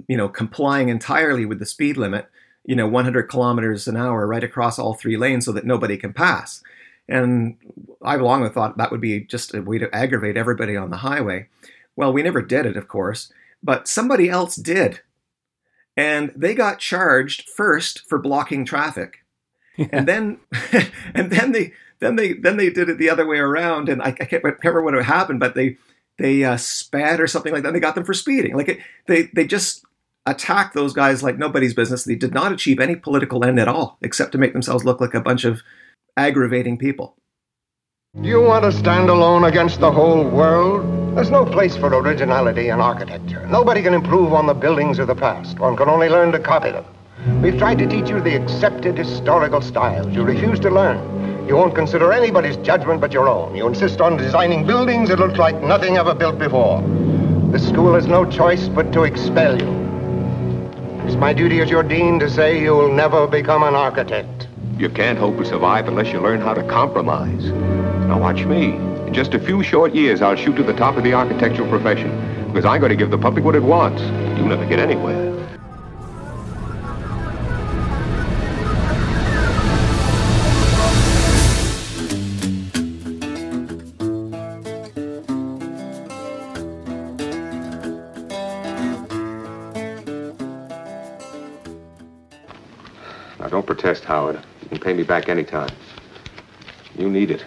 you 0.07 0.17
know 0.17 0.29
complying 0.29 0.89
entirely 0.89 1.45
with 1.45 1.59
the 1.59 1.67
speed 1.67 1.97
limit, 1.97 2.29
you 2.65 2.75
know 2.75 2.89
100 2.89 3.25
kilometers 3.25 3.87
an 3.87 3.97
hour 3.97 4.27
right 4.27 4.45
across 4.45 4.79
all 4.79 4.95
three 4.95 5.17
lanes 5.17 5.45
so 5.45 5.53
that 5.53 5.67
nobody 5.67 5.97
can 5.97 6.13
pass. 6.13 6.63
And 7.09 7.57
I've 8.03 8.23
long 8.23 8.49
thought 8.51 8.79
that 8.79 8.91
would 8.91 9.01
be 9.01 9.21
just 9.21 9.55
a 9.55 9.63
way 9.63 9.79
to 9.79 9.95
aggravate 9.95 10.37
everybody 10.37 10.77
on 10.77 10.91
the 10.91 10.99
highway. 10.99 11.49
Well, 11.97 12.13
we 12.13 12.23
never 12.23 12.41
did 12.41 12.67
it, 12.67 12.77
of 12.77 12.89
course, 12.89 13.33
but 13.63 13.87
somebody 13.87 14.29
else 14.29 14.57
did. 14.57 15.01
And 15.97 16.33
they 16.35 16.55
got 16.55 16.79
charged 16.79 17.49
first 17.49 18.09
for 18.09 18.19
blocking 18.19 18.65
traffic. 18.65 19.19
And 19.91 20.07
then 20.07 20.39
and 21.17 21.33
then 21.33 21.51
they 21.51 21.73
then 21.99 22.15
they 22.15 22.35
then 22.35 22.57
they 22.57 22.71
did 22.71 22.89
it 22.89 22.97
the 22.97 23.11
other 23.11 23.27
way 23.27 23.39
around 23.39 23.89
and 23.89 24.01
I, 24.01 24.09
I 24.09 24.13
can't 24.13 24.45
remember 24.45 24.83
what 24.83 25.05
happened, 25.05 25.41
but 25.41 25.57
they 25.57 25.79
they 26.17 26.45
uh, 26.45 26.57
spat 26.57 27.21
or 27.21 27.27
something 27.27 27.53
like 27.53 27.63
that. 27.63 27.71
And 27.71 27.77
they 27.77 27.81
got 27.81 27.97
them 27.97 28.05
for 28.05 28.15
speeding. 28.15 28.57
Like 28.57 28.69
it, 28.69 28.79
they 29.09 29.31
they 29.35 29.45
just 29.49 29.85
attacked 30.27 30.75
those 30.75 30.93
guys 30.93 31.23
like 31.23 31.39
nobody's 31.39 31.75
business. 31.75 32.05
They 32.05 32.15
did 32.15 32.33
not 32.33 32.53
achieve 32.53 32.81
any 32.81 32.97
political 32.97 33.45
end 33.45 33.61
at 33.61 33.69
all, 33.69 33.99
except 34.03 34.33
to 34.33 34.39
make 34.39 34.53
themselves 34.53 34.85
look 34.85 35.01
like 35.01 35.15
a 35.15 35.21
bunch 35.21 35.45
of 35.45 35.63
aggravating 36.17 36.79
people. 36.79 37.17
Do 38.21 38.29
you 38.29 38.41
want 38.41 38.65
to 38.65 38.71
stand 38.71 39.11
alone 39.11 39.45
against 39.45 39.81
the 39.81 39.91
whole 39.91 40.25
world? 40.25 41.17
There's 41.17 41.31
no 41.31 41.45
place 41.45 41.77
for 41.77 41.89
originality 41.89 42.69
in 42.69 42.81
architecture. 42.81 43.45
Nobody 43.49 43.83
can 43.83 43.93
improve 43.93 44.33
on 44.33 44.47
the 44.47 44.55
buildings 44.55 45.01
of 45.01 45.09
the 45.09 45.17
past. 45.17 45.59
One 45.59 45.77
can 45.77 45.89
only 45.89 46.09
learn 46.09 46.31
to 46.33 46.39
copy 46.39 46.71
them. 46.71 46.85
We've 47.43 47.59
tried 47.59 47.79
to 47.79 47.89
teach 47.89 48.09
you 48.09 48.21
the 48.21 48.37
accepted 48.37 48.97
historical 48.97 49.61
styles. 49.61 50.15
You 50.15 50.23
refuse 50.23 50.61
to 50.61 50.71
learn. 50.71 51.49
You 51.49 51.57
won't 51.57 51.75
consider 51.75 52.13
anybody's 52.13 52.57
judgment 52.59 53.01
but 53.01 53.13
your 53.13 53.29
own. 53.29 53.57
You 53.57 53.67
insist 53.67 54.01
on 54.01 54.17
designing 54.17 54.65
buildings 54.67 55.09
that 55.09 55.19
look 55.19 55.37
like 55.37 55.61
nothing 55.63 55.97
ever 55.97 56.15
built 56.15 56.39
before. 56.39 56.83
The 57.51 57.59
school 57.59 57.95
has 57.95 58.07
no 58.07 58.25
choice 58.25 58.69
but 58.69 58.93
to 58.93 59.03
expel 59.03 59.61
you. 59.61 59.84
It's 61.07 61.17
my 61.17 61.35
duty 61.35 61.61
as 61.61 61.69
your 61.69 61.83
dean 61.83 62.19
to 62.21 62.31
say 62.31 62.61
you 62.61 62.73
will 62.73 62.91
never 62.91 63.27
become 63.27 63.63
an 63.63 63.75
architect. 63.75 64.49
You 64.79 64.89
can't 64.89 65.19
hope 65.19 65.37
to 65.37 65.45
survive 65.45 65.87
unless 65.87 66.13
you 66.13 66.19
learn 66.19 66.41
how 66.41 66.55
to 66.55 66.63
compromise. 66.63 67.45
Now 68.09 68.19
watch 68.19 68.45
me. 68.45 68.75
In 69.07 69.13
just 69.13 69.35
a 69.35 69.39
few 69.39 69.63
short 69.63 69.95
years, 69.95 70.23
I'll 70.23 70.35
shoot 70.35 70.57
to 70.57 70.63
the 70.63 70.73
top 70.73 70.97
of 70.97 71.05
the 71.05 71.13
architectural 71.13 71.69
profession. 71.69 72.11
Because 72.47 72.65
I'm 72.65 72.81
going 72.81 72.91
to 72.91 72.97
give 72.97 73.11
the 73.11 73.19
public 73.19 73.45
what 73.45 73.55
it 73.55 73.63
wants. 73.63 74.01
You'll 74.39 74.49
never 74.49 74.67
get 74.67 74.79
anywhere. 74.79 75.34
Don't 93.55 93.67
protest, 93.67 94.03
Howard. 94.03 94.41
You 94.63 94.69
can 94.69 94.81
pay 94.81 94.93
me 94.95 95.05
back 95.05 95.29
anytime. 95.29 95.71
You 96.99 97.09
need 97.09 97.31
it. 97.31 97.45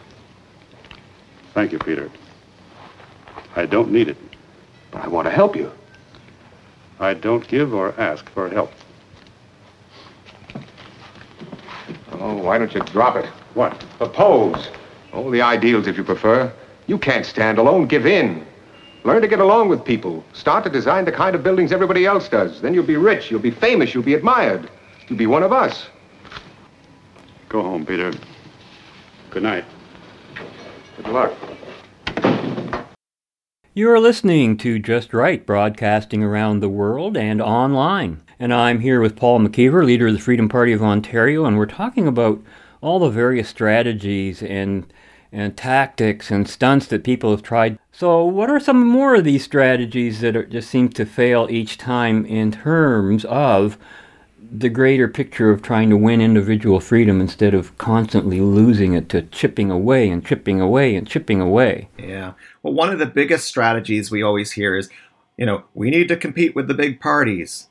Thank 1.53 1.73
you, 1.73 1.79
Peter. 1.79 2.09
I 3.57 3.65
don't 3.65 3.91
need 3.91 4.07
it. 4.07 4.15
But 4.89 5.03
I 5.03 5.09
want 5.09 5.25
to 5.25 5.31
help 5.31 5.53
you. 5.53 5.69
I 7.01 7.13
don't 7.13 7.45
give 7.49 7.73
or 7.73 7.93
ask 7.99 8.29
for 8.29 8.47
help. 8.47 8.71
Oh, 12.13 12.37
why 12.37 12.57
don't 12.57 12.73
you 12.73 12.79
drop 12.83 13.17
it? 13.17 13.25
What? 13.53 13.83
Oppose. 13.99 14.69
Oh, 15.11 15.29
the 15.29 15.41
ideals, 15.41 15.87
if 15.87 15.97
you 15.97 16.05
prefer. 16.05 16.49
You 16.85 16.97
can't 16.97 17.25
stand 17.25 17.57
alone. 17.57 17.85
Give 17.85 18.05
in. 18.05 18.47
Learn 19.03 19.21
to 19.23 19.27
get 19.27 19.41
along 19.41 19.67
with 19.67 19.83
people. 19.83 20.23
Start 20.31 20.63
to 20.63 20.69
design 20.69 21.03
the 21.03 21.11
kind 21.11 21.35
of 21.35 21.43
buildings 21.43 21.73
everybody 21.73 22.05
else 22.05 22.29
does. 22.29 22.61
Then 22.61 22.73
you'll 22.73 22.85
be 22.85 22.95
rich, 22.95 23.29
you'll 23.29 23.41
be 23.41 23.51
famous, 23.51 23.93
you'll 23.93 24.03
be 24.03 24.13
admired. 24.13 24.69
You'll 25.09 25.19
be 25.19 25.27
one 25.27 25.43
of 25.43 25.51
us. 25.51 25.87
Go 27.49 27.61
home, 27.61 27.85
Peter. 27.85 28.11
Good 29.29 29.43
night. 29.43 29.63
Good 30.97 31.07
luck. 31.07 31.33
You 33.73 33.89
are 33.91 33.99
listening 33.99 34.57
to 34.57 34.79
Just 34.79 35.13
Right, 35.13 35.45
broadcasting 35.45 36.23
around 36.23 36.59
the 36.59 36.69
world 36.69 37.15
and 37.15 37.41
online. 37.41 38.21
And 38.39 38.53
I'm 38.53 38.81
here 38.81 38.99
with 38.99 39.15
Paul 39.15 39.39
McKeever, 39.39 39.85
leader 39.85 40.07
of 40.07 40.13
the 40.13 40.19
Freedom 40.19 40.49
Party 40.49 40.73
of 40.73 40.83
Ontario, 40.83 41.45
and 41.45 41.57
we're 41.57 41.67
talking 41.67 42.07
about 42.07 42.41
all 42.81 42.99
the 42.99 43.09
various 43.09 43.49
strategies 43.49 44.43
and 44.43 44.91
and 45.31 45.57
tactics 45.57 46.31
and 46.31 46.47
stunts 46.47 46.87
that 46.87 47.03
people 47.03 47.31
have 47.31 47.43
tried. 47.43 47.77
So, 47.91 48.23
what 48.23 48.49
are 48.49 48.59
some 48.59 48.85
more 48.87 49.15
of 49.15 49.25
these 49.25 49.43
strategies 49.43 50.21
that 50.21 50.35
are, 50.35 50.45
just 50.45 50.69
seem 50.69 50.89
to 50.89 51.05
fail 51.05 51.47
each 51.49 51.77
time 51.77 52.25
in 52.25 52.51
terms 52.51 53.25
of 53.25 53.77
the 54.51 54.69
greater 54.69 55.07
picture 55.07 55.49
of 55.49 55.61
trying 55.61 55.89
to 55.89 55.97
win 55.97 56.21
individual 56.21 56.79
freedom 56.79 57.21
instead 57.21 57.53
of 57.53 57.77
constantly 57.77 58.39
losing 58.39 58.93
it 58.93 59.09
to 59.09 59.23
chipping 59.23 59.71
away 59.71 60.09
and 60.09 60.25
chipping 60.25 60.61
away 60.61 60.95
and 60.95 61.07
chipping 61.07 61.41
away? 61.41 61.89
Yeah. 61.97 62.33
Well, 62.63 62.73
one 62.73 62.89
of 62.89 62.99
the 62.99 63.05
biggest 63.05 63.47
strategies 63.47 64.11
we 64.11 64.21
always 64.21 64.53
hear 64.53 64.75
is, 64.75 64.89
you 65.37 65.45
know, 65.45 65.63
we 65.73 65.89
need 65.89 66.07
to 66.09 66.17
compete 66.17 66.55
with 66.55 66.67
the 66.67 66.73
big 66.73 66.99
parties. 66.99 67.67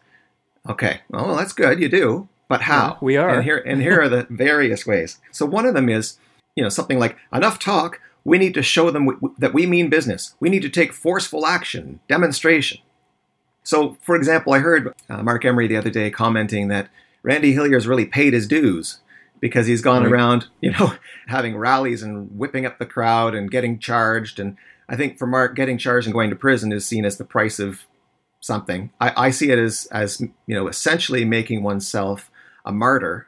Okay, 0.68 1.00
well, 1.08 1.36
that's 1.36 1.52
good, 1.52 1.80
you 1.80 1.88
do, 1.88 2.28
but 2.48 2.62
how? 2.62 2.86
Yeah, 2.86 2.98
we 3.00 3.16
are. 3.16 3.36
And 3.36 3.44
here, 3.44 3.58
and 3.58 3.80
here 3.80 4.00
are 4.00 4.08
the 4.08 4.26
various 4.30 4.86
ways. 4.86 5.18
So, 5.30 5.46
one 5.46 5.64
of 5.64 5.74
them 5.74 5.88
is 5.88 6.18
you 6.56 6.62
know, 6.62 6.70
something 6.70 6.98
like 6.98 7.16
enough 7.32 7.58
talk. 7.58 8.00
We 8.24 8.38
need 8.38 8.54
to 8.54 8.62
show 8.62 8.90
them 8.90 9.06
w- 9.06 9.34
that 9.38 9.54
we 9.54 9.66
mean 9.66 9.88
business. 9.88 10.34
We 10.40 10.48
need 10.48 10.62
to 10.62 10.68
take 10.68 10.92
forceful 10.92 11.46
action, 11.46 12.00
demonstration. 12.08 12.78
So, 13.66 13.96
for 14.02 14.14
example, 14.14 14.54
I 14.54 14.60
heard 14.60 14.94
uh, 15.10 15.22
Marc 15.24 15.44
Emery 15.44 15.66
the 15.66 15.76
other 15.76 15.90
day 15.90 16.08
commenting 16.08 16.68
that 16.68 16.88
Randy 17.24 17.52
Hillier's 17.52 17.88
really 17.88 18.06
paid 18.06 18.32
his 18.32 18.46
dues 18.46 19.00
because 19.40 19.66
he's 19.66 19.82
gone 19.82 20.04
Right. 20.04 20.12
around, 20.12 20.46
you 20.60 20.70
know, 20.70 20.94
having 21.26 21.56
rallies 21.56 22.00
and 22.00 22.38
whipping 22.38 22.64
up 22.64 22.78
the 22.78 22.86
crowd 22.86 23.34
and 23.34 23.50
getting 23.50 23.80
charged. 23.80 24.38
And 24.38 24.56
I 24.88 24.94
think 24.94 25.18
for 25.18 25.26
Marc, 25.26 25.56
getting 25.56 25.78
charged 25.78 26.06
and 26.06 26.14
going 26.14 26.30
to 26.30 26.36
prison 26.36 26.70
is 26.70 26.86
seen 26.86 27.04
as 27.04 27.16
the 27.16 27.24
price 27.24 27.58
of 27.58 27.80
something. 28.38 28.92
I, 29.00 29.26
I 29.26 29.30
see 29.30 29.50
it 29.50 29.58
as, 29.58 29.88
as 29.90 30.20
you 30.20 30.54
know, 30.54 30.68
essentially 30.68 31.24
making 31.24 31.64
oneself 31.64 32.30
a 32.64 32.70
martyr 32.70 33.26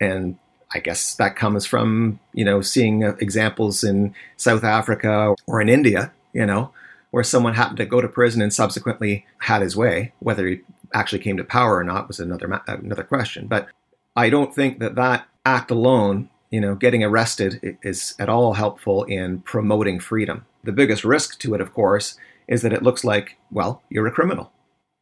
and 0.00 0.36
I 0.74 0.80
guess 0.80 1.14
that 1.14 1.36
comes 1.36 1.64
from 1.64 2.20
you 2.34 2.44
know 2.44 2.60
seeing 2.60 3.02
uh, 3.04 3.16
examples 3.20 3.82
in 3.84 4.14
South 4.36 4.64
Africa 4.64 5.34
or 5.46 5.62
in 5.62 5.70
India, 5.70 6.12
you 6.34 6.44
know, 6.44 6.72
where 7.10 7.24
someone 7.24 7.54
happened 7.54 7.78
to 7.78 7.86
go 7.86 8.00
to 8.00 8.08
prison 8.08 8.42
and 8.42 8.52
subsequently 8.52 9.26
had 9.38 9.62
his 9.62 9.76
way. 9.76 10.12
Whether 10.18 10.46
he 10.46 10.60
actually 10.94 11.20
came 11.20 11.36
to 11.36 11.44
power 11.44 11.76
or 11.76 11.84
not 11.84 12.08
was 12.08 12.20
another 12.20 12.48
ma- 12.48 12.60
another 12.66 13.04
question. 13.04 13.46
But 13.46 13.68
I 14.14 14.30
don't 14.30 14.54
think 14.54 14.78
that 14.80 14.94
that 14.96 15.26
act 15.44 15.70
alone, 15.70 16.30
you 16.50 16.60
know, 16.60 16.74
getting 16.74 17.04
arrested 17.04 17.78
is 17.82 18.14
at 18.18 18.28
all 18.28 18.54
helpful 18.54 19.04
in 19.04 19.40
promoting 19.40 20.00
freedom. 20.00 20.46
The 20.64 20.72
biggest 20.72 21.04
risk 21.04 21.38
to 21.40 21.54
it, 21.54 21.60
of 21.60 21.72
course, 21.72 22.16
is 22.48 22.62
that 22.62 22.72
it 22.72 22.82
looks 22.82 23.04
like 23.04 23.36
well 23.50 23.82
you're 23.88 24.06
a 24.06 24.12
criminal. 24.12 24.52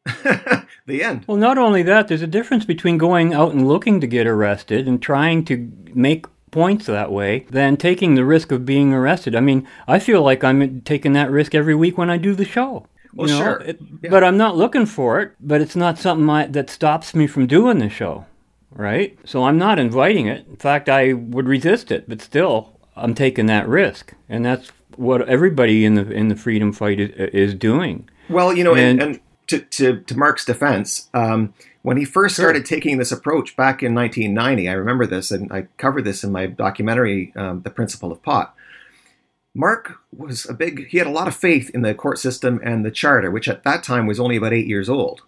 the 0.86 1.02
end. 1.02 1.24
Well, 1.26 1.38
not 1.38 1.56
only 1.56 1.82
that, 1.84 2.08
there's 2.08 2.22
a 2.22 2.26
difference 2.26 2.64
between 2.64 2.98
going 2.98 3.32
out 3.32 3.52
and 3.52 3.66
looking 3.66 4.00
to 4.00 4.06
get 4.06 4.26
arrested 4.26 4.86
and 4.86 5.00
trying 5.00 5.44
to 5.46 5.72
make 5.94 6.26
points 6.54 6.86
that 6.86 7.10
way 7.12 7.46
than 7.50 7.76
taking 7.76 8.14
the 8.14 8.24
risk 8.24 8.52
of 8.52 8.64
being 8.64 8.94
arrested. 8.94 9.34
I 9.34 9.40
mean, 9.40 9.66
I 9.86 9.98
feel 9.98 10.22
like 10.22 10.42
I'm 10.44 10.80
taking 10.82 11.12
that 11.14 11.30
risk 11.30 11.54
every 11.54 11.74
week 11.74 11.98
when 11.98 12.08
I 12.10 12.16
do 12.16 12.34
the 12.34 12.44
show. 12.44 12.86
Well, 13.14 13.28
you 13.28 13.34
know? 13.34 13.40
sure. 13.44 13.56
It- 13.70 14.10
But 14.10 14.22
I'm 14.24 14.36
not 14.36 14.56
looking 14.56 14.86
for 14.86 15.20
it, 15.20 15.32
but 15.40 15.60
it's 15.60 15.76
not 15.76 15.98
something 15.98 16.28
I, 16.30 16.46
that 16.46 16.70
stops 16.70 17.14
me 17.14 17.26
from 17.26 17.46
doing 17.46 17.78
the 17.78 17.88
show, 17.90 18.24
right? 18.72 19.18
So 19.24 19.44
I'm 19.44 19.58
not 19.58 19.78
inviting 19.78 20.26
it. 20.28 20.46
In 20.48 20.56
fact, 20.56 20.88
I 20.88 21.12
would 21.12 21.48
resist 21.48 21.90
it, 21.92 22.08
but 22.08 22.20
still, 22.22 22.56
I'm 22.96 23.14
taking 23.14 23.46
that 23.46 23.68
risk. 23.68 24.14
And 24.28 24.44
that's 24.44 24.70
what 24.96 25.28
everybody 25.28 25.84
in 25.84 25.94
the 25.94 26.08
in 26.10 26.28
the 26.28 26.36
freedom 26.36 26.72
fight 26.72 27.00
is, 27.00 27.10
is 27.32 27.54
doing. 27.54 28.08
Well, 28.28 28.56
you 28.56 28.64
know, 28.64 28.74
and, 28.74 29.02
And- 29.02 29.10
and 29.14 29.20
to, 29.48 29.58
to, 29.58 30.00
to 30.08 30.16
Marc's 30.18 30.44
defense, 30.44 31.08
um, 31.14 31.52
when 31.84 31.98
he 31.98 32.06
first 32.06 32.34
started 32.34 32.64
taking 32.64 32.96
this 32.96 33.12
approach 33.12 33.56
back 33.56 33.82
in 33.82 33.94
1990, 33.94 34.70
I 34.70 34.72
remember 34.72 35.04
this, 35.04 35.30
and 35.30 35.52
I 35.52 35.68
covered 35.76 36.04
this 36.04 36.24
in 36.24 36.32
my 36.32 36.46
documentary, 36.46 37.30
um, 37.36 37.60
The 37.60 37.68
Principle 37.68 38.10
of 38.10 38.22
Pot. 38.22 38.54
Marc 39.54 39.98
was 40.10 40.48
a 40.48 40.54
big, 40.54 40.88
he 40.88 40.96
had 40.96 41.06
a 41.06 41.10
lot 41.10 41.28
of 41.28 41.36
faith 41.36 41.70
in 41.74 41.82
the 41.82 41.92
court 41.92 42.18
system 42.18 42.58
and 42.64 42.86
the 42.86 42.90
charter, 42.90 43.30
which 43.30 43.48
at 43.48 43.64
that 43.64 43.82
time 43.82 44.06
was 44.06 44.18
only 44.18 44.36
about 44.36 44.54
eight 44.54 44.66
years 44.66 44.88
old. 44.88 45.20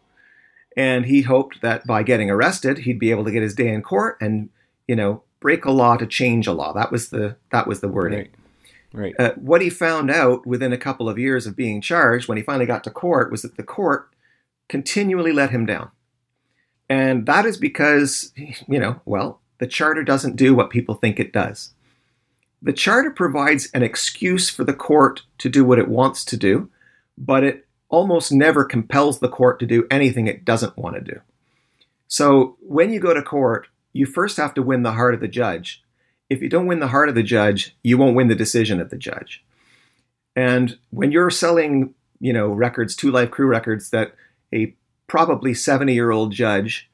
And 0.75 1.05
he 1.05 1.21
hoped 1.21 1.61
that 1.61 1.87
by 1.87 2.03
getting 2.03 2.31
arrested, 2.31 2.79
he'd 2.79 2.99
be 2.99 3.11
able 3.11 3.27
to 3.27 3.33
get 3.33 3.43
his 3.43 3.55
day 3.55 3.69
in 3.69 3.83
court 3.83 4.17
and, 4.23 4.49
you 4.89 4.97
know, 4.97 5.25
break 5.41 5.67
a 5.67 5.71
law 5.71 5.99
to 5.99 6.07
change 6.07 6.47
a 6.47 6.55
law. 6.55 6.73
That 6.73 6.91
was 6.91 7.11
the, 7.11 7.37
that 7.53 7.67
was 7.67 7.81
the 7.81 7.89
wording. 7.89 8.19
Right. 8.19 8.31
Right. 8.95 9.15
Uh, 9.19 9.35
what 9.35 9.61
he 9.61 9.69
found 9.69 10.11
out 10.11 10.47
within 10.47 10.73
a 10.73 10.79
couple 10.79 11.07
of 11.07 11.19
years 11.19 11.47
of 11.47 11.55
being 11.55 11.83
charged, 11.83 12.29
when 12.29 12.39
he 12.39 12.43
finally 12.43 12.65
got 12.65 12.83
to 12.85 12.91
court, 12.91 13.31
was 13.31 13.43
that 13.43 13.59
the 13.59 13.63
court 13.63 14.09
continually 14.71 15.33
let 15.33 15.51
him 15.51 15.67
down. 15.67 15.91
And 16.89 17.27
that 17.27 17.47
is 17.47 17.57
because, 17.57 18.33
you 18.69 18.79
know, 18.79 19.01
well, 19.05 19.41
the 19.59 19.67
charter 19.67 20.05
doesn't 20.05 20.37
do 20.37 20.55
what 20.55 20.71
people 20.71 20.95
think 20.95 21.19
it 21.19 21.33
does. 21.33 21.73
The 22.63 22.73
charter 22.73 23.11
provides 23.11 23.69
an 23.75 23.83
excuse 23.83 24.49
for 24.49 24.65
the 24.65 24.75
court 24.75 25.23
to 25.39 25.49
do 25.49 25.65
what 25.65 25.79
it 25.79 25.89
wants 25.89 26.25
to 26.27 26.37
do, 26.37 26.71
but 27.19 27.45
it 27.45 27.67
almost 27.89 28.33
never 28.33 28.65
compels 28.65 29.19
the 29.19 29.29
court 29.29 29.59
to 29.61 29.67
do 29.67 29.87
anything 29.91 30.27
it 30.27 30.45
doesn't 30.45 30.77
want 30.77 30.97
to 30.97 31.01
do. 31.01 31.21
So 32.09 32.57
when 32.61 32.93
you 32.93 33.01
go 33.01 33.15
to 33.15 33.23
court, 33.23 33.69
you 33.93 34.07
first 34.07 34.37
have 34.37 34.55
to 34.55 34.63
win 34.63 34.83
the 34.83 34.93
heart 34.93 35.15
of 35.15 35.21
the 35.21 35.29
judge. 35.29 35.83
If 36.29 36.43
you 36.43 36.49
don't 36.49 36.67
win 36.67 36.81
the 36.81 36.89
heart 36.89 37.09
of 37.09 37.15
the 37.15 37.23
judge, 37.23 37.77
you 37.83 37.99
won't 37.99 38.17
win 38.17 38.29
the 38.29 38.35
decision 38.35 38.81
of 38.81 38.91
the 38.91 38.99
judge. 38.99 39.45
And 40.35 40.79
when 40.91 41.13
you're 41.13 41.31
selling, 41.31 41.95
you 42.21 42.33
know, 42.33 42.49
records, 42.49 42.95
2 42.97 43.11
Live 43.11 43.31
Crew 43.31 43.47
records 43.47 43.91
that 43.91 44.15
a 44.53 44.75
probably 45.07 45.55
70 45.55 45.95
year 45.95 46.11
old 46.11 46.33
judge 46.33 46.89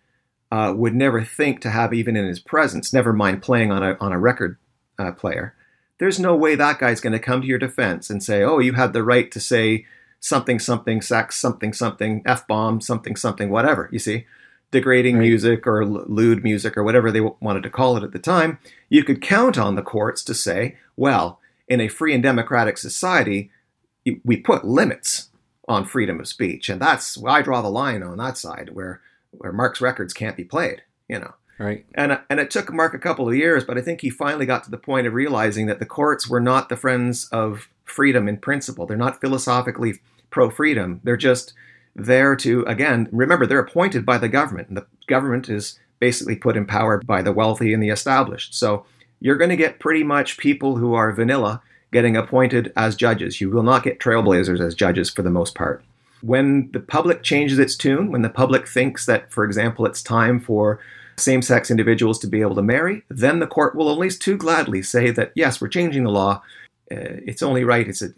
uh, 0.51 0.73
would 0.77 0.95
never 0.95 1.25
think 1.25 1.61
to 1.61 1.71
have 1.71 1.95
even 1.95 2.17
in 2.17 2.27
his 2.27 2.41
presence, 2.41 2.93
never 2.93 3.13
mind 3.13 3.43
playing 3.43 3.73
on 3.73 3.83
a, 3.83 3.97
on 4.01 4.13
a 4.13 4.19
record 4.19 4.59
uh, 4.99 5.13
player, 5.13 5.55
there's 5.99 6.21
no 6.21 6.35
way 6.37 6.55
that 6.55 6.79
guy's 6.79 7.01
going 7.01 7.13
to 7.13 7.19
come 7.19 7.41
to 7.41 7.47
your 7.47 7.59
defense 7.59 8.11
and 8.11 8.23
say, 8.23 8.43
oh, 8.43 8.59
you 8.59 8.73
had 8.75 8.93
the 8.93 9.05
right 9.05 9.31
to 9.31 9.41
say 9.41 9.87
something, 10.21 10.59
something, 10.59 11.01
sex, 11.01 11.39
something, 11.39 11.73
something, 11.73 12.23
F 12.27 12.47
bomb, 12.47 12.81
something, 12.81 13.17
something, 13.17 13.51
whatever, 13.51 13.89
you 13.93 13.99
see? 13.99 14.27
Degrading 14.71 15.19
music 15.19 15.67
or 15.67 15.83
l- 15.83 16.05
lewd 16.07 16.43
music 16.43 16.77
or 16.77 16.83
whatever 16.83 17.11
they 17.11 17.19
w- 17.19 17.37
wanted 17.41 17.63
to 17.63 17.71
call 17.71 17.97
it 17.97 18.03
at 18.03 18.13
the 18.13 18.19
time. 18.19 18.59
You 18.89 19.05
could 19.05 19.23
count 19.23 19.59
on 19.59 19.75
the 19.75 19.83
courts 19.83 20.23
to 20.25 20.35
say, 20.35 20.77
well, 20.97 21.41
in 21.69 21.81
a 21.81 21.89
free 21.89 22.15
and 22.15 22.23
democratic 22.23 22.79
society, 22.79 23.51
we 24.25 24.37
put 24.37 24.65
limits 24.65 25.29
on 25.73 25.85
freedom 25.85 26.21
of 26.21 26.29
speech. 26.29 26.69
And 26.69 26.81
that's, 26.81 27.19
well, 27.19 27.35
I 27.35 27.43
draw 27.43 27.63
the 27.63 27.69
line 27.69 28.03
on 28.03 28.19
that 28.19 28.39
side 28.39 28.71
where, 28.73 29.01
where 29.31 29.53
Marc's 29.53 29.81
records 29.81 30.13
can't 30.13 30.37
be 30.37 30.45
played, 30.45 30.83
you 31.09 31.19
know. 31.19 31.35
Right. 31.59 31.85
And 31.95 32.19
and 32.29 32.41
it 32.41 32.51
took 32.51 32.73
Mark 32.73 32.93
a 32.95 32.99
couple 32.99 33.29
of 33.29 33.37
years, 33.37 33.63
but 33.63 33.79
I 33.79 33.83
think 33.83 34.01
he 34.01 34.11
finally 34.11 34.47
got 34.47 34.65
to 34.65 34.71
the 34.71 34.79
point 34.79 35.07
of 35.07 35.13
realizing 35.13 35.67
that 35.67 35.79
the 35.79 35.87
courts 35.87 36.29
were 36.29 36.41
not 36.41 36.69
the 36.69 36.77
friends 36.77 37.29
of 37.31 37.69
freedom 37.85 38.27
in 38.27 38.39
principle. 38.39 38.87
They're 38.87 38.97
not 38.97 39.21
philosophically 39.21 40.01
pro 40.31 40.51
freedom. 40.51 41.01
They're 41.05 41.17
just 41.17 41.53
there 41.95 42.35
to 42.37 42.63
again 42.63 43.09
remember 43.13 43.47
they're 43.47 43.61
appointed 43.61 44.05
by 44.05 44.19
the 44.19 44.29
government, 44.29 44.69
and 44.69 44.77
the 44.77 44.87
government 45.07 45.49
is 45.49 45.79
basically 46.01 46.35
put 46.35 46.57
in 46.57 46.67
power 46.67 47.01
by 47.07 47.23
the 47.23 47.33
wealthy 47.33 47.73
and 47.73 47.83
the 47.83 47.91
established. 47.91 48.55
So 48.55 48.85
you're 49.21 49.37
going 49.37 49.51
to 49.51 49.57
get 49.57 49.79
pretty 49.79 50.03
much 50.03 50.39
people 50.39 50.77
who 50.79 50.95
are 50.95 51.13
vanilla 51.13 51.63
getting 51.93 52.17
appointed 52.17 52.73
as 52.77 52.97
judges. 52.97 53.41
You 53.41 53.51
will 53.51 53.63
not 53.63 53.85
get 53.85 54.01
trailblazers 54.01 54.61
as 54.61 54.75
judges 54.75 55.11
for 55.11 55.23
the 55.23 55.31
most 55.31 55.55
part. 55.55 55.85
When 56.23 56.71
the 56.73 56.81
public 56.81 57.23
changes 57.23 57.59
its 57.59 57.77
tune, 57.77 58.11
when 58.11 58.23
the 58.23 58.31
public 58.31 58.67
thinks 58.67 59.07
that, 59.07 59.31
for 59.31 59.45
example, 59.45 59.87
it's 59.87 60.03
time 60.03 60.41
for 60.41 60.81
same 61.17 61.43
sex 61.43 61.71
individuals 61.71 62.19
to 62.21 62.27
be 62.27 62.41
able 62.41 62.55
to 62.55 62.63
marry, 62.63 63.03
then 63.09 63.39
the 63.39 63.47
court 63.47 63.75
will 63.75 63.91
at 63.91 63.99
least 63.99 64.23
too 64.23 64.37
gladly 64.37 64.83
say 64.83 65.11
that, 65.11 65.33
yes, 65.35 65.61
we're 65.61 65.69
changing 65.69 66.05
the 66.05 66.11
law. 66.11 66.43
Uh, 66.91 67.21
it's 67.27 67.43
only 67.43 67.65
right, 67.65 67.89
it's 67.89 68.03
a 68.03 68.11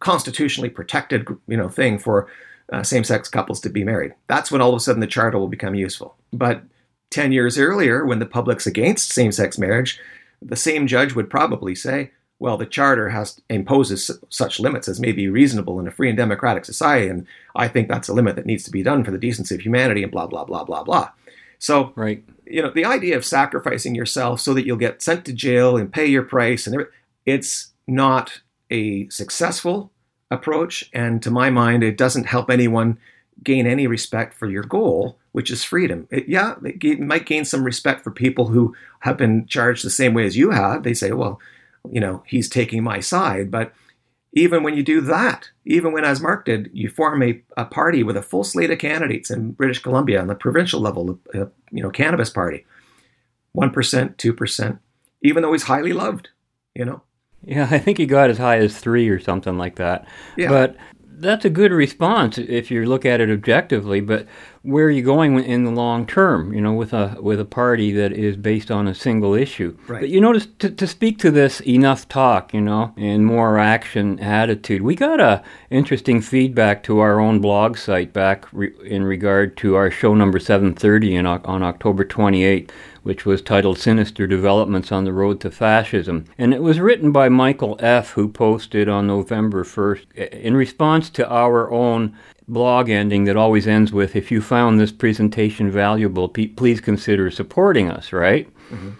constitutionally 0.00 0.70
protected 0.70 1.26
you 1.46 1.56
know, 1.56 1.68
thing 1.68 1.98
for 1.98 2.28
uh, 2.72 2.82
same 2.82 3.04
sex 3.04 3.28
couples 3.28 3.60
to 3.60 3.68
be 3.68 3.84
married. 3.84 4.14
That's 4.26 4.50
when 4.50 4.60
all 4.60 4.70
of 4.70 4.76
a 4.76 4.80
sudden 4.80 5.00
the 5.00 5.06
charter 5.06 5.38
will 5.38 5.48
become 5.48 5.74
useful. 5.74 6.16
But 6.32 6.62
10 7.10 7.32
years 7.32 7.58
earlier, 7.58 8.04
when 8.04 8.18
the 8.18 8.26
public's 8.26 8.66
against 8.66 9.12
same 9.12 9.32
sex 9.32 9.58
marriage, 9.58 9.98
the 10.40 10.56
same 10.56 10.86
judge 10.86 11.14
would 11.14 11.30
probably 11.30 11.74
say, 11.74 12.10
well, 12.40 12.56
the 12.56 12.66
charter 12.66 13.08
has 13.08 13.40
imposes 13.48 14.10
such 14.28 14.60
limits 14.60 14.88
as 14.88 15.00
may 15.00 15.12
be 15.12 15.28
reasonable 15.28 15.80
in 15.80 15.88
a 15.88 15.90
free 15.90 16.08
and 16.08 16.16
democratic 16.16 16.64
society, 16.64 17.08
and 17.08 17.26
I 17.56 17.68
think 17.68 17.88
that's 17.88 18.08
a 18.08 18.14
limit 18.14 18.36
that 18.36 18.46
needs 18.46 18.64
to 18.64 18.70
be 18.70 18.82
done 18.82 19.04
for 19.04 19.10
the 19.10 19.18
decency 19.18 19.54
of 19.54 19.60
humanity, 19.62 20.02
and 20.02 20.12
blah 20.12 20.26
blah 20.26 20.44
blah 20.44 20.64
blah 20.64 20.84
blah. 20.84 21.10
So, 21.58 21.92
right, 21.96 22.22
you 22.46 22.62
know, 22.62 22.70
the 22.70 22.84
idea 22.84 23.16
of 23.16 23.24
sacrificing 23.24 23.96
yourself 23.96 24.40
so 24.40 24.54
that 24.54 24.64
you'll 24.64 24.76
get 24.76 25.02
sent 25.02 25.24
to 25.24 25.32
jail 25.32 25.76
and 25.76 25.92
pay 25.92 26.06
your 26.06 26.22
price, 26.22 26.66
and 26.66 26.86
it's 27.26 27.72
not 27.88 28.40
a 28.70 29.08
successful 29.08 29.90
approach, 30.30 30.88
and 30.92 31.20
to 31.22 31.30
my 31.32 31.50
mind, 31.50 31.82
it 31.82 31.96
doesn't 31.96 32.26
help 32.26 32.50
anyone 32.50 32.98
gain 33.42 33.66
any 33.66 33.88
respect 33.88 34.34
for 34.34 34.48
your 34.48 34.62
goal, 34.62 35.18
which 35.32 35.50
is 35.50 35.64
freedom. 35.64 36.06
It, 36.10 36.28
yeah, 36.28 36.54
it 36.62 37.00
might 37.00 37.26
gain 37.26 37.44
some 37.44 37.64
respect 37.64 38.04
for 38.04 38.10
people 38.12 38.48
who 38.48 38.76
have 39.00 39.16
been 39.16 39.46
charged 39.46 39.84
the 39.84 39.90
same 39.90 40.14
way 40.14 40.24
as 40.24 40.36
you 40.36 40.50
have. 40.50 40.84
They 40.84 40.94
say, 40.94 41.10
well 41.10 41.40
you 41.90 42.00
know, 42.00 42.22
he's 42.26 42.48
taking 42.48 42.82
my 42.82 43.00
side. 43.00 43.50
But 43.50 43.72
even 44.32 44.62
when 44.62 44.76
you 44.76 44.82
do 44.82 45.00
that, 45.02 45.50
even 45.64 45.92
when, 45.92 46.04
as 46.04 46.20
Marc 46.20 46.44
did, 46.44 46.70
you 46.72 46.88
form 46.88 47.22
a, 47.22 47.40
a 47.56 47.64
party 47.64 48.02
with 48.02 48.16
a 48.16 48.22
full 48.22 48.44
slate 48.44 48.70
of 48.70 48.78
candidates 48.78 49.30
in 49.30 49.52
British 49.52 49.80
Columbia 49.80 50.20
on 50.20 50.26
the 50.26 50.34
provincial 50.34 50.80
level, 50.80 51.18
uh, 51.34 51.46
you 51.70 51.82
know, 51.82 51.90
cannabis 51.90 52.30
party, 52.30 52.64
1%, 53.56 53.72
2%, 54.16 54.78
even 55.22 55.42
though 55.42 55.52
he's 55.52 55.64
highly 55.64 55.92
loved, 55.92 56.28
you 56.74 56.84
know. 56.84 57.02
Yeah, 57.42 57.68
I 57.70 57.78
think 57.78 57.98
he 57.98 58.06
got 58.06 58.30
as 58.30 58.38
high 58.38 58.58
as 58.58 58.78
three 58.78 59.08
or 59.08 59.20
something 59.20 59.56
like 59.56 59.76
that. 59.76 60.06
Yeah. 60.36 60.48
But 60.48 60.76
that's 61.20 61.44
a 61.44 61.50
good 61.50 61.72
response 61.72 62.38
if 62.38 62.70
you 62.70 62.84
look 62.86 63.04
at 63.04 63.20
it 63.20 63.30
objectively. 63.30 64.00
But 64.00 64.26
where 64.62 64.86
are 64.86 64.90
you 64.90 65.02
going 65.02 65.42
in 65.42 65.64
the 65.64 65.70
long 65.70 66.06
term? 66.06 66.52
You 66.52 66.60
know, 66.60 66.72
with 66.72 66.92
a 66.92 67.16
with 67.20 67.40
a 67.40 67.44
party 67.44 67.92
that 67.92 68.12
is 68.12 68.36
based 68.36 68.70
on 68.70 68.88
a 68.88 68.94
single 68.94 69.34
issue. 69.34 69.76
Right. 69.86 70.00
But 70.00 70.08
you 70.08 70.20
notice 70.20 70.46
to, 70.60 70.70
to 70.70 70.86
speak 70.86 71.18
to 71.18 71.30
this 71.30 71.60
enough 71.60 72.08
talk, 72.08 72.52
you 72.52 72.60
know, 72.60 72.92
and 72.96 73.24
more 73.24 73.58
action 73.58 74.18
attitude. 74.20 74.82
We 74.82 74.94
got 74.94 75.20
a 75.20 75.42
interesting 75.70 76.20
feedback 76.20 76.82
to 76.84 77.00
our 77.00 77.20
own 77.20 77.40
blog 77.40 77.76
site 77.76 78.12
back 78.12 78.46
re- 78.52 78.74
in 78.84 79.04
regard 79.04 79.56
to 79.58 79.74
our 79.74 79.90
show 79.90 80.14
number 80.14 80.38
seven 80.38 80.74
thirty 80.74 81.16
on 81.16 81.62
October 81.62 82.04
twenty 82.04 82.44
eighth 82.44 82.72
which 83.02 83.24
was 83.24 83.42
titled 83.42 83.78
Sinister 83.78 84.26
Developments 84.26 84.92
on 84.92 85.04
the 85.04 85.12
Road 85.12 85.40
to 85.40 85.50
Fascism. 85.50 86.24
And 86.36 86.52
it 86.52 86.62
was 86.62 86.80
written 86.80 87.12
by 87.12 87.28
Michael 87.28 87.76
F., 87.80 88.10
who 88.10 88.28
posted 88.28 88.88
on 88.88 89.06
November 89.06 89.64
1st 89.64 90.30
in 90.32 90.56
response 90.56 91.10
to 91.10 91.30
our 91.30 91.70
own 91.70 92.16
blog 92.48 92.88
ending 92.88 93.24
that 93.24 93.36
always 93.36 93.66
ends 93.66 93.92
with 93.92 94.16
If 94.16 94.30
you 94.30 94.40
found 94.40 94.80
this 94.80 94.92
presentation 94.92 95.70
valuable, 95.70 96.28
please 96.28 96.80
consider 96.80 97.30
supporting 97.30 97.90
us, 97.90 98.12
right? 98.12 98.48
Mm-hmm. 98.70 98.90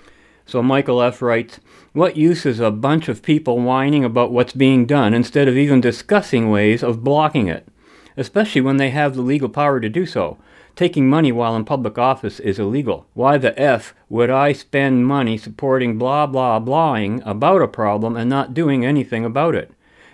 So 0.47 0.63
Michael 0.63 1.03
F. 1.03 1.21
writes, 1.21 1.61
What 1.93 2.17
use 2.17 2.47
is 2.47 2.61
a 2.61 2.71
bunch 2.71 3.09
of 3.09 3.23
people 3.23 3.61
whining 3.61 4.05
about 4.05 4.33
what's 4.33 4.53
being 4.53 4.87
done 4.87 5.13
instead 5.13 5.49
of 5.49 5.57
even 5.57 5.81
discussing 5.81 6.51
ways 6.51 6.83
of 6.83 7.05
blocking 7.05 7.49
it, 7.49 7.69
especially 8.17 8.61
when 8.61 8.79
they 8.79 8.91
have 8.91 9.15
the 9.15 9.23
legal 9.23 9.49
power 9.49 9.81
to 9.81 9.89
do 9.89 10.07
so? 10.07 10.39
Taking 10.79 11.09
money 11.09 11.33
while 11.33 11.57
in 11.57 11.65
public 11.65 11.99
office 11.99 12.39
is 12.39 12.61
illegal. 12.61 13.09
Why 13.13 13.37
the 13.37 13.61
F 13.61 13.97
would 14.09 14.31
I 14.31 14.53
spend 14.53 15.09
money 15.09 15.37
supporting 15.37 15.99
blah 15.99 16.25
blah 16.29 16.61
blahing 16.61 17.21
about 17.27 17.63
a 17.63 17.67
problem 17.67 18.17
and 18.17 18.31
not 18.31 18.55
doing 18.55 18.87
anything 18.87 19.25
about 19.25 19.57
it? 19.57 19.73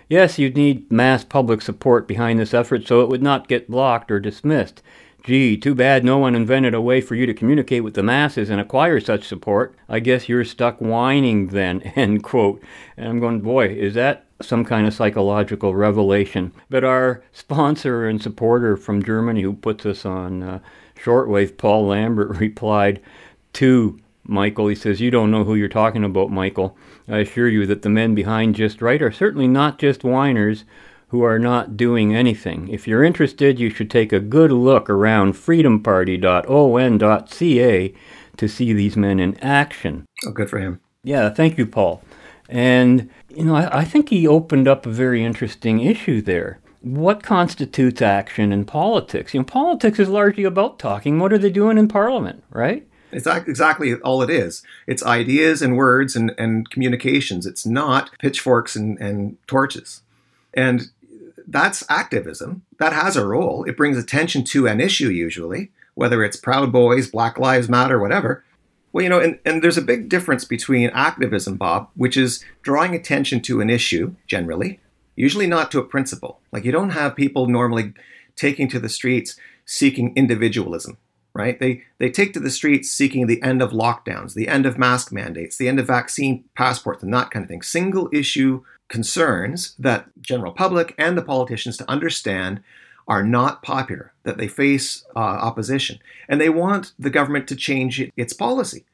Yes, 0.09 0.39
you'd 0.39 0.57
need 0.57 0.91
mass 0.91 1.23
public 1.23 1.61
support 1.61 2.07
behind 2.07 2.39
this 2.39 2.51
effort 2.51 2.87
so 2.87 3.01
it 3.01 3.09
would 3.09 3.21
not 3.21 3.47
get 3.47 3.69
blocked 3.69 4.09
or 4.09 4.19
dismissed. 4.19 4.81
Gee, 5.23 5.55
too 5.55 5.75
bad 5.75 6.03
no 6.03 6.17
one 6.17 6.33
invented 6.33 6.73
a 6.73 6.81
way 6.81 6.99
for 6.99 7.13
you 7.13 7.27
to 7.27 7.33
communicate 7.35 7.83
with 7.83 7.93
the 7.93 8.01
masses 8.01 8.49
and 8.49 8.59
acquire 8.59 8.99
such 8.99 9.27
support. 9.27 9.75
I 9.87 9.99
guess 9.99 10.27
you're 10.27 10.43
stuck 10.43 10.79
whining 10.79 11.49
then, 11.49 11.81
end 11.95 12.23
quote. 12.23 12.59
And 12.97 13.07
I'm 13.07 13.19
going, 13.19 13.41
boy, 13.41 13.67
is 13.67 13.93
that 13.93 14.24
some 14.41 14.65
kind 14.65 14.87
of 14.87 14.93
psychological 14.93 15.75
revelation. 15.75 16.51
But 16.69 16.83
our 16.83 17.23
sponsor 17.31 18.07
and 18.07 18.21
supporter 18.21 18.77
from 18.77 19.03
Germany, 19.03 19.41
who 19.41 19.53
puts 19.53 19.85
us 19.85 20.05
on 20.05 20.43
uh, 20.43 20.59
shortwave, 21.01 21.57
Paul 21.57 21.87
Lambert, 21.87 22.37
replied 22.39 23.01
to 23.53 23.99
Michael. 24.23 24.67
He 24.67 24.75
says, 24.75 25.01
You 25.01 25.11
don't 25.11 25.31
know 25.31 25.43
who 25.43 25.55
you're 25.55 25.69
talking 25.69 26.03
about, 26.03 26.31
Michael. 26.31 26.77
I 27.07 27.19
assure 27.19 27.47
you 27.47 27.65
that 27.67 27.83
the 27.83 27.89
men 27.89 28.15
behind 28.15 28.55
Just 28.55 28.81
Right 28.81 29.01
are 29.01 29.11
certainly 29.11 29.47
not 29.47 29.79
just 29.79 30.03
whiners 30.03 30.65
who 31.09 31.21
are 31.21 31.37
not 31.39 31.77
doing 31.77 32.15
anything. 32.15 32.67
If 32.67 32.87
you're 32.87 33.03
interested, 33.03 33.59
you 33.59 33.69
should 33.69 33.91
take 33.91 34.11
a 34.11 34.19
good 34.19 34.51
look 34.51 34.89
around 34.89 35.35
freedomparty.on.ca 35.35 37.93
to 38.37 38.49
see 38.49 38.73
these 38.73 38.97
men 38.97 39.19
in 39.19 39.39
action. 39.39 40.05
Oh, 40.25 40.31
good 40.31 40.49
for 40.49 40.57
him. 40.59 40.81
Yeah, 41.03 41.29
thank 41.29 41.57
you, 41.57 41.65
Paul. 41.67 42.01
And, 42.47 43.09
you 43.29 43.43
know, 43.43 43.55
I, 43.55 43.79
I 43.79 43.85
think 43.85 44.09
he 44.09 44.27
opened 44.27 44.67
up 44.67 44.85
a 44.85 44.91
very 44.91 45.23
interesting 45.23 45.79
issue 45.79 46.21
there. 46.21 46.59
What 46.81 47.23
constitutes 47.23 48.01
action 48.01 48.51
in 48.51 48.65
politics? 48.65 49.33
You 49.33 49.39
know, 49.39 49.45
politics 49.45 49.99
is 49.99 50.07
largely 50.07 50.43
about 50.43 50.77
talking. 50.77 51.17
What 51.19 51.33
are 51.33 51.39
they 51.39 51.49
doing 51.49 51.77
in 51.77 51.87
Parliament, 51.87 52.43
right? 52.51 52.87
It's 53.11 53.25
exactly 53.25 53.95
all 53.95 54.21
it 54.21 54.29
is. 54.29 54.61
It's 54.85 55.03
ideas 55.03 55.61
and 55.61 55.77
words 55.77 56.15
and, 56.15 56.33
and 56.37 56.69
communications. 56.69 57.45
It's 57.45 57.65
not 57.65 58.11
pitchforks 58.19 58.75
and, 58.75 58.99
and 58.99 59.37
torches. 59.47 60.01
And 60.53 60.89
that's 61.47 61.83
activism. 61.89 62.63
That 62.77 62.93
has 62.93 63.15
a 63.15 63.25
role. 63.25 63.63
It 63.63 63.77
brings 63.77 63.97
attention 63.97 64.43
to 64.45 64.67
an 64.67 64.79
issue, 64.79 65.09
usually, 65.09 65.71
whether 65.95 66.23
it's 66.23 66.37
Proud 66.37 66.71
Boys, 66.71 67.09
Black 67.09 67.39
Lives 67.39 67.69
Matter, 67.69 67.99
whatever. 67.99 68.43
Well, 68.95 69.03
you 69.03 69.09
know, 69.09 69.19
and, 69.19 69.39
and 69.43 69.61
there's 69.61 69.77
a 69.77 69.81
big 69.81 70.07
difference 70.07 70.45
between 70.45 70.89
activism, 70.91 71.57
Bob, 71.57 71.89
which 71.95 72.15
is 72.15 72.41
drawing 72.61 72.95
attention 72.95 73.41
to 73.41 73.59
an 73.59 73.69
issue 73.69 74.15
generally, 74.25 74.79
usually 75.17 75.47
not 75.47 75.69
to 75.71 75.79
a 75.79 75.83
principle. 75.83 76.39
Like 76.53 76.63
you 76.63 76.71
don't 76.71 76.91
have 76.91 77.13
people 77.13 77.47
normally 77.47 77.91
taking 78.37 78.69
to 78.69 78.79
the 78.79 78.87
streets 78.87 79.35
seeking 79.65 80.13
individualism, 80.15 80.97
right? 81.33 81.59
They 81.59 81.83
they 81.97 82.09
take 82.09 82.31
to 82.35 82.39
the 82.39 82.49
streets 82.49 82.89
seeking 82.89 83.27
the 83.27 83.43
end 83.43 83.61
of 83.61 83.71
lockdowns, 83.71 84.33
the 84.33 84.47
end 84.47 84.65
of 84.65 84.77
mask 84.77 85.11
mandates, 85.11 85.57
the 85.57 85.67
end 85.67 85.77
of 85.77 85.87
vaccine 85.87 86.45
passports, 86.55 87.03
and 87.03 87.13
that 87.13 87.31
kind 87.31 87.43
of 87.43 87.49
thing. 87.49 87.63
Single 87.63 88.07
issue 88.13 88.63
concerns 88.87 89.75
that 89.77 90.05
general 90.21 90.53
public 90.53 90.95
and 90.97 91.17
the 91.17 91.21
politicians 91.21 91.75
to 91.75 91.91
understand 91.91 92.63
are 93.07 93.23
not 93.23 93.61
popular, 93.61 94.13
that 94.23 94.37
they 94.37 94.47
face 94.47 95.05
uh, 95.15 95.19
opposition, 95.19 95.99
and 96.27 96.39
they 96.39 96.49
want 96.49 96.93
the 96.97 97.09
government 97.09 97.47
to 97.47 97.55
change 97.55 98.09
its 98.15 98.33
policy. 98.33 98.85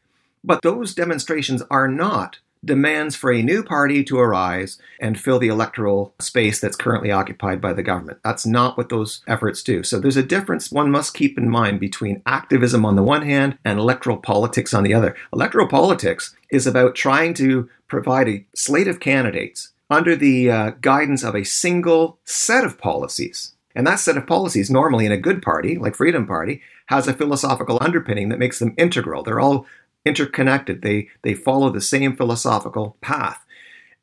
But 0.44 0.62
those 0.62 0.96
demonstrations 0.96 1.62
are 1.70 1.88
not 1.88 2.40
demands 2.64 3.16
for 3.16 3.32
a 3.32 3.42
new 3.42 3.64
party 3.64 4.04
to 4.04 4.20
arise 4.20 4.78
and 5.00 5.20
fill 5.20 5.40
the 5.40 5.48
electoral 5.48 6.14
space 6.20 6.60
that's 6.60 6.76
currently 6.76 7.12
occupied 7.12 7.60
by 7.60 7.74
the 7.74 7.84
government. 7.84 8.20
That's 8.24 8.46
not 8.46 8.78
what 8.78 8.90
those 8.90 9.24
efforts 9.28 9.64
do. 9.64 9.84
So 9.84 10.00
there's 10.00 10.18
a 10.18 10.24
difference 10.24 10.72
one 10.72 10.92
must 10.92 11.16
keep 11.16 11.38
in 11.38 11.50
mind 11.50 11.80
between 11.80 12.22
activism 12.26 12.86
on 12.86 12.96
the 12.96 13.04
one 13.04 13.24
hand 13.24 13.58
and 13.66 13.80
electoral 13.80 14.18
politics 14.18 14.74
on 14.74 14.84
the 14.84 14.94
other. 14.94 15.16
Electoral 15.34 15.68
politics 15.68 16.36
is 16.52 16.68
about 16.68 16.96
trying 16.96 17.34
to 17.36 17.70
provide 17.88 18.30
a 18.30 18.46
slate 18.56 18.88
of 18.88 19.00
candidates 19.00 19.72
under 19.90 20.16
the 20.16 20.50
uh, 20.50 20.70
guidance 20.82 21.24
of 21.24 21.36
a 21.36 21.44
single 21.44 22.20
set 22.24 22.64
of 22.64 22.78
policies 22.78 23.54
and 23.76 23.88
that 23.88 24.00
set 24.00 24.18
of 24.18 24.28
policies, 24.28 24.70
normally 24.70 25.06
in 25.06 25.12
a 25.12 25.18
good 25.18 25.42
party, 25.42 25.78
like 25.78 25.96
Freedom 25.96 26.26
Party, 26.26 26.62
has 26.88 27.08
a 27.08 27.14
philosophical 27.14 27.78
underpinning 27.82 28.30
that 28.30 28.40
makes 28.40 28.60
them 28.60 28.76
integral. 28.78 29.24
They're 29.24 29.40
all 29.40 29.66
interconnected. 30.06 30.82
They, 30.82 31.10
they 31.22 31.34
follow 31.34 31.70
the 31.70 31.82
same 31.82 32.16
philosophical 32.16 32.98
path. 33.02 33.46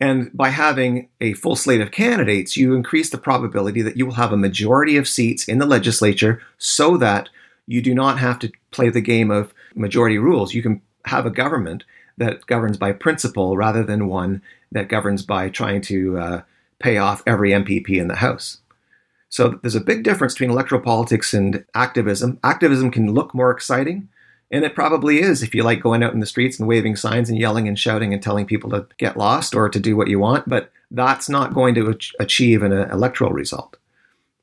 And 0.00 0.30
by 0.32 0.50
having 0.50 1.08
a 1.20 1.32
full 1.34 1.56
slate 1.56 1.80
of 1.80 1.90
candidates, 1.90 2.56
you 2.56 2.74
increase 2.74 3.10
the 3.10 3.18
probability 3.18 3.82
that 3.82 3.96
you 3.96 4.06
will 4.06 4.14
have 4.14 4.32
a 4.32 4.36
majority 4.36 4.96
of 4.96 5.08
seats 5.08 5.48
in 5.48 5.58
the 5.58 5.66
legislature 5.66 6.40
so 6.56 6.96
that 6.98 7.28
you 7.66 7.82
do 7.82 7.94
not 7.94 8.18
have 8.18 8.38
to 8.40 8.52
play 8.70 8.90
the 8.90 9.00
game 9.00 9.30
of 9.30 9.52
majority 9.74 10.16
rules. 10.16 10.54
You 10.54 10.62
can 10.62 10.82
have 11.06 11.26
a 11.26 11.30
government 11.30 11.84
that 12.16 12.46
governs 12.46 12.76
by 12.76 12.92
principle 12.92 13.56
rather 13.56 13.82
than 13.82 14.08
one 14.08 14.42
that 14.72 14.88
governs 14.88 15.22
by 15.22 15.48
trying 15.48 15.80
to 15.82 16.18
uh, 16.18 16.42
pay 16.78 16.98
off 16.98 17.22
every 17.26 17.50
MPP 17.50 17.90
in 17.90 18.08
the 18.08 18.16
House. 18.16 18.58
So 19.28 19.58
there's 19.62 19.74
a 19.74 19.80
big 19.80 20.04
difference 20.04 20.34
between 20.34 20.50
electoral 20.50 20.80
politics 20.80 21.34
and 21.34 21.64
activism. 21.74 22.38
Activism 22.42 22.90
can 22.90 23.12
look 23.12 23.34
more 23.34 23.50
exciting, 23.50 24.08
and 24.50 24.64
it 24.64 24.74
probably 24.74 25.20
is 25.20 25.42
if 25.42 25.54
you 25.54 25.62
like 25.62 25.82
going 25.82 26.02
out 26.02 26.14
in 26.14 26.20
the 26.20 26.26
streets 26.26 26.58
and 26.58 26.66
waving 26.66 26.96
signs 26.96 27.28
and 27.28 27.38
yelling 27.38 27.68
and 27.68 27.78
shouting 27.78 28.14
and 28.14 28.22
telling 28.22 28.46
people 28.46 28.70
to 28.70 28.86
get 28.96 29.16
lost 29.16 29.54
or 29.54 29.68
to 29.68 29.78
do 29.78 29.96
what 29.96 30.08
you 30.08 30.18
want, 30.18 30.48
but 30.48 30.72
that's 30.90 31.28
not 31.28 31.52
going 31.52 31.74
to 31.74 31.98
achieve 32.18 32.62
an 32.62 32.72
uh, 32.72 32.88
electoral 32.90 33.32
result. 33.32 33.76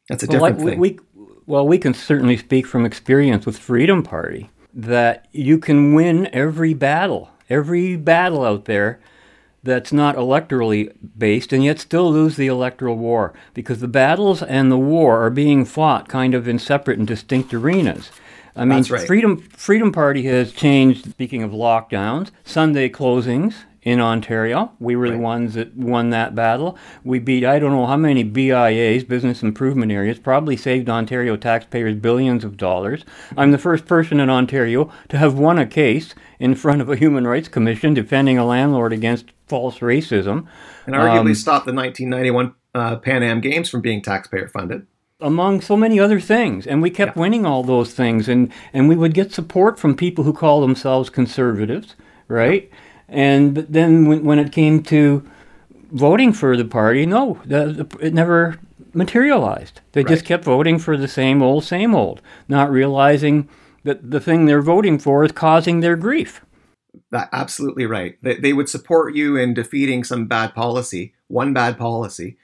That's 0.09 0.23
a 0.23 0.27
different 0.27 0.57
well, 0.59 0.67
thing. 0.67 0.79
We, 0.79 0.99
well, 1.47 1.67
we 1.67 1.79
can 1.79 1.95
certainly 1.95 2.37
speak 2.37 2.67
from 2.67 2.85
experience 2.85 3.45
with 3.45 3.57
Freedom 3.57 4.03
Party 4.03 4.51
that 4.73 5.27
you 5.31 5.57
can 5.57 5.95
win 5.95 6.29
every 6.33 6.75
battle, 6.75 7.31
every 7.49 7.95
battle 7.95 8.43
out 8.43 8.65
there 8.65 8.99
that's 9.65 9.91
not 9.91 10.15
electorally 10.15 10.93
based 11.17 11.51
and 11.51 11.63
yet 11.63 11.79
still 11.79 12.11
lose 12.11 12.37
the 12.37 12.47
electoral 12.47 12.95
war 12.95 13.33
because 13.53 13.81
the 13.81 13.87
battles 13.87 14.41
and 14.43 14.71
the 14.71 14.77
war 14.77 15.25
are 15.25 15.31
being 15.31 15.65
fought 15.65 16.07
kind 16.07 16.33
of 16.33 16.47
in 16.47 16.59
separate 16.59 16.99
and 16.99 17.07
distinct 17.07 17.53
arenas. 17.53 18.11
I 18.55 18.63
mean, 18.63 18.83
right. 18.83 19.05
Freedom 19.05 19.37
Freedom 19.37 19.91
Party 19.91 20.23
has 20.23 20.53
changed. 20.53 21.09
Speaking 21.09 21.43
of 21.43 21.51
lockdowns, 21.51 22.31
Sunday 22.45 22.87
closings 22.87 23.65
in 23.85 24.01
Ontario. 24.01 24.71
We 24.79 24.95
were 24.95 25.09
the 25.09 25.19
ones 25.19 25.53
that 25.53 25.77
won 25.77 26.09
that 26.09 26.33
battle. 26.33 26.77
We 27.03 27.19
beat 27.19 27.45
I 27.45 27.59
don't 27.59 27.71
know 27.71 27.85
how 27.85 27.97
many 27.97 28.23
BIAs, 28.23 29.03
business 29.03 29.43
improvement 29.43 29.91
areas, 29.91 30.19
probably 30.19 30.57
saved 30.57 30.89
Ontario 30.89 31.37
taxpayers 31.37 31.95
billions 31.95 32.43
of 32.43 32.57
dollars. 32.57 33.05
I'm 33.37 33.51
the 33.51 33.59
first 33.59 33.85
person 33.85 34.19
in 34.19 34.29
Ontario 34.29 34.91
to 35.09 35.17
have 35.17 35.37
won 35.37 35.59
a 35.59 35.67
case 35.67 36.15
in 36.39 36.55
front 36.55 36.81
of 36.81 36.89
a 36.89 36.95
human 36.95 37.25
rights 37.27 37.47
commission 37.47 37.93
defending 37.93 38.37
a 38.37 38.45
landlord 38.45 38.93
against 38.93 39.25
false 39.47 39.79
racism. 39.79 40.45
And 40.85 40.95
arguably 40.95 41.29
Um, 41.29 41.35
stopped 41.35 41.65
the 41.65 41.73
1991 41.73 42.53
uh, 42.73 42.97
Pan 42.97 43.23
Am 43.23 43.39
Games 43.41 43.69
from 43.69 43.81
being 43.81 44.01
taxpayer 44.01 44.47
funded. 44.47 44.85
among 45.21 45.61
so 45.61 45.77
many 45.77 45.97
other 45.99 46.19
things. 46.19 46.67
And 46.67 46.81
we 46.81 46.89
kept 46.89 47.15
winning 47.15 47.45
all 47.45 47.63
those 47.63 47.93
things. 47.93 48.27
And 48.27 48.51
and 48.73 48.89
we 48.89 48.95
would 48.97 49.13
get 49.13 49.31
support 49.31 49.79
from 49.79 49.95
people 49.95 50.23
who 50.25 50.33
call 50.33 50.61
themselves 50.61 51.09
conservatives 51.09 51.95
right? 52.27 52.69
And 53.07 53.53
but 53.53 53.71
then 53.71 54.07
when, 54.07 54.23
when 54.23 54.39
it 54.39 54.51
came 54.51 54.81
to 54.83 55.23
voting 55.91 56.33
for 56.33 56.57
the 56.57 56.65
party 56.65 57.05
no 57.05 57.39
the, 57.45 57.85
the, 57.85 57.97
it 58.05 58.13
never 58.13 58.57
materialized. 58.93 59.81
They 59.91 60.03
just 60.03 60.25
kept 60.25 60.43
voting 60.43 60.79
for 60.79 60.97
the 60.97 61.07
same 61.07 61.41
old 61.41 61.63
same 61.63 61.93
old 61.95 62.21
not 62.47 62.71
realizing 62.71 63.47
that 63.85 64.11
the 64.11 64.19
thing 64.19 64.45
they're 64.45 64.61
voting 64.61 64.99
for 64.99 65.23
is 65.23 65.31
causing 65.31 65.79
their 65.79 65.95
grief 65.95 66.43
That 67.11 67.29
absolutely 67.31 67.85
right. 67.85 68.17
They, 68.21 68.35
they 68.35 68.53
would 68.53 68.69
support 68.69 69.15
you 69.15 69.37
in 69.37 69.53
defeating 69.53 70.03
some 70.03 70.27
bad 70.27 70.53
policy, 70.53 71.13
one 71.27 71.53
bad 71.53 71.77
policy, 71.77 72.37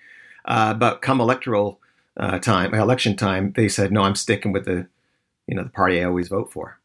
uh, 0.46 0.74
but 0.74 1.02
come 1.02 1.20
electoral 1.20 1.80
uh, 2.18 2.39
time, 2.39 2.74
election 2.74 3.16
time, 3.16 3.54
they 3.56 3.68
said, 3.68 3.92
"No, 3.92 4.02
I'm 4.02 4.16
sticking 4.16 4.52
with 4.52 4.66
the, 4.66 4.88
you 5.48 5.56
know, 5.56 5.64
the 5.64 5.70
party 5.70 6.02
I 6.02 6.06
always 6.06 6.28
vote 6.28 6.52
for." 6.52 6.78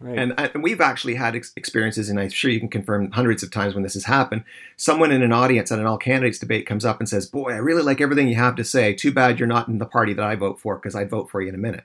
Right. 0.00 0.18
And, 0.18 0.34
and 0.36 0.64
we've 0.64 0.80
actually 0.80 1.14
had 1.14 1.36
ex- 1.36 1.52
experiences, 1.56 2.08
and 2.08 2.18
I'm 2.18 2.30
sure 2.30 2.50
you 2.50 2.58
can 2.58 2.68
confirm 2.68 3.12
hundreds 3.12 3.44
of 3.44 3.52
times 3.52 3.74
when 3.74 3.84
this 3.84 3.94
has 3.94 4.06
happened. 4.06 4.42
Someone 4.76 5.12
in 5.12 5.22
an 5.22 5.32
audience 5.32 5.70
at 5.70 5.78
an 5.78 5.86
all 5.86 5.98
candidates 5.98 6.40
debate 6.40 6.66
comes 6.66 6.84
up 6.84 6.98
and 6.98 7.08
says, 7.08 7.26
"Boy, 7.26 7.52
I 7.52 7.58
really 7.58 7.82
like 7.82 8.00
everything 8.00 8.26
you 8.26 8.34
have 8.34 8.56
to 8.56 8.64
say. 8.64 8.92
Too 8.94 9.12
bad 9.12 9.38
you're 9.38 9.46
not 9.46 9.68
in 9.68 9.78
the 9.78 9.86
party 9.86 10.12
that 10.14 10.24
I 10.24 10.34
vote 10.34 10.60
for, 10.60 10.76
because 10.76 10.96
I'd 10.96 11.10
vote 11.10 11.30
for 11.30 11.40
you 11.40 11.48
in 11.48 11.54
a 11.54 11.58
minute." 11.58 11.84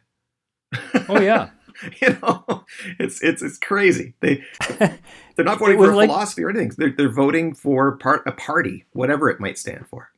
oh 1.07 1.21
yeah 1.21 1.49
you 2.01 2.17
know, 2.21 2.65
it's 2.99 3.21
it's 3.21 3.41
it's 3.41 3.57
crazy. 3.57 4.13
They 4.19 4.43
they're 4.79 5.45
not 5.45 5.59
voting 5.59 5.77
for 5.77 5.91
a 5.91 5.95
like- 5.95 6.09
philosophy 6.09 6.43
or 6.43 6.49
anything. 6.49 6.71
They're 6.77 6.93
they're 6.95 7.11
voting 7.11 7.53
for 7.53 7.97
part 7.97 8.23
a 8.25 8.31
party, 8.31 8.85
whatever 8.93 9.29
it 9.29 9.39
might 9.39 9.57
stand 9.57 9.87
for. 9.87 10.09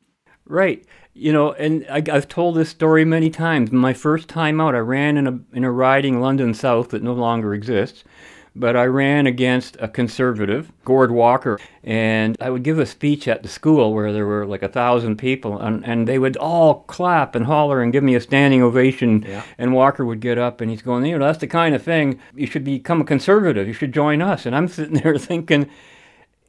Right. 0.46 0.84
You 1.14 1.32
know, 1.32 1.54
and 1.54 1.86
I, 1.90 2.04
I've 2.12 2.28
told 2.28 2.56
this 2.56 2.70
story 2.70 3.06
many 3.06 3.30
times. 3.30 3.72
My 3.72 3.94
first 3.94 4.28
time 4.28 4.60
out, 4.60 4.74
I 4.74 4.80
ran 4.80 5.18
in 5.18 5.28
a 5.28 5.40
in 5.54 5.64
a 5.64 5.72
riding 5.72 6.20
London 6.22 6.54
South 6.54 6.90
that 6.90 7.04
no 7.04 7.14
longer 7.14 7.54
exists, 7.54 8.04
but 8.56 8.76
I 8.76 8.86
ran 8.86 9.28
against 9.28 9.78
a 9.80 9.88
conservative, 9.88 10.72
Gord 10.84 11.12
Walker, 11.12 11.60
and 11.84 12.36
I 12.42 12.50
would 12.50 12.64
give 12.64 12.80
a 12.80 12.86
speech 12.86 13.28
at 13.28 13.44
the 13.44 13.50
school 13.50 13.94
where 13.94 14.12
there 14.12 14.26
were 14.26 14.46
like 14.46 14.64
a 14.64 14.68
thousand 14.68 15.18
people, 15.18 15.60
and, 15.60 15.86
and 15.86 16.08
they 16.08 16.20
would 16.20 16.38
all 16.38 16.82
clap 16.84 17.36
and 17.36 17.46
holler 17.46 17.82
and 17.82 17.94
give 17.94 18.04
me 18.04 18.16
a 18.16 18.22
standing 18.22 18.62
ovation. 18.62 19.24
Yeah. 19.28 19.44
And 19.58 19.74
Walker 19.74 20.06
would 20.06 20.20
get 20.20 20.38
up 20.38 20.62
and 20.62 20.70
he's 20.70 20.82
going, 20.82 21.06
you 21.06 21.18
know, 21.18 21.26
that's 21.26 21.40
the 21.40 21.48
kind 21.48 21.76
of 21.76 21.84
thing 21.84 22.20
you 22.36 22.48
should 22.48 22.64
become 22.64 23.02
a 23.02 23.06
conservative. 23.06 23.68
You 23.68 23.74
should 23.74 23.94
join 23.94 24.22
us. 24.22 24.46
And 24.46 24.56
I'm 24.56 24.68
sitting 24.70 24.96
there 24.96 25.18
thinking 25.18 25.70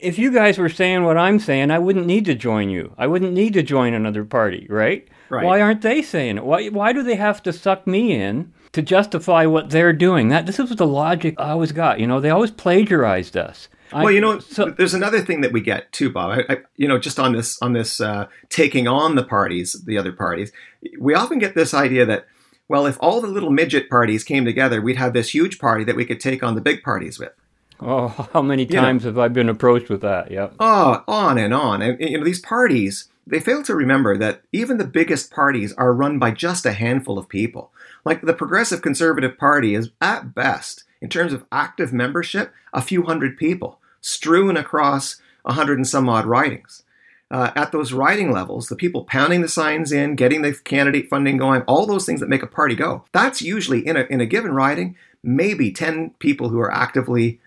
if 0.01 0.19
you 0.19 0.33
guys 0.33 0.59
were 0.59 0.69
saying 0.69 1.05
what 1.05 1.17
I'm 1.17 1.39
saying, 1.39 1.71
I 1.71 1.79
wouldn't 1.79 2.07
need 2.07 2.25
to 2.25 2.35
join 2.35 2.71
you. 2.71 2.95
I 2.97 3.07
wouldn't 3.07 3.33
need 3.33 3.53
to 3.55 3.63
join 3.63 3.95
another 3.95 4.25
party, 4.25 4.67
right? 4.69 5.07
Right. 5.29 5.45
Why 5.45 5.61
aren't 5.61 5.83
they 5.83 6.03
saying 6.03 6.39
it? 6.39 6.45
Why 6.45 6.69
why 6.69 6.93
do 6.93 7.03
they 7.03 7.17
have 7.17 7.43
to 7.45 7.53
suck 7.53 7.87
me 7.87 8.13
in 8.13 8.53
to 8.73 8.83
justify 8.83 9.47
what 9.47 9.71
they're 9.71 9.93
doing? 9.93 10.29
That 10.29 10.47
this 10.47 10.59
is 10.59 10.71
the 10.77 10.87
logic 10.87 11.35
I 11.39 11.51
always 11.51 11.73
got. 11.73 12.01
You 12.01 12.07
know, 12.07 12.21
they 12.21 12.31
always 12.31 12.51
plagiarized 12.51 13.37
us. 13.37 13.69
I- 13.93 14.05
well, 14.05 14.13
you 14.13 14.21
know, 14.21 14.39
so, 14.39 14.67
there's 14.71 14.95
another 14.95 15.21
thing 15.21 15.41
that 15.41 15.53
we 15.53 15.61
get 15.61 15.91
too, 15.93 16.11
Bob. 16.11 16.39
I, 16.49 16.53
I, 16.53 16.59
you 16.77 16.87
know, 16.87 16.99
just 16.99 17.19
on 17.19 17.33
this 17.33 17.61
on 17.61 17.73
this 17.73 18.01
uh, 18.01 18.27
taking 18.49 18.87
on 18.87 19.17
the 19.17 19.25
parties, 19.25 19.83
the 19.85 19.99
other 19.99 20.13
parties, 20.13 20.53
we 20.99 21.15
often 21.15 21.39
get 21.39 21.55
this 21.55 21.75
idea 21.75 22.07
that 22.07 22.27
well, 22.69 22.87
if 22.87 22.97
all 23.01 23.21
the 23.21 23.27
little 23.27 23.51
midget 23.51 23.91
parties 23.91 24.23
came 24.23 24.45
together, 24.45 24.81
we'd 24.81 24.97
have 24.97 25.13
this 25.13 25.35
huge 25.35 25.59
party 25.59 25.83
that 25.83 25.97
we 25.97 26.05
could 26.05 26.21
take 26.21 26.45
on 26.45 26.55
the 26.55 26.61
big 26.61 26.85
parties 26.85 27.19
with. 27.19 27.33
Oh, 27.81 28.29
how 28.33 28.43
many 28.43 28.63
You 28.65 28.77
know. 28.77 28.83
times 28.83 29.03
have 29.05 29.19
I 29.19 29.27
been 29.27 29.49
approached 29.49 29.89
with 29.89 30.03
that? 30.03 30.31
Yeah. 30.31 30.51
Oh, 30.61 31.03
on 31.09 31.37
and 31.39 31.53
on. 31.53 31.83
And 31.83 31.99
you 31.99 32.17
know, 32.19 32.25
these 32.25 32.39
parties, 32.41 33.09
they 33.27 33.41
fail 33.41 33.65
to 33.65 33.75
remember 33.75 34.17
that 34.19 34.43
even 34.53 34.79
the 34.79 34.85
biggest 34.85 35.33
parties 35.33 35.73
are 35.73 35.93
run 35.93 36.21
by 36.21 36.31
just 36.31 36.65
a 36.65 36.73
handful 36.73 37.19
of 37.19 37.29
people. 37.29 37.73
Like 38.05 38.23
the 38.23 38.35
Progressive 38.35 38.83
Conservative 38.83 39.37
Party 39.39 39.75
is 39.75 39.91
at 40.01 40.35
best, 40.35 40.85
in 41.01 41.09
terms 41.09 41.33
of 41.33 41.45
active 41.51 41.93
membership, 41.93 42.53
a 42.73 42.83
few 42.83 43.05
hundred 43.05 43.37
people 43.37 43.79
strewn 44.01 44.57
across 44.57 45.21
a 45.45 45.53
hundred 45.53 45.79
and 45.79 45.87
some 45.87 46.09
odd 46.09 46.27
ridings. 46.27 46.83
Uh, 47.31 47.53
at 47.55 47.71
those 47.71 47.93
riding 47.93 48.33
levels, 48.33 48.69
the 48.69 48.77
people 48.77 49.05
pounding 49.05 49.41
the 49.41 49.49
signs 49.49 49.93
in, 49.93 50.17
getting 50.17 50.43
the 50.43 50.53
candidate 50.53 51.09
funding 51.09 51.37
going, 51.37 51.63
all 51.63 51.87
those 51.87 52.05
things 52.05 52.19
that 52.21 52.29
make 52.29 52.43
a 52.43 52.47
party 52.47 52.75
go. 52.75 53.05
That's 53.13 53.41
usually 53.41 53.87
in 53.87 53.97
a 53.97 54.01
in 54.11 54.21
a 54.21 54.27
given 54.27 54.53
riding, 54.53 54.97
maybe 55.23 55.71
ten 55.71 56.11
people 56.19 56.49
who 56.49 56.59
are 56.59 56.73
actively 56.73 57.41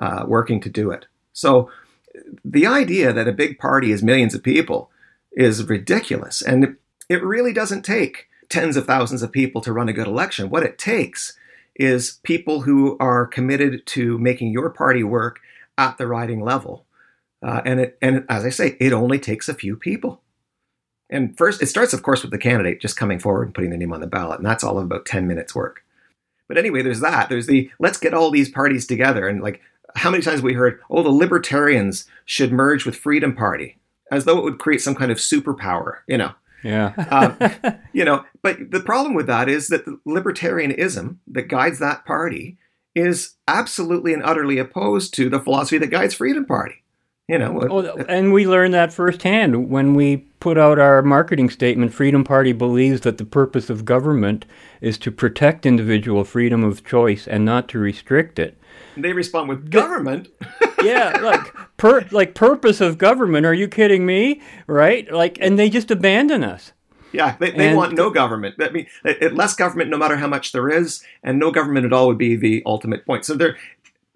uh, 0.00 0.24
working 0.26 0.60
to 0.62 0.70
do 0.70 0.90
it. 0.90 1.06
So 1.32 1.70
the 2.44 2.66
idea 2.66 3.12
that 3.12 3.28
a 3.28 3.32
big 3.32 3.58
party 3.58 3.92
is 3.92 4.02
millions 4.02 4.34
of 4.34 4.42
people 4.42 4.90
is 5.32 5.68
ridiculous. 5.68 6.40
And 6.40 6.76
it 7.08 7.22
really 7.22 7.52
doesn't 7.52 7.82
take 7.82 8.28
tens 8.48 8.76
of 8.76 8.86
thousands 8.86 9.22
of 9.22 9.32
people 9.32 9.60
to 9.62 9.72
run 9.72 9.88
a 9.88 9.92
good 9.92 10.06
election. 10.06 10.50
What 10.50 10.62
it 10.62 10.78
takes 10.78 11.36
is 11.74 12.20
people 12.22 12.62
who 12.62 12.96
are 12.98 13.26
committed 13.26 13.86
to 13.86 14.18
making 14.18 14.50
your 14.50 14.70
party 14.70 15.04
work 15.04 15.40
at 15.78 15.98
the 15.98 16.06
riding 16.06 16.42
level. 16.42 16.86
Uh, 17.44 17.60
and 17.64 17.80
it, 17.80 17.98
and 18.00 18.24
as 18.28 18.44
I 18.44 18.50
say, 18.50 18.76
it 18.80 18.92
only 18.92 19.18
takes 19.18 19.48
a 19.48 19.54
few 19.54 19.76
people. 19.76 20.22
And 21.08 21.36
first, 21.36 21.62
it 21.62 21.66
starts, 21.66 21.92
of 21.92 22.02
course, 22.02 22.22
with 22.22 22.32
the 22.32 22.38
candidate 22.38 22.80
just 22.80 22.96
coming 22.96 23.18
forward 23.18 23.44
and 23.44 23.54
putting 23.54 23.70
their 23.70 23.78
name 23.78 23.92
on 23.92 24.00
the 24.00 24.06
ballot, 24.06 24.38
and 24.38 24.46
that's 24.46 24.64
all 24.64 24.78
about 24.78 25.06
10 25.06 25.26
minutes 25.26 25.54
work. 25.54 25.84
But 26.48 26.58
anyway, 26.58 26.82
there's 26.82 27.00
that. 27.00 27.28
There's 27.28 27.46
the 27.46 27.70
let's 27.78 27.98
get 27.98 28.14
all 28.14 28.30
these 28.30 28.48
parties 28.48 28.86
together. 28.86 29.28
And 29.28 29.42
like, 29.42 29.60
how 29.94 30.10
many 30.10 30.22
times 30.22 30.42
we 30.42 30.54
heard, 30.54 30.80
oh, 30.90 31.02
the 31.02 31.10
libertarians 31.10 32.06
should 32.24 32.52
merge 32.52 32.84
with 32.84 32.96
Freedom 32.96 33.34
Party, 33.34 33.78
as 34.10 34.24
though 34.24 34.38
it 34.38 34.44
would 34.44 34.58
create 34.58 34.80
some 34.80 34.94
kind 34.94 35.10
of 35.10 35.18
superpower, 35.18 35.98
you 36.06 36.18
know. 36.18 36.32
Yeah. 36.62 36.92
Um, 37.10 37.82
you 37.92 38.04
know, 38.04 38.24
but 38.42 38.70
the 38.70 38.80
problem 38.80 39.14
with 39.14 39.26
that 39.26 39.48
is 39.48 39.68
that 39.68 39.84
the 39.84 39.98
libertarianism 40.06 41.18
that 41.28 41.48
guides 41.48 41.78
that 41.78 42.04
party 42.04 42.58
is 42.94 43.34
absolutely 43.46 44.12
and 44.12 44.24
utterly 44.24 44.58
opposed 44.58 45.14
to 45.14 45.28
the 45.28 45.40
philosophy 45.40 45.78
that 45.78 45.88
guides 45.88 46.14
Freedom 46.14 46.44
Party. 46.44 46.82
You 47.28 47.38
know, 47.38 47.60
Oh, 47.68 48.04
and 48.08 48.32
we 48.32 48.46
learned 48.46 48.72
that 48.74 48.92
firsthand 48.92 49.68
when 49.68 49.94
we 49.94 50.18
put 50.38 50.56
out 50.56 50.78
our 50.78 51.02
marketing 51.02 51.50
statement. 51.50 51.92
Freedom 51.92 52.22
Party 52.22 52.52
believes 52.52 53.00
that 53.00 53.18
the 53.18 53.24
purpose 53.24 53.68
of 53.68 53.84
government 53.84 54.46
is 54.80 54.96
to 54.98 55.10
protect 55.10 55.66
individual 55.66 56.22
freedom 56.22 56.62
of 56.62 56.84
choice 56.84 57.26
and 57.26 57.44
not 57.44 57.68
to 57.68 57.80
restrict 57.80 58.38
it. 58.38 58.56
They 58.96 59.12
respond 59.12 59.48
with 59.48 59.70
government. 59.70 60.28
yeah, 60.82 61.18
like 61.22 61.54
per 61.76 62.06
like 62.10 62.34
purpose 62.34 62.80
of 62.80 62.98
government. 62.98 63.46
Are 63.46 63.54
you 63.54 63.68
kidding 63.68 64.06
me? 64.06 64.40
Right? 64.66 65.10
Like, 65.12 65.38
and 65.40 65.58
they 65.58 65.70
just 65.70 65.90
abandon 65.90 66.44
us. 66.44 66.72
Yeah, 67.12 67.36
they, 67.38 67.50
they 67.52 67.68
And- 67.68 67.76
want 67.76 67.94
no 67.94 68.10
government. 68.10 68.56
I 68.60 68.68
mean, 68.70 68.86
it- 69.04 69.22
it- 69.22 69.34
less 69.34 69.54
government, 69.54 69.90
no 69.90 69.96
matter 69.96 70.16
how 70.16 70.26
much 70.26 70.52
there 70.52 70.68
is, 70.68 71.02
and 71.22 71.38
no 71.38 71.50
government 71.50 71.86
at 71.86 71.92
all 71.92 72.08
would 72.08 72.18
be 72.18 72.36
the 72.36 72.62
ultimate 72.66 73.06
point. 73.06 73.24
So 73.24 73.34
they're 73.34 73.56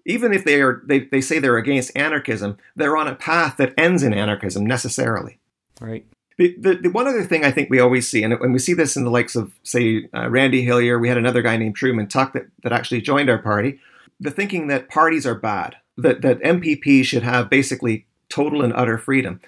even 0.05 0.33
if 0.33 0.43
they 0.45 0.61
are 0.61 0.81
they, 0.85 1.01
they 1.01 1.21
say 1.21 1.39
they're 1.39 1.57
against 1.57 1.95
anarchism, 1.95 2.57
they're 2.75 2.97
on 2.97 3.07
a 3.07 3.15
path 3.15 3.57
that 3.57 3.73
ends 3.77 4.03
in 4.03 4.13
anarchism 4.13 4.65
necessarily. 4.65 5.39
Right. 5.79 6.05
The, 6.37 6.55
the, 6.57 6.75
the 6.75 6.89
one 6.89 7.07
other 7.07 7.23
thing 7.23 7.43
I 7.45 7.51
think 7.51 7.69
we 7.69 7.79
always 7.79 8.09
see, 8.09 8.23
and, 8.23 8.33
and 8.33 8.51
we 8.53 8.57
see 8.57 8.73
this 8.73 8.95
in 8.95 9.03
the 9.03 9.11
likes 9.11 9.35
of, 9.35 9.53
say, 9.61 10.07
uh, 10.15 10.27
Randy 10.29 10.63
Hillier, 10.63 10.97
we 10.97 11.07
had 11.07 11.17
another 11.17 11.43
guy 11.43 11.55
named 11.57 11.75
Truman 11.75 12.07
Tuck 12.07 12.33
that, 12.33 12.47
that 12.63 12.71
actually 12.71 13.01
joined 13.01 13.29
our 13.29 13.37
party, 13.37 13.79
the 14.21 14.31
thinking 14.31 14.67
that 14.67 14.87
parties 14.87 15.25
are 15.25 15.35
bad, 15.35 15.75
that, 15.97 16.21
that 16.21 16.39
MPPs 16.41 17.05
should 17.05 17.23
have 17.23 17.49
basically 17.49 18.05
total 18.29 18.63
and 18.63 18.71
utter 18.73 18.97
freedom 18.97 19.41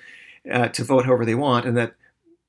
uh, 0.51 0.67
to 0.69 0.83
vote 0.83 1.05
however 1.05 1.25
they 1.25 1.35
want, 1.35 1.65
and 1.65 1.77
that 1.77 1.93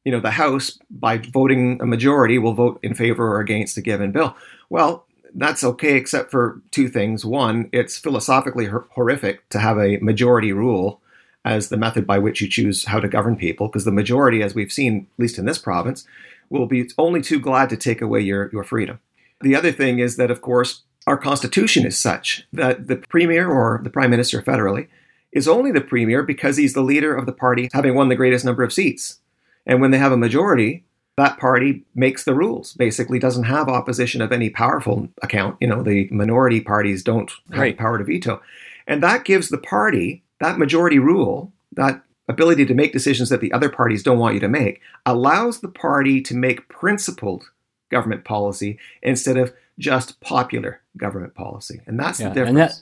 you 0.04 0.10
know 0.10 0.20
the 0.20 0.32
House, 0.32 0.78
by 0.90 1.18
voting 1.18 1.78
a 1.80 1.86
majority, 1.86 2.38
will 2.38 2.54
vote 2.54 2.80
in 2.82 2.94
favor 2.94 3.28
or 3.28 3.40
against 3.40 3.76
a 3.76 3.82
given 3.82 4.10
bill. 4.10 4.34
Well, 4.70 5.06
that's 5.34 5.62
okay, 5.62 5.96
except 5.96 6.30
for 6.30 6.60
two 6.70 6.88
things. 6.88 7.24
One, 7.24 7.68
it's 7.72 7.98
philosophically 7.98 8.66
hor- 8.66 8.88
horrific 8.92 9.48
to 9.50 9.58
have 9.58 9.78
a 9.78 9.98
majority 9.98 10.52
rule 10.52 11.00
as 11.44 11.68
the 11.68 11.76
method 11.76 12.06
by 12.06 12.18
which 12.18 12.40
you 12.40 12.48
choose 12.48 12.86
how 12.86 13.00
to 13.00 13.08
govern 13.08 13.36
people, 13.36 13.68
because 13.68 13.84
the 13.84 13.92
majority, 13.92 14.42
as 14.42 14.54
we've 14.54 14.72
seen, 14.72 15.06
at 15.12 15.22
least 15.22 15.38
in 15.38 15.44
this 15.44 15.58
province, 15.58 16.06
will 16.48 16.66
be 16.66 16.88
only 16.96 17.20
too 17.20 17.38
glad 17.38 17.68
to 17.68 17.76
take 17.76 18.00
away 18.00 18.20
your, 18.20 18.50
your 18.50 18.64
freedom. 18.64 18.98
The 19.40 19.54
other 19.54 19.72
thing 19.72 19.98
is 19.98 20.16
that, 20.16 20.30
of 20.30 20.40
course, 20.40 20.82
our 21.06 21.16
Constitution 21.16 21.86
is 21.86 21.98
such 21.98 22.46
that 22.52 22.86
the 22.86 22.96
Premier 22.96 23.48
or 23.48 23.80
the 23.82 23.90
Prime 23.90 24.10
Minister 24.10 24.40
federally 24.42 24.88
is 25.32 25.48
only 25.48 25.72
the 25.72 25.80
Premier 25.80 26.22
because 26.22 26.56
he's 26.56 26.74
the 26.74 26.82
leader 26.82 27.14
of 27.14 27.26
the 27.26 27.32
party 27.32 27.68
having 27.72 27.94
won 27.94 28.08
the 28.08 28.16
greatest 28.16 28.44
number 28.44 28.62
of 28.62 28.72
seats. 28.72 29.18
And 29.66 29.80
when 29.80 29.90
they 29.90 29.98
have 29.98 30.12
a 30.12 30.16
majority, 30.16 30.84
that 31.16 31.38
party 31.38 31.84
makes 31.94 32.24
the 32.24 32.34
rules, 32.34 32.72
basically 32.74 33.18
doesn't 33.18 33.44
have 33.44 33.68
opposition 33.68 34.20
of 34.20 34.32
any 34.32 34.50
powerful 34.50 35.08
account. 35.22 35.56
You 35.60 35.68
know, 35.68 35.82
the 35.82 36.08
minority 36.10 36.60
parties 36.60 37.02
don't 37.02 37.30
have 37.50 37.60
Right. 37.60 37.76
the 37.76 37.82
power 37.82 37.98
to 37.98 38.04
veto. 38.04 38.40
And 38.86 39.02
that 39.02 39.24
gives 39.24 39.48
the 39.48 39.58
party 39.58 40.22
that 40.40 40.58
majority 40.58 40.98
rule, 40.98 41.52
that 41.72 42.02
ability 42.28 42.66
to 42.66 42.74
make 42.74 42.92
decisions 42.92 43.28
that 43.28 43.40
the 43.40 43.52
other 43.52 43.68
parties 43.68 44.02
don't 44.02 44.18
want 44.18 44.34
you 44.34 44.40
to 44.40 44.48
make, 44.48 44.80
allows 45.06 45.60
the 45.60 45.68
party 45.68 46.20
to 46.22 46.34
make 46.34 46.68
principled 46.68 47.50
government 47.90 48.24
policy 48.24 48.78
instead 49.02 49.36
of 49.36 49.52
just 49.78 50.20
popular 50.20 50.80
government 50.96 51.34
policy. 51.34 51.80
And 51.86 51.98
that's 51.98 52.20
Yeah, 52.20 52.28
the 52.28 52.34
difference. 52.34 52.48
and 52.50 52.58
that 52.58 52.80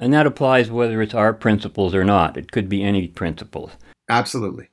and 0.00 0.12
that 0.12 0.26
applies 0.26 0.70
whether 0.70 1.00
it's 1.00 1.14
our 1.14 1.32
principles 1.32 1.94
or 1.94 2.04
not. 2.04 2.36
It 2.36 2.50
could 2.52 2.68
be 2.68 2.82
any 2.82 3.08
principles. 3.08 3.70
Absolutely. 4.08 4.68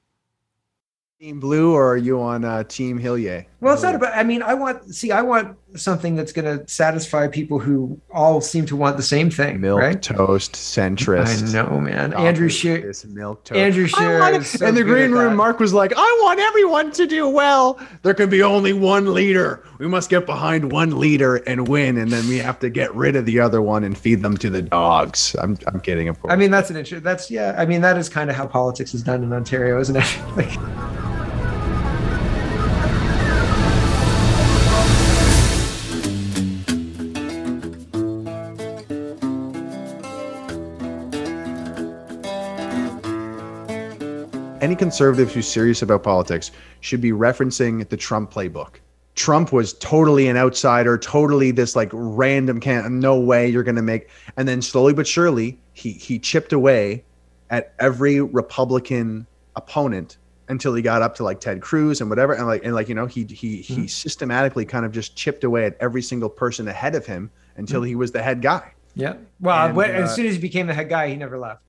Team 1.22 1.39
Blue, 1.39 1.72
or 1.76 1.88
are 1.88 1.97
you 1.97 2.19
on 2.19 2.43
uh, 2.43 2.63
Team 2.63 2.97
Hillier? 2.97 3.45
Well, 3.59 3.76
it's 3.76 3.84
not 3.84 3.93
about. 3.93 4.15
I 4.15 4.24
mean, 4.24 4.41
I 4.41 4.55
want 4.55 4.95
see. 4.95 5.11
I 5.11 5.22
want 5.22 5.55
something 5.76 6.15
that's 6.15 6.32
going 6.32 6.45
to 6.45 6.67
satisfy 6.67 7.28
people 7.28 7.59
who 7.59 8.01
all 8.11 8.41
seem 8.41 8.65
to 8.65 8.76
want 8.76 8.97
the 8.97 9.03
same 9.03 9.30
thing, 9.30 9.61
Milk 9.61 9.80
right? 9.80 10.01
toast 10.01 10.53
centrist. 10.53 11.47
I 11.47 11.51
know, 11.69 11.80
man. 11.80 12.15
Andrew 12.15 12.49
Scheer. 12.49 12.82
This 12.82 13.05
milk 13.05 13.43
toast. 13.43 13.59
Andrew 13.59 13.84
I 13.84 13.88
Scheer 13.88 14.19
want 14.19 14.36
is 14.38 14.55
it- 14.55 14.57
so 14.57 14.65
in 14.65 14.74
the 14.74 14.84
green 14.84 15.11
room, 15.11 15.30
that. 15.30 15.36
Mark 15.36 15.59
was 15.59 15.76
like, 15.76 15.93
"I 15.95 16.19
want 16.24 16.39
everyone 16.39 16.91
to 16.93 17.05
do 17.05 17.30
well. 17.30 17.80
There 18.01 18.15
can 18.15 18.32
be 18.32 18.41
only 18.41 18.74
one 18.74 19.13
leader. 19.13 19.63
We 19.78 19.88
must 19.88 20.09
get 20.09 20.26
behind 20.26 20.72
one 20.72 20.97
leader 20.99 21.36
and 21.36 21.67
win, 21.67 21.99
and 21.99 22.09
then 22.09 22.28
we 22.28 22.39
have 22.39 22.57
to 22.61 22.69
get 22.72 22.95
rid 22.95 23.15
of 23.15 23.28
the 23.28 23.39
other 23.39 23.61
one 23.61 23.84
and 23.84 23.95
feed 23.95 24.24
them 24.24 24.38
to 24.38 24.49
the 24.49 24.63
dogs." 24.63 25.36
I'm, 25.39 25.55
I'm 25.67 25.82
kidding, 25.82 26.07
of 26.07 26.19
course. 26.19 26.34
I 26.34 26.36
mean, 26.36 26.49
that's 26.49 26.72
an 26.72 26.78
issue. 26.78 26.99
That's 26.99 27.30
yeah. 27.30 27.53
I 27.59 27.67
mean, 27.67 27.82
that 27.82 27.95
is 27.99 28.09
kind 28.09 28.32
of 28.32 28.36
how 28.36 28.47
politics 28.47 28.95
is 28.95 29.03
done 29.03 29.22
in 29.22 29.32
Ontario, 29.32 29.80
isn't 29.80 29.95
it? 29.95 30.19
Like, 30.36 30.57
any 44.62 44.76
conservative 44.76 45.32
who's 45.34 45.47
serious 45.47 45.82
about 45.82 46.03
politics 46.03 46.51
should 46.82 47.01
be 47.01 47.12
referencing 47.12 47.88
the 47.89 47.97
Trump 47.97 48.32
playbook. 48.32 48.76
Trump 49.16 49.51
was 49.51 49.74
totally 49.74 50.28
an 50.30 50.38
outsider, 50.38 50.97
totally 50.97 51.51
this 51.51 51.76
like 51.76 51.89
random 51.91 52.59
can 52.59 52.99
no 52.99 53.20
way 53.20 53.49
you're 53.49 53.64
gonna 53.64 53.82
make 53.82 54.09
and 54.38 54.47
then 54.47 54.62
slowly 54.62 54.93
but 54.93 55.05
surely 55.05 55.59
he 55.74 55.91
he 55.91 56.18
chipped 56.18 56.53
away 56.53 57.03
at 57.49 57.74
every 57.80 58.22
Republican 58.22 59.28
opponent 59.57 60.18
until 60.47 60.74
he 60.74 60.82
got 60.82 61.01
up 61.01 61.16
to 61.16 61.24
like 61.24 61.39
Ted 61.41 61.62
Cruz 61.62 61.99
and 61.99 62.09
whatever 62.09 62.34
and 62.34 62.47
like 62.47 62.64
and 62.64 62.74
like 62.74 62.88
you 62.88 62.95
know 62.95 63.05
he 63.05 63.26
he 63.26 63.57
he 63.62 63.88
systematically 63.88 64.64
kind 64.66 64.86
of 64.86 64.91
just 64.93 65.16
chipped 65.16 65.43
away 65.43 65.66
at 65.66 65.76
every 65.82 66.01
single 66.01 66.30
person 66.30 66.68
ahead 66.70 66.95
of 66.95 67.05
him 67.05 67.30
until 67.57 67.82
he 67.84 67.95
was 67.95 68.12
the 68.12 68.24
head 68.24 68.41
guy. 68.41 68.72
yeah. 68.95 69.16
Well, 69.41 69.68
And, 69.68 69.76
when- 69.76 69.91
uh, 69.91 69.99
as 70.05 70.16
soon 70.16 70.26
as 70.26 70.36
he 70.36 70.41
became 70.41 70.68
the 70.68 70.74
head 70.74 70.88
guy, 70.89 71.09
he 71.09 71.16
never 71.18 71.38
left. 71.38 71.62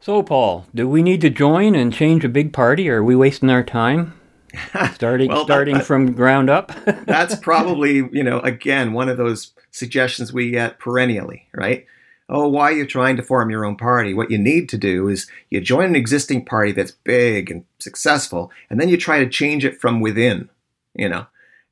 So, 0.00 0.22
Paul, 0.22 0.66
do 0.74 0.88
we 0.88 1.02
need 1.02 1.20
to 1.22 1.30
join 1.30 1.74
and 1.74 1.92
change 1.92 2.24
a 2.24 2.28
big 2.28 2.52
party, 2.52 2.88
or 2.88 2.98
are 2.98 3.04
we 3.04 3.16
wasting 3.16 3.50
our 3.50 3.64
time 3.64 4.12
starting 4.94 5.30
Well, 5.30 5.44
starting 5.44 5.76
that- 5.78 5.86
from 5.86 6.12
ground 6.12 6.48
up? 6.48 6.72
That's 7.06 7.34
probably, 7.36 7.96
you 8.12 8.22
know, 8.22 8.40
again, 8.40 8.92
one 8.92 9.08
of 9.08 9.16
those 9.16 9.52
suggestions 9.72 10.32
we 10.32 10.50
get 10.50 10.78
perennially, 10.78 11.48
right? 11.54 11.86
Oh, 12.28 12.48
why 12.48 12.70
are 12.70 12.76
you 12.76 12.86
trying 12.86 13.16
to 13.16 13.22
form 13.22 13.50
your 13.50 13.64
own 13.64 13.76
party? 13.76 14.12
What 14.12 14.30
you 14.32 14.38
need 14.38 14.68
to 14.70 14.78
do 14.78 15.08
is 15.08 15.28
you 15.50 15.60
join 15.60 15.86
an 15.86 15.96
existing 15.96 16.44
party 16.44 16.72
that's 16.72 16.90
big 16.90 17.50
and 17.50 17.64
successful, 17.78 18.50
and 18.70 18.80
then 18.80 18.88
you 18.88 18.96
try 18.96 19.20
to 19.20 19.28
change 19.30 19.64
it 19.64 19.80
from 19.80 20.00
within, 20.00 20.48
you 20.94 21.08
know. 21.08 21.26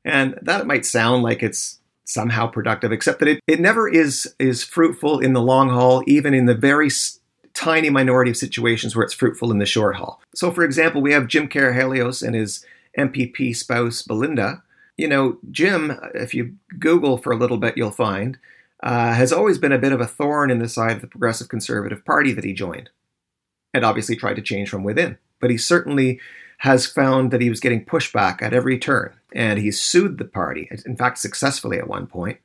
And 0.05 0.37
that 0.41 0.67
might 0.67 0.85
sound 0.85 1.23
like 1.23 1.41
it's 1.43 1.79
somehow 2.05 2.47
productive, 2.47 2.91
except 2.91 3.19
that 3.19 3.27
it, 3.27 3.39
it 3.47 3.59
never 3.59 3.89
is 3.89 4.33
is 4.39 4.63
fruitful 4.63 5.19
in 5.19 5.33
the 5.33 5.41
long 5.41 5.69
haul, 5.69 6.03
even 6.07 6.33
in 6.33 6.45
the 6.45 6.53
very 6.55 6.89
tiny 7.55 7.89
minority 7.89 8.31
of 8.31 8.37
situations 8.37 8.95
where 8.95 9.03
it's 9.03 9.13
fruitful 9.13 9.51
in 9.51 9.57
the 9.57 9.65
short 9.65 9.95
haul. 9.95 10.21
So, 10.35 10.51
for 10.51 10.63
example, 10.63 11.01
we 11.01 11.13
have 11.13 11.27
Jim 11.27 11.47
Karahalios 11.47 12.25
and 12.25 12.35
his 12.35 12.65
MPP 12.97 13.55
spouse 13.55 14.01
Belinda. 14.01 14.61
You 14.97 15.07
know, 15.07 15.37
Jim, 15.49 15.99
if 16.13 16.33
you 16.33 16.55
Google 16.79 17.17
for 17.17 17.31
a 17.31 17.37
little 17.37 17.57
bit, 17.57 17.75
you'll 17.77 17.91
find 17.91 18.37
uh, 18.83 19.13
has 19.13 19.33
always 19.33 19.57
been 19.57 19.71
a 19.71 19.79
bit 19.79 19.91
of 19.91 20.01
a 20.01 20.07
thorn 20.07 20.51
in 20.51 20.59
the 20.59 20.69
side 20.69 20.97
of 20.97 21.01
the 21.01 21.07
Progressive 21.07 21.49
Conservative 21.49 22.05
Party 22.05 22.31
that 22.33 22.43
he 22.43 22.53
joined, 22.53 22.89
and 23.73 23.83
obviously 23.83 24.15
tried 24.15 24.35
to 24.35 24.41
change 24.41 24.69
from 24.69 24.83
within. 24.83 25.17
But 25.39 25.49
he 25.49 25.57
certainly 25.57 26.19
has 26.59 26.85
found 26.85 27.31
that 27.31 27.41
he 27.41 27.49
was 27.49 27.59
getting 27.59 27.83
pushback 27.83 28.41
at 28.41 28.53
every 28.53 28.77
turn, 28.77 29.13
and 29.33 29.59
he's 29.59 29.81
sued 29.81 30.17
the 30.17 30.25
party, 30.25 30.69
in 30.85 30.95
fact, 30.95 31.17
successfully 31.17 31.77
at 31.79 31.87
one 31.87 32.07
point. 32.07 32.37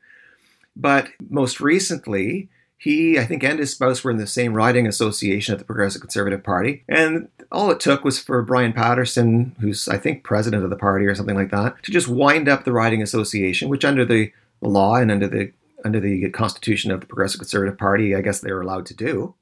But 0.74 1.08
most 1.28 1.61
recently, 1.61 2.48
he, 2.83 3.18
I 3.18 3.26
think, 3.26 3.45
and 3.45 3.59
his 3.59 3.72
spouse 3.72 4.03
were 4.03 4.11
in 4.11 4.16
the 4.16 4.26
same 4.26 4.55
riding 4.55 4.87
association 4.87 5.53
at 5.53 5.59
the 5.59 5.66
Progressive 5.66 6.01
Conservative 6.01 6.43
Party. 6.43 6.83
And 6.89 7.28
all 7.53 7.70
it 7.70 7.78
took 7.78 8.05
was 8.05 8.18
for 8.18 8.41
Brian 8.41 8.72
Patterson, 8.72 9.55
who's, 9.61 9.87
I 9.87 9.99
think, 9.99 10.24
president 10.24 10.64
of 10.64 10.70
the 10.70 10.76
party 10.76 11.05
or 11.05 11.14
something 11.14 11.35
like 11.35 11.51
that, 11.51 11.83
to 11.83 11.93
just 11.93 12.09
wind 12.09 12.49
up 12.49 12.64
the 12.64 12.72
riding 12.72 13.03
association, 13.03 13.68
which 13.68 13.85
under 13.85 14.05
the, 14.07 14.33
law 14.62 14.97
and 14.97 15.11
under 15.11 15.26
the 15.26 15.53
under 15.87 16.01
the 16.01 16.28
constitution 16.31 16.91
of 16.91 17.01
the 17.01 17.07
Progressive 17.07 17.41
Conservative 17.41 17.78
Party, 17.78 18.14
I 18.14 18.20
guess 18.20 18.41
they 18.41 18.53
were 18.53 18.61
allowed 18.61 18.85
to 18.87 18.95
do. 18.95 19.35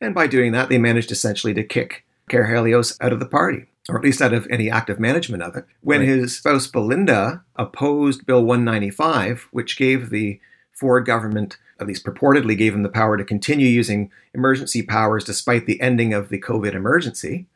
And 0.00 0.14
by 0.14 0.26
doing 0.26 0.52
that, 0.52 0.70
they 0.70 0.78
managed 0.78 1.10
essentially 1.12 1.52
to 1.52 1.62
kick 1.62 2.06
Karahalios 2.30 2.96
out 3.02 3.12
of 3.12 3.20
the 3.20 3.26
party, 3.26 3.66
or 3.88 3.98
at 3.98 4.02
least 4.02 4.22
out 4.22 4.32
of 4.32 4.46
any 4.50 4.70
active 4.70 4.98
management 4.98 5.42
of 5.42 5.54
it. 5.56 5.66
When 5.82 6.00
Right. 6.00 6.08
his 6.08 6.38
spouse 6.38 6.66
Belinda 6.66 7.42
opposed 7.56 8.24
Bill 8.24 8.42
195, 8.42 9.48
which 9.50 9.76
gave 9.76 10.08
the 10.08 10.40
Ford 10.72 11.04
government, 11.04 11.58
at 11.80 11.86
least 11.86 12.04
purportedly 12.04 12.56
gave 12.56 12.74
him 12.74 12.82
the 12.82 12.88
power 12.88 13.16
to 13.16 13.24
continue 13.24 13.68
using 13.68 14.10
emergency 14.34 14.82
powers 14.82 15.24
despite 15.24 15.66
the 15.66 15.80
ending 15.80 16.12
of 16.12 16.28
the 16.28 16.40
COVID 16.40 16.74
emergency, 16.74 17.46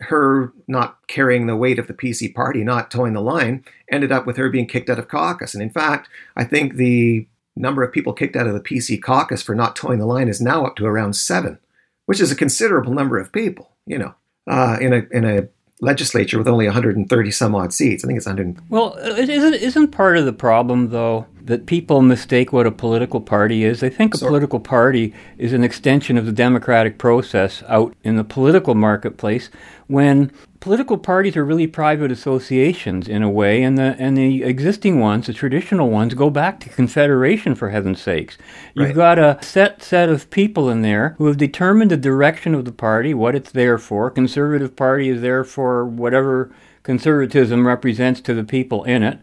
her 0.00 0.52
not 0.68 0.98
carrying 1.08 1.46
the 1.46 1.56
weight 1.56 1.78
of 1.78 1.86
the 1.86 1.94
PC 1.94 2.34
party, 2.34 2.62
not 2.64 2.90
towing 2.90 3.12
the 3.12 3.20
line, 3.20 3.64
ended 3.90 4.12
up 4.12 4.26
with 4.26 4.36
her 4.36 4.48
being 4.48 4.66
kicked 4.66 4.90
out 4.90 4.98
of 4.98 5.08
caucus. 5.08 5.54
And 5.54 5.62
in 5.62 5.70
fact, 5.70 6.08
I 6.36 6.44
think 6.44 6.74
the 6.74 7.26
number 7.56 7.82
of 7.82 7.92
people 7.92 8.12
kicked 8.12 8.36
out 8.36 8.46
of 8.46 8.54
the 8.54 8.60
PC 8.60 9.02
caucus 9.02 9.42
for 9.42 9.54
not 9.54 9.76
towing 9.76 9.98
the 9.98 10.06
line 10.06 10.28
is 10.28 10.40
now 10.40 10.64
up 10.64 10.76
to 10.76 10.86
around 10.86 11.14
seven, 11.14 11.58
which 12.06 12.20
is 12.20 12.32
a 12.32 12.36
considerable 12.36 12.92
number 12.92 13.18
of 13.18 13.32
people, 13.32 13.70
you 13.86 13.98
know, 13.98 14.14
uh, 14.48 14.78
in 14.80 14.92
a 14.92 15.02
in 15.10 15.24
a 15.24 15.48
legislature 15.80 16.38
with 16.38 16.48
only 16.48 16.66
130 16.66 17.30
some 17.30 17.54
odd 17.54 17.72
seats. 17.72 18.04
I 18.04 18.06
think 18.06 18.16
it's 18.16 18.26
100. 18.26 18.70
Well, 18.70 18.94
it 18.98 19.28
isn't 19.28 19.54
isn't 19.54 19.88
part 19.88 20.16
of 20.16 20.24
the 20.24 20.32
problem 20.32 20.90
though 20.90 21.26
that 21.44 21.66
people 21.66 22.00
mistake 22.00 22.52
what 22.52 22.66
a 22.66 22.70
political 22.70 23.20
party 23.20 23.64
is? 23.64 23.80
They 23.80 23.90
think 23.90 24.14
a 24.14 24.18
political 24.18 24.60
party 24.60 25.12
is 25.38 25.52
an 25.52 25.62
extension 25.62 26.16
of 26.16 26.26
the 26.26 26.32
democratic 26.32 26.98
process 26.98 27.62
out 27.68 27.94
in 28.02 28.16
the 28.16 28.24
political 28.24 28.74
marketplace 28.74 29.50
when 29.86 30.32
political 30.60 30.96
parties 30.96 31.36
are 31.36 31.44
really 31.44 31.66
private 31.66 32.10
associations 32.10 33.06
in 33.06 33.22
a 33.22 33.28
way 33.28 33.62
and 33.62 33.76
the 33.76 33.94
and 33.98 34.16
the 34.16 34.42
existing 34.42 34.98
ones, 34.98 35.26
the 35.26 35.32
traditional 35.34 35.90
ones 35.90 36.14
go 36.14 36.30
back 36.30 36.58
to 36.60 36.70
confederation 36.70 37.54
for 37.54 37.68
heaven's 37.68 38.00
sakes. 38.00 38.38
You've 38.74 38.86
Right. 38.88 38.94
got 38.94 39.18
a 39.18 39.38
set 39.42 39.82
set 39.82 40.08
of 40.08 40.30
people 40.30 40.70
in 40.70 40.80
there 40.80 41.14
who 41.18 41.26
have 41.26 41.36
determined 41.36 41.90
the 41.90 41.98
direction 41.98 42.54
of 42.54 42.64
the 42.64 42.72
party, 42.72 43.12
what 43.12 43.34
it's 43.34 43.52
there 43.52 43.76
for. 43.76 44.10
Conservative 44.10 44.74
party 44.74 45.10
is 45.10 45.20
there 45.20 45.44
for 45.44 45.84
whatever 45.84 46.50
conservatism 46.82 47.66
represents 47.66 48.20
to 48.22 48.34
the 48.34 48.44
people 48.44 48.84
in 48.84 49.02
it. 49.02 49.18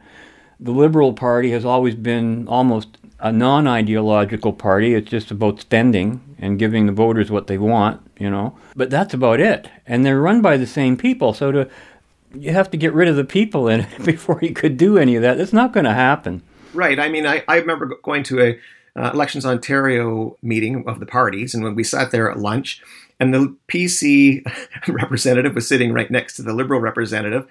The 0.62 0.72
Liberal 0.72 1.14
Party 1.14 1.52
has 1.52 1.66
always 1.66 1.96
been 1.96 2.48
almost 2.48 2.98
a 3.20 3.32
non 3.32 3.68
ideological 3.68 4.54
party. 4.54 4.94
It's 4.94 5.10
just 5.10 5.32
about 5.32 5.60
spending 5.60 6.22
and 6.40 6.60
giving 6.60 6.86
the 6.86 6.92
voters 6.92 7.30
what 7.32 7.48
they 7.48 7.58
want, 7.58 8.02
you 8.20 8.30
know. 8.30 8.58
But 8.76 8.90
that's 8.90 9.14
about 9.14 9.40
it. 9.40 9.70
And 9.86 10.06
they're 10.06 10.22
run 10.22 10.42
by 10.42 10.58
the 10.58 10.68
same 10.68 10.98
people. 10.98 11.34
So 11.34 11.52
to 11.52 11.70
you 12.34 12.52
have 12.52 12.72
to 12.72 12.78
get 12.78 12.94
rid 12.94 13.08
of 13.08 13.16
the 13.16 13.24
people 13.24 13.68
in 13.68 13.82
it 13.82 14.04
before 14.06 14.40
you 14.42 14.54
could 14.54 14.78
do 14.78 14.98
any 14.98 15.16
of 15.16 15.22
that. 15.22 15.38
That's 15.38 15.54
not 15.54 15.74
going 15.74 15.86
to 15.86 15.94
happen. 15.94 16.42
Right. 16.74 17.00
I 17.00 17.10
mean, 17.10 17.26
I, 17.26 17.44
I 17.48 17.58
remember 17.58 17.98
going 18.04 18.24
to 18.24 18.42
a 18.42 18.60
uh, 18.96 19.12
Elections 19.14 19.46
Ontario 19.46 20.38
meeting 20.42 20.84
of 20.88 21.00
the 21.00 21.06
parties, 21.06 21.54
and 21.54 21.64
when 21.64 21.76
we 21.76 21.84
sat 21.84 22.12
there 22.12 22.30
at 22.30 22.40
lunch, 22.40 22.82
and 23.20 23.34
the 23.34 23.56
PC 23.68 24.44
representative 24.88 25.56
was 25.56 25.68
sitting 25.68 25.94
right 25.94 26.12
next 26.12 26.36
to 26.36 26.42
the 26.42 26.54
Liberal 26.54 26.82
representative, 26.82 27.48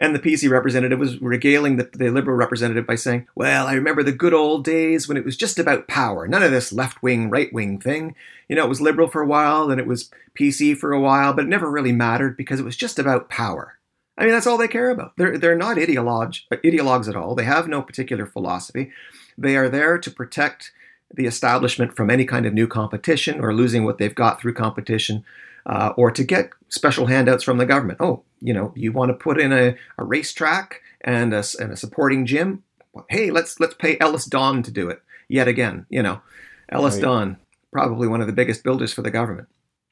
and 0.00 0.14
the 0.14 0.18
PC 0.18 0.50
representative 0.50 0.98
was 0.98 1.20
regaling 1.20 1.76
the, 1.76 1.90
the 1.92 2.10
Liberal 2.10 2.36
representative 2.36 2.86
by 2.86 2.94
saying, 2.94 3.28
Well, 3.34 3.66
I 3.66 3.74
remember 3.74 4.02
the 4.02 4.12
good 4.12 4.32
old 4.32 4.64
days 4.64 5.06
when 5.06 5.18
it 5.18 5.24
was 5.24 5.36
just 5.36 5.58
about 5.58 5.88
power. 5.88 6.26
None 6.26 6.42
of 6.42 6.50
this 6.50 6.72
left 6.72 7.02
wing, 7.02 7.28
right 7.28 7.52
wing 7.52 7.78
thing. 7.78 8.16
You 8.48 8.56
know, 8.56 8.64
it 8.64 8.70
was 8.70 8.80
Liberal 8.80 9.08
for 9.08 9.20
a 9.20 9.26
while, 9.26 9.66
then 9.66 9.78
it 9.78 9.86
was 9.86 10.10
PC 10.34 10.76
for 10.76 10.92
a 10.92 11.00
while, 11.00 11.34
but 11.34 11.44
it 11.44 11.48
never 11.48 11.70
really 11.70 11.92
mattered 11.92 12.36
because 12.36 12.58
it 12.58 12.64
was 12.64 12.76
just 12.76 12.98
about 12.98 13.28
power. 13.28 13.78
I 14.16 14.24
mean, 14.24 14.32
that's 14.32 14.46
all 14.46 14.58
they 14.58 14.68
care 14.68 14.90
about. 14.90 15.16
They're, 15.16 15.38
they're 15.38 15.56
not 15.56 15.76
ideologue, 15.76 16.40
uh, 16.50 16.56
ideologues 16.56 17.08
at 17.08 17.16
all. 17.16 17.34
They 17.34 17.44
have 17.44 17.68
no 17.68 17.82
particular 17.82 18.26
philosophy. 18.26 18.90
They 19.36 19.56
are 19.56 19.68
there 19.68 19.98
to 19.98 20.10
protect 20.10 20.72
the 21.12 21.26
establishment 21.26 21.94
from 21.94 22.10
any 22.10 22.24
kind 22.24 22.46
of 22.46 22.54
new 22.54 22.66
competition 22.66 23.40
or 23.40 23.54
losing 23.54 23.84
what 23.84 23.98
they've 23.98 24.14
got 24.14 24.40
through 24.40 24.54
competition 24.54 25.24
uh, 25.66 25.92
or 25.96 26.10
to 26.10 26.24
get 26.24 26.50
special 26.68 27.06
handouts 27.06 27.44
from 27.44 27.58
the 27.58 27.66
government. 27.66 27.98
Oh, 28.00 28.22
you 28.40 28.54
know, 28.54 28.72
you 28.76 28.92
want 28.92 29.10
to 29.10 29.14
put 29.14 29.40
in 29.40 29.52
a, 29.52 29.76
a 29.98 30.04
racetrack 30.04 30.82
and 31.00 31.32
a, 31.34 31.44
and 31.58 31.72
a 31.72 31.76
supporting 31.76 32.26
gym? 32.26 32.62
Hey, 33.08 33.30
let's 33.30 33.60
let's 33.60 33.74
pay 33.74 33.96
EllisDon 33.96 34.64
to 34.64 34.70
do 34.70 34.88
it 34.88 35.02
yet 35.28 35.48
again. 35.48 35.86
You 35.88 36.02
know, 36.02 36.22
Ellis 36.68 36.94
Right. 36.94 37.02
Don, 37.02 37.36
probably 37.72 38.08
one 38.08 38.20
of 38.20 38.26
the 38.26 38.32
biggest 38.32 38.64
builders 38.64 38.92
for 38.92 39.02
the 39.02 39.10
government. 39.10 39.48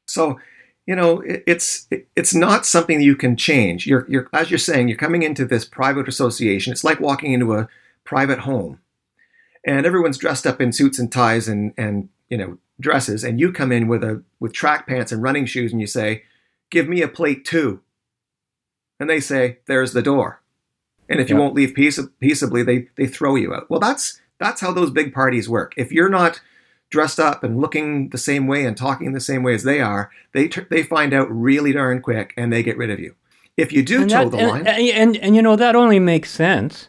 So, 0.06 0.38
you 0.86 0.96
know, 0.96 1.20
it, 1.20 1.44
it's 1.46 1.86
it, 1.90 2.08
it's 2.16 2.34
not 2.34 2.66
something 2.66 3.00
you 3.00 3.16
can 3.16 3.36
change. 3.36 3.86
You're 3.86 4.06
you're 4.08 4.28
as 4.32 4.50
you're 4.50 4.58
saying, 4.58 4.88
you're 4.88 4.96
coming 4.96 5.22
into 5.22 5.44
this 5.44 5.64
private 5.64 6.08
association. 6.08 6.72
It's 6.72 6.84
like 6.84 7.00
walking 7.00 7.32
into 7.32 7.54
a 7.54 7.68
private 8.04 8.40
home, 8.40 8.80
and 9.64 9.86
everyone's 9.86 10.18
dressed 10.18 10.46
up 10.46 10.60
in 10.60 10.72
suits 10.72 10.98
and 10.98 11.12
ties 11.12 11.46
and 11.46 11.72
and 11.76 12.08
you 12.28 12.38
know 12.38 12.58
dresses, 12.80 13.24
and 13.24 13.40
you 13.40 13.52
come 13.52 13.72
in 13.72 13.88
with 13.88 14.04
a 14.04 14.22
with 14.40 14.52
track 14.52 14.86
pants 14.86 15.12
and 15.12 15.22
running 15.22 15.46
shoes, 15.46 15.72
and 15.72 15.80
you 15.80 15.86
say, 15.86 16.22
"Give 16.70 16.88
me 16.88 17.02
a 17.02 17.08
plate 17.08 17.44
too," 17.44 17.80
and 19.00 19.08
they 19.08 19.20
say, 19.20 19.58
"There's 19.66 19.92
the 19.92 20.02
door." 20.02 20.40
And 21.08 21.20
if 21.20 21.30
you 21.30 21.36
won't 21.36 21.54
leave 21.54 21.74
peace, 21.74 21.98
peaceably, 22.20 22.62
they 22.62 22.88
they 22.96 23.06
throw 23.06 23.34
you 23.34 23.54
out. 23.54 23.70
Well, 23.70 23.80
that's 23.80 24.20
that's 24.38 24.60
how 24.60 24.72
those 24.72 24.90
big 24.90 25.12
parties 25.14 25.48
work. 25.48 25.72
If 25.76 25.90
you're 25.90 26.10
not 26.10 26.40
dressed 26.90 27.18
up 27.18 27.42
and 27.44 27.60
looking 27.60 28.10
the 28.10 28.18
same 28.18 28.46
way 28.46 28.64
and 28.64 28.76
talking 28.76 29.12
the 29.12 29.20
same 29.20 29.42
way 29.42 29.54
as 29.54 29.62
they 29.62 29.80
are, 29.80 30.10
they 30.32 30.48
tr- 30.48 30.68
they 30.70 30.82
find 30.82 31.12
out 31.12 31.30
really 31.30 31.72
darn 31.72 32.00
quick 32.00 32.32
and 32.36 32.52
they 32.52 32.62
get 32.62 32.76
rid 32.76 32.90
of 32.90 33.00
you. 33.00 33.14
If 33.56 33.72
you 33.72 33.82
do 33.82 34.02
and, 34.02 34.10
toe 34.10 34.28
that- 34.28 34.36
the 34.36 34.46
line, 34.46 34.66
and, 34.66 34.78
and 34.78 35.16
and 35.16 35.36
you 35.36 35.42
know 35.42 35.56
that 35.56 35.74
only 35.74 35.98
makes 35.98 36.30
sense 36.30 36.88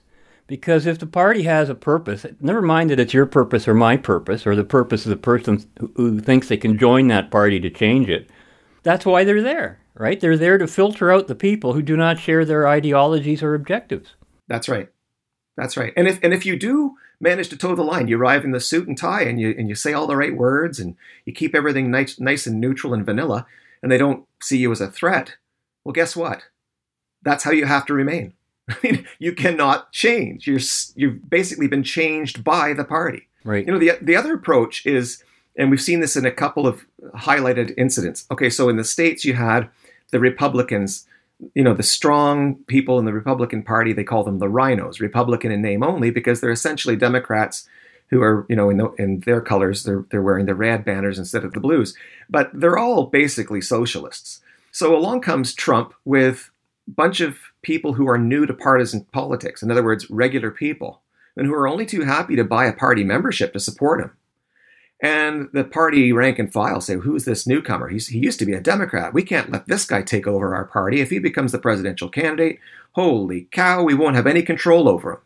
because 0.50 0.88
if 0.88 0.98
the 0.98 1.06
party 1.06 1.44
has 1.44 1.70
a 1.70 1.76
purpose, 1.76 2.26
never 2.42 2.62
mind 2.62 2.90
that 2.90 3.00
it's 3.00 3.14
your 3.14 3.28
purpose 3.28 3.68
or 3.68 3.76
my 3.76 3.96
purpose 3.96 4.48
or 4.48 4.56
the 4.56 4.64
purpose 4.64 5.06
of 5.06 5.12
the 5.12 5.16
person 5.16 5.64
who, 5.96 6.20
thinks 6.20 6.48
they 6.48 6.58
can 6.58 6.78
join 6.78 7.08
that 7.08 7.30
party 7.30 7.60
to 7.60 7.70
change 7.70 8.10
it. 8.10 8.28
That's 8.82 9.06
why 9.06 9.24
they're 9.24 9.44
there, 9.44 9.80
right? 9.94 10.20
They're 10.20 10.38
there 10.38 10.58
to 10.58 10.66
filter 10.66 11.12
out 11.12 11.28
the 11.28 11.36
people 11.36 11.74
who 11.74 11.84
do 11.84 11.96
not 11.96 12.20
share 12.20 12.46
their 12.46 12.68
ideologies 12.68 13.44
or 13.44 13.54
objectives. 13.54 14.16
That's 14.48 14.68
right. 14.68 14.90
That's 15.56 15.78
right. 15.78 15.94
And 15.96 16.08
if 16.08 16.20
and 16.24 16.34
if 16.34 16.48
you 16.48 16.58
do 16.58 16.96
manage 17.20 17.50
to 17.50 17.58
toe 17.58 17.76
the 17.76 17.84
line, 17.84 18.08
you 18.08 18.20
arrive 18.20 18.44
in 18.44 18.52
the 18.52 18.60
suit 18.60 18.88
and 18.88 18.98
tie 18.98 19.22
and 19.22 19.40
you 19.40 19.54
and 19.56 19.70
you 19.70 19.76
say 19.76 19.94
all 19.94 20.08
the 20.08 20.18
right 20.18 20.36
words 20.36 20.80
and 20.80 20.96
you 21.26 21.34
keep 21.34 21.54
everything 21.54 21.92
nice 21.92 22.20
nice 22.20 22.48
and 22.48 22.60
neutral 22.60 22.94
and 22.96 23.06
vanilla 23.06 23.46
and 23.84 23.92
they 23.92 24.00
don't 24.00 24.26
see 24.42 24.58
you 24.58 24.72
as 24.72 24.82
a 24.82 24.90
threat, 24.90 25.36
well 25.84 25.94
guess 25.94 26.16
what? 26.16 26.46
That's 27.22 27.44
how 27.44 27.52
you 27.52 27.66
have 27.66 27.86
to 27.86 27.94
remain. 27.94 28.34
I 28.74 28.76
mean, 28.84 29.08
you 29.18 29.34
cannot 29.34 29.92
change. 29.92 30.48
You're 30.48 30.60
you've 30.96 31.30
basically 31.30 31.68
been 31.68 31.84
changed 31.84 32.44
by 32.44 32.74
the 32.74 32.84
party. 32.84 33.28
Right. 33.44 33.66
You 33.66 33.74
know, 33.74 33.80
the 33.80 33.94
the 34.02 34.16
other 34.16 34.34
approach 34.34 34.86
is 34.86 35.24
and 35.56 35.70
we've 35.70 35.82
seen 35.82 36.00
this 36.00 36.16
in 36.16 36.26
a 36.26 36.32
couple 36.32 36.68
of 36.68 36.86
highlighted 37.16 37.74
incidents. 37.78 38.26
Okay, 38.32 38.50
so 38.50 38.70
in 38.70 38.78
the 38.78 38.84
states 38.84 39.26
you 39.26 39.34
had 39.34 39.70
the 40.12 40.20
Republicans 40.20 41.08
you 41.54 41.64
know 41.64 41.74
the 41.74 41.84
strong 41.84 42.56
people 42.68 43.00
in 43.00 43.06
the 43.06 43.14
Republican 43.14 43.64
Party 43.64 43.94
they 43.94 44.04
call 44.04 44.24
them 44.24 44.40
the 44.40 44.48
RINOs 44.48 45.00
Republican 45.00 45.52
in 45.52 45.62
name 45.62 45.84
only 45.84 46.12
because 46.12 46.42
they're 46.42 46.52
essentially 46.52 46.96
Democrats 46.96 47.68
who 48.10 48.22
are 48.22 48.46
you 48.50 48.56
know 48.56 48.70
in, 48.70 48.78
the, 48.78 48.92
in 48.94 49.20
their 49.22 49.42
colors 49.42 49.84
they're 49.84 50.06
they're 50.12 50.22
wearing 50.22 50.46
the 50.46 50.56
red 50.56 50.84
banners 50.84 51.18
instead 51.18 51.46
of 51.46 51.54
the 51.54 51.60
blues 51.60 51.96
but 52.30 52.50
they're 52.54 52.78
all 52.78 53.06
basically 53.06 53.62
socialists 53.62 54.42
so 54.72 54.96
along 54.96 55.22
comes 55.22 55.54
Trump 55.54 55.94
with 56.04 56.52
a 56.88 56.92
bunch 56.92 57.22
of 57.22 57.38
people 57.62 57.94
who 57.94 58.08
are 58.08 58.18
new 58.18 58.46
to 58.46 58.54
partisan 58.54 59.06
politics 59.12 59.62
in 59.62 59.72
other 59.72 59.84
words 59.84 60.10
regular 60.10 60.52
people 60.52 61.02
and 61.36 61.46
who 61.46 61.54
are 61.54 61.68
only 61.68 61.86
too 61.86 62.02
happy 62.02 62.36
to 62.36 62.44
buy 62.44 62.66
a 62.66 62.74
party 62.74 63.04
membership 63.04 63.54
to 63.54 63.60
support 63.60 64.02
him 64.02 64.12
and 65.02 65.48
the 65.54 65.64
party 65.64 66.12
rank 66.12 66.40
and 66.40 66.52
file 66.52 66.82
say, 66.82 66.96
who's 66.96 67.24
this 67.24 67.48
newcomer? 67.48 67.88
He's, 67.88 68.08
he 68.08 68.20
used 68.20 68.40
to 68.40 68.46
be 68.46 68.54
a 68.54 68.60
Democrat. 68.60 69.14
We 69.14 69.24
can't 69.24 69.52
let 69.52 69.68
this 69.68 69.86
guy 69.86 70.02
take 70.02 70.28
over 70.28 70.54
our 70.54 70.66
party. 70.66 71.00
If 71.00 71.10
he 71.10 71.20
becomes 71.20 71.54
the 71.54 71.60
presidential 71.60 72.10
candidate, 72.10 72.60
holy 72.94 73.48
cow, 73.52 73.84
we 73.84 73.94
won't 73.94 74.18
have 74.18 74.28
any 74.28 74.42
control 74.42 74.90
over 74.90 75.14
him. 75.14 75.20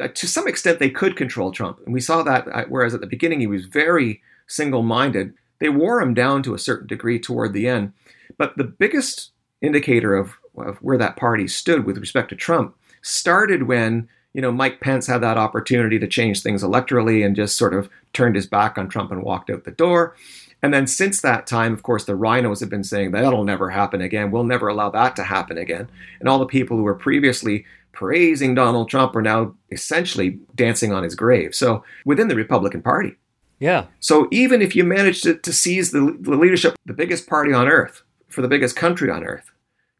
Uh, 0.00 0.08
to 0.08 0.26
some 0.26 0.48
extent, 0.48 0.78
they 0.78 0.90
could 0.90 1.14
control 1.14 1.52
Trump. 1.52 1.78
And 1.84 1.94
we 1.94 2.00
saw 2.00 2.24
that, 2.24 2.48
uh, 2.48 2.64
whereas 2.68 2.92
at 2.92 3.00
the 3.00 3.06
beginning 3.06 3.38
he 3.38 3.46
was 3.46 3.66
very 3.66 4.20
single 4.48 4.82
minded, 4.82 5.34
they 5.60 5.68
wore 5.68 6.00
him 6.00 6.12
down 6.12 6.42
to 6.42 6.54
a 6.54 6.58
certain 6.58 6.88
degree 6.88 7.20
toward 7.20 7.52
the 7.52 7.68
end. 7.68 7.92
But 8.36 8.56
the 8.56 8.64
biggest 8.64 9.30
indicator 9.62 10.16
of, 10.16 10.38
of 10.56 10.78
where 10.78 10.98
that 10.98 11.16
party 11.16 11.46
stood 11.48 11.84
with 11.84 11.98
respect 11.98 12.28
to 12.30 12.36
Trump 12.36 12.76
started 13.02 13.64
when 13.64 14.08
you 14.32 14.40
know, 14.40 14.52
Mike 14.52 14.80
Pence 14.80 15.06
had 15.06 15.22
that 15.22 15.36
opportunity 15.36 15.98
to 15.98 16.06
change 16.06 16.42
things 16.42 16.62
electorally 16.62 17.24
and 17.24 17.34
just 17.34 17.56
sort 17.56 17.74
of 17.74 17.90
turned 18.12 18.36
his 18.36 18.46
back 18.46 18.78
on 18.78 18.88
Trump 18.88 19.10
and 19.10 19.22
walked 19.22 19.50
out 19.50 19.64
the 19.64 19.70
door. 19.70 20.14
And 20.62 20.74
then 20.74 20.86
since 20.86 21.22
that 21.22 21.46
time, 21.46 21.72
of 21.72 21.82
course, 21.82 22.04
the 22.04 22.12
RINOs 22.12 22.60
have 22.60 22.68
been 22.68 22.84
saying 22.84 23.10
that'll 23.10 23.44
never 23.44 23.70
happen 23.70 24.00
again. 24.00 24.30
We'll 24.30 24.44
never 24.44 24.68
allow 24.68 24.90
that 24.90 25.16
to 25.16 25.24
happen 25.24 25.58
again. 25.58 25.88
And 26.20 26.28
all 26.28 26.38
the 26.38 26.46
people 26.46 26.76
who 26.76 26.82
were 26.82 26.94
previously 26.94 27.64
praising 27.92 28.54
Donald 28.54 28.88
Trump 28.88 29.16
are 29.16 29.22
now 29.22 29.54
essentially 29.72 30.38
dancing 30.54 30.92
on 30.92 31.02
his 31.02 31.14
grave. 31.14 31.54
So 31.54 31.82
within 32.04 32.28
the 32.28 32.36
Republican 32.36 32.82
Party. 32.82 33.16
Yeah. 33.58 33.86
So 34.00 34.28
even 34.30 34.62
if 34.62 34.76
you 34.76 34.84
manage 34.84 35.22
to, 35.22 35.34
to 35.34 35.52
seize 35.52 35.90
the, 35.90 36.16
the 36.20 36.36
leadership, 36.36 36.76
the 36.84 36.92
biggest 36.92 37.26
party 37.26 37.52
on 37.52 37.68
earth, 37.68 38.02
for 38.28 38.42
the 38.42 38.48
biggest 38.48 38.76
country 38.76 39.10
on 39.10 39.24
earth, 39.24 39.50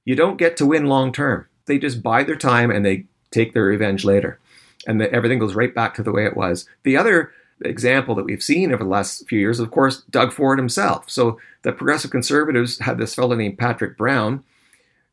you 0.05 0.15
don't 0.15 0.37
get 0.37 0.57
to 0.59 0.67
win 0.67 0.87
long 0.87 1.13
term. 1.13 1.47
They 1.67 1.79
just 1.79 2.03
bide 2.03 2.27
their 2.27 2.37
time 2.37 2.71
and 2.71 2.85
they 2.85 3.05
take 3.31 3.53
their 3.53 3.65
revenge 3.65 4.05
later. 4.05 4.39
And 4.87 5.01
the, 5.01 5.13
everything 5.13 5.39
goes 5.39 5.55
right 5.55 5.75
back 5.75 5.95
to 5.95 6.03
the 6.03 6.13
way 6.13 6.25
it 6.25 6.37
was. 6.37 6.67
The 6.85 6.97
other 6.97 7.33
example 7.63 8.15
that 8.15 8.25
we've 8.25 8.43
seen 8.43 8.73
over 8.73 8.83
the 8.83 8.91
last 8.91 9.29
few 9.29 9.39
years, 9.39 9.61
of 9.61 9.71
course, 9.71 10.03
Doug 10.11 10.33
Ford 10.33 10.59
himself. 10.59 11.09
So 11.11 11.39
the 11.63 11.73
progressive 11.73 12.11
conservatives 12.11 12.79
had 12.79 12.99
this 12.99 13.15
fellow 13.15 13.37
named 13.37 13.59
Patrick 13.59 13.97
Brown. 13.99 14.43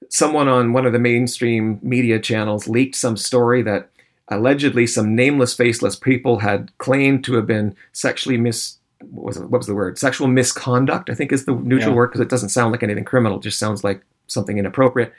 Someone 0.10 0.48
on 0.48 0.72
one 0.74 0.86
of 0.86 0.94
the 0.94 1.00
mainstream 1.00 1.80
media 1.82 2.20
channels 2.20 2.68
leaked 2.68 2.96
some 2.96 3.18
story 3.18 3.62
that 3.64 3.90
allegedly 4.30 4.88
some 4.88 5.16
nameless, 5.16 5.54
faceless 5.54 5.96
people 5.98 6.40
had 6.40 6.76
claimed 6.78 7.24
to 7.26 7.34
have 7.34 7.46
been 7.48 7.76
sexually 7.92 8.38
mis. 8.38 8.78
What 9.12 9.26
was, 9.26 9.38
it, 9.38 9.50
what 9.50 9.60
was 9.60 9.68
the 9.68 9.76
word? 9.76 10.00
Sexual 10.00 10.28
misconduct, 10.28 11.10
I 11.10 11.14
think 11.14 11.32
is 11.32 11.46
the 11.46 11.54
neutral 11.54 11.92
Yeah. 11.92 11.96
word 11.98 12.08
because 12.08 12.22
it 12.22 12.30
doesn't 12.30 12.50
sound 12.50 12.72
like 12.72 12.84
anything 12.84 13.04
criminal. 13.04 13.38
It 13.38 13.44
just 13.44 13.60
sounds 13.60 13.84
like 13.84 14.02
something 14.28 14.58
inappropriate. 14.58 15.14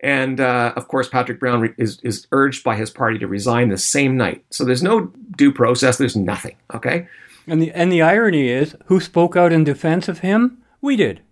And 0.00 0.40
uh, 0.40 0.72
of 0.76 0.88
course, 0.88 1.08
Patrick 1.08 1.40
Brown 1.40 1.60
re- 1.60 1.74
is, 1.76 1.98
is 2.02 2.26
urged 2.30 2.62
by 2.62 2.76
his 2.76 2.90
party 2.90 3.18
to 3.18 3.26
resign 3.26 3.68
the 3.68 3.78
same 3.78 4.16
night. 4.16 4.44
So 4.50 4.64
there's 4.64 4.82
no 4.82 5.12
due 5.36 5.52
process. 5.52 5.98
There's 5.98 6.16
nothing. 6.16 6.56
Okay. 6.72 7.08
And 7.46 7.62
the 7.62 7.72
and 7.72 7.90
the 7.90 8.02
irony 8.02 8.48
is, 8.48 8.76
who 8.86 9.00
spoke 9.00 9.34
out 9.36 9.52
in 9.52 9.64
defense 9.64 10.06
of 10.06 10.18
him? 10.20 10.58
We 10.80 10.96
did. 10.96 11.22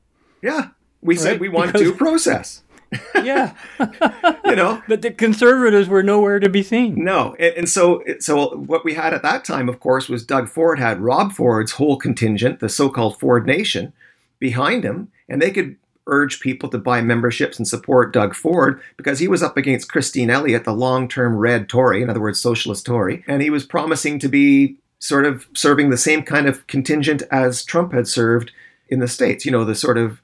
Yeah, 0.42 0.68
we 1.02 1.14
said 1.14 1.40
we 1.40 1.48
want 1.48 1.72
Because- 1.72 1.88
due 1.88 1.94
process. 1.94 2.62
Yeah. 3.16 3.54
you 4.44 4.54
know, 4.54 4.80
but 4.86 5.02
the 5.02 5.10
conservatives 5.10 5.88
were 5.88 6.04
nowhere 6.04 6.38
to 6.38 6.48
be 6.48 6.62
seen. 6.62 7.04
No, 7.04 7.34
and, 7.38 7.54
and 7.56 7.68
so 7.68 8.02
so 8.20 8.56
what 8.56 8.84
we 8.84 8.94
had 8.94 9.12
at 9.12 9.22
that 9.22 9.44
time, 9.44 9.68
of 9.68 9.80
course, 9.80 10.08
was 10.08 10.24
Doug 10.24 10.48
Ford 10.48 10.78
had 10.78 11.00
Rob 11.00 11.32
Ford's 11.32 11.72
whole 11.72 11.96
contingent, 11.96 12.60
the 12.60 12.68
so-called 12.68 13.18
Ford 13.18 13.44
Nation, 13.44 13.92
behind 14.38 14.84
him, 14.84 15.10
and 15.28 15.42
they 15.42 15.50
could 15.50 15.76
urge 16.06 16.40
people 16.40 16.68
to 16.68 16.78
buy 16.78 17.00
memberships 17.00 17.58
and 17.58 17.66
support 17.66 18.12
Doug 18.12 18.34
Ford 18.34 18.80
because 18.96 19.18
he 19.18 19.28
was 19.28 19.42
up 19.42 19.56
against 19.56 19.90
Christine 19.90 20.30
Elliott, 20.30 20.64
the 20.64 20.72
long-term 20.72 21.36
red 21.36 21.68
Tory, 21.68 22.02
in 22.02 22.10
other 22.10 22.20
words, 22.20 22.40
socialist 22.40 22.86
Tory, 22.86 23.24
and 23.26 23.42
he 23.42 23.50
was 23.50 23.66
promising 23.66 24.18
to 24.20 24.28
be 24.28 24.76
sort 24.98 25.26
of 25.26 25.46
serving 25.54 25.90
the 25.90 25.96
same 25.96 26.22
kind 26.22 26.46
of 26.46 26.66
contingent 26.66 27.22
as 27.30 27.64
Trump 27.64 27.92
had 27.92 28.08
served 28.08 28.52
in 28.88 29.00
the 29.00 29.08
states. 29.08 29.44
You 29.44 29.52
know, 29.52 29.64
the 29.64 29.74
sort 29.74 29.98
of 29.98 30.20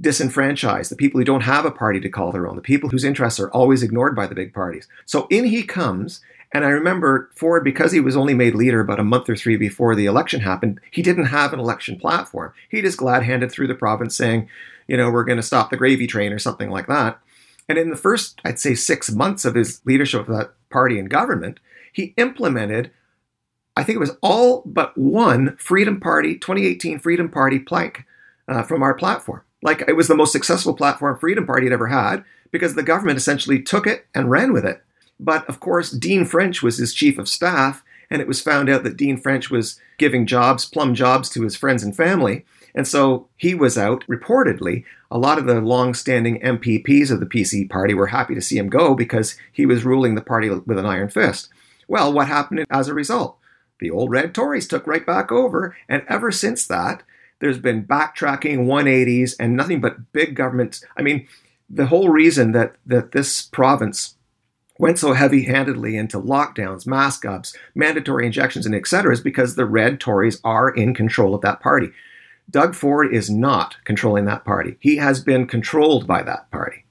disenfranchised, 0.00 0.90
the 0.90 0.96
people 0.96 1.18
who 1.18 1.24
don't 1.24 1.42
have 1.42 1.64
a 1.64 1.70
party 1.70 2.00
to 2.00 2.08
call 2.08 2.32
their 2.32 2.48
own, 2.48 2.56
the 2.56 2.62
people 2.62 2.90
whose 2.90 3.04
interests 3.04 3.40
are 3.40 3.50
always 3.50 3.82
ignored 3.82 4.16
by 4.16 4.26
the 4.26 4.34
big 4.34 4.52
parties. 4.52 4.88
So 5.06 5.26
in 5.30 5.44
he 5.44 5.62
comes. 5.62 6.20
And 6.54 6.66
I 6.66 6.68
remember 6.68 7.30
Ford, 7.34 7.64
because 7.64 7.92
he 7.92 8.00
was 8.00 8.14
only 8.14 8.34
made 8.34 8.54
leader 8.54 8.80
about 8.80 9.00
a 9.00 9.04
month 9.04 9.30
or 9.30 9.36
three 9.36 9.56
before 9.56 9.94
the 9.94 10.04
election 10.04 10.40
happened, 10.40 10.80
he 10.90 11.00
didn't 11.00 11.26
have 11.26 11.54
an 11.54 11.60
election 11.60 11.98
platform. 11.98 12.52
He 12.68 12.82
just 12.82 12.98
glad 12.98 13.22
handed 13.22 13.50
through 13.50 13.68
the 13.68 13.74
province 13.74 14.14
saying, 14.14 14.50
you 14.88 14.96
know, 14.96 15.10
we're 15.10 15.24
going 15.24 15.36
to 15.36 15.42
stop 15.42 15.70
the 15.70 15.76
gravy 15.76 16.06
train 16.06 16.32
or 16.32 16.38
something 16.38 16.70
like 16.70 16.86
that. 16.86 17.20
And 17.68 17.78
in 17.78 17.90
the 17.90 17.96
first, 17.96 18.40
I'd 18.44 18.58
say, 18.58 18.74
six 18.74 19.10
months 19.10 19.44
of 19.44 19.54
his 19.54 19.80
leadership 19.84 20.22
of 20.22 20.36
that 20.36 20.52
party 20.70 20.98
in 20.98 21.06
government, 21.06 21.60
he 21.92 22.14
implemented, 22.16 22.90
I 23.76 23.84
think 23.84 23.96
it 23.96 24.00
was 24.00 24.16
all 24.22 24.62
but 24.66 24.96
one 24.96 25.56
Freedom 25.56 26.00
Party, 26.00 26.34
2018 26.34 26.98
Freedom 26.98 27.28
Party 27.28 27.58
plank 27.58 28.04
uh, 28.48 28.62
from 28.62 28.82
our 28.82 28.94
platform. 28.94 29.42
Like 29.62 29.84
it 29.86 29.96
was 29.96 30.08
the 30.08 30.16
most 30.16 30.32
successful 30.32 30.74
platform 30.74 31.18
Freedom 31.18 31.46
Party 31.46 31.66
had 31.66 31.72
ever 31.72 31.86
had 31.86 32.24
because 32.50 32.74
the 32.74 32.82
government 32.82 33.16
essentially 33.16 33.62
took 33.62 33.86
it 33.86 34.06
and 34.14 34.30
ran 34.30 34.52
with 34.52 34.64
it. 34.64 34.82
But 35.20 35.48
of 35.48 35.60
course, 35.60 35.90
Dean 35.90 36.24
French 36.24 36.62
was 36.62 36.78
his 36.78 36.92
chief 36.92 37.16
of 37.16 37.28
staff, 37.28 37.84
and 38.10 38.20
it 38.20 38.28
was 38.28 38.40
found 38.40 38.68
out 38.68 38.82
that 38.82 38.96
Dean 38.96 39.16
French 39.16 39.50
was 39.50 39.78
giving 39.98 40.26
jobs, 40.26 40.64
plum 40.64 40.94
jobs, 40.94 41.28
to 41.30 41.42
his 41.42 41.56
friends 41.56 41.82
and 41.82 41.96
family. 41.96 42.44
And 42.74 42.88
so 42.88 43.28
he 43.36 43.54
was 43.54 43.76
out. 43.76 44.04
Reportedly, 44.08 44.84
a 45.10 45.18
lot 45.18 45.38
of 45.38 45.46
the 45.46 45.60
long 45.60 45.94
standing 45.94 46.40
MPPs 46.40 47.10
of 47.10 47.20
the 47.20 47.26
PC 47.26 47.68
party 47.68 47.94
were 47.94 48.06
happy 48.06 48.34
to 48.34 48.40
see 48.40 48.56
him 48.56 48.68
go 48.68 48.94
because 48.94 49.36
he 49.52 49.66
was 49.66 49.84
ruling 49.84 50.14
the 50.14 50.22
party 50.22 50.48
with 50.48 50.78
an 50.78 50.86
iron 50.86 51.08
fist. 51.08 51.48
Well, 51.86 52.12
what 52.12 52.28
happened 52.28 52.64
as 52.70 52.88
a 52.88 52.94
result? 52.94 53.36
The 53.80 53.90
old 53.90 54.10
red 54.10 54.34
Tories 54.34 54.68
took 54.68 54.86
right 54.86 55.04
back 55.04 55.32
over, 55.32 55.76
and 55.88 56.04
ever 56.08 56.30
since 56.30 56.66
that, 56.68 57.02
there's 57.40 57.58
been 57.58 57.84
backtracking, 57.84 58.66
180s, 58.66 59.34
and 59.40 59.56
nothing 59.56 59.80
but 59.80 60.12
big 60.12 60.36
governments. 60.36 60.84
I 60.96 61.02
mean, 61.02 61.26
the 61.68 61.86
whole 61.86 62.08
reason 62.08 62.52
that, 62.52 62.76
that 62.86 63.10
this 63.10 63.42
province 63.42 64.14
went 64.78 64.98
so 64.98 65.12
heavy 65.12 65.42
handedly 65.44 65.96
into 65.96 66.20
lockdowns, 66.20 66.86
mask 66.86 67.24
ups, 67.24 67.54
mandatory 67.74 68.26
injections, 68.26 68.64
and 68.64 68.74
et 68.74 68.86
cetera 68.86 69.12
is 69.12 69.20
because 69.20 69.54
the 69.54 69.66
red 69.66 70.00
Tories 70.00 70.40
are 70.44 70.70
in 70.70 70.94
control 70.94 71.34
of 71.34 71.40
that 71.40 71.60
party. 71.60 71.90
Doug 72.50 72.74
Ford 72.74 73.14
is 73.14 73.30
not 73.30 73.76
controlling 73.84 74.24
that 74.26 74.44
party. 74.44 74.76
He 74.80 74.96
has 74.96 75.20
been 75.20 75.46
controlled 75.46 76.06
by 76.06 76.22
that 76.22 76.50
party. 76.50 76.84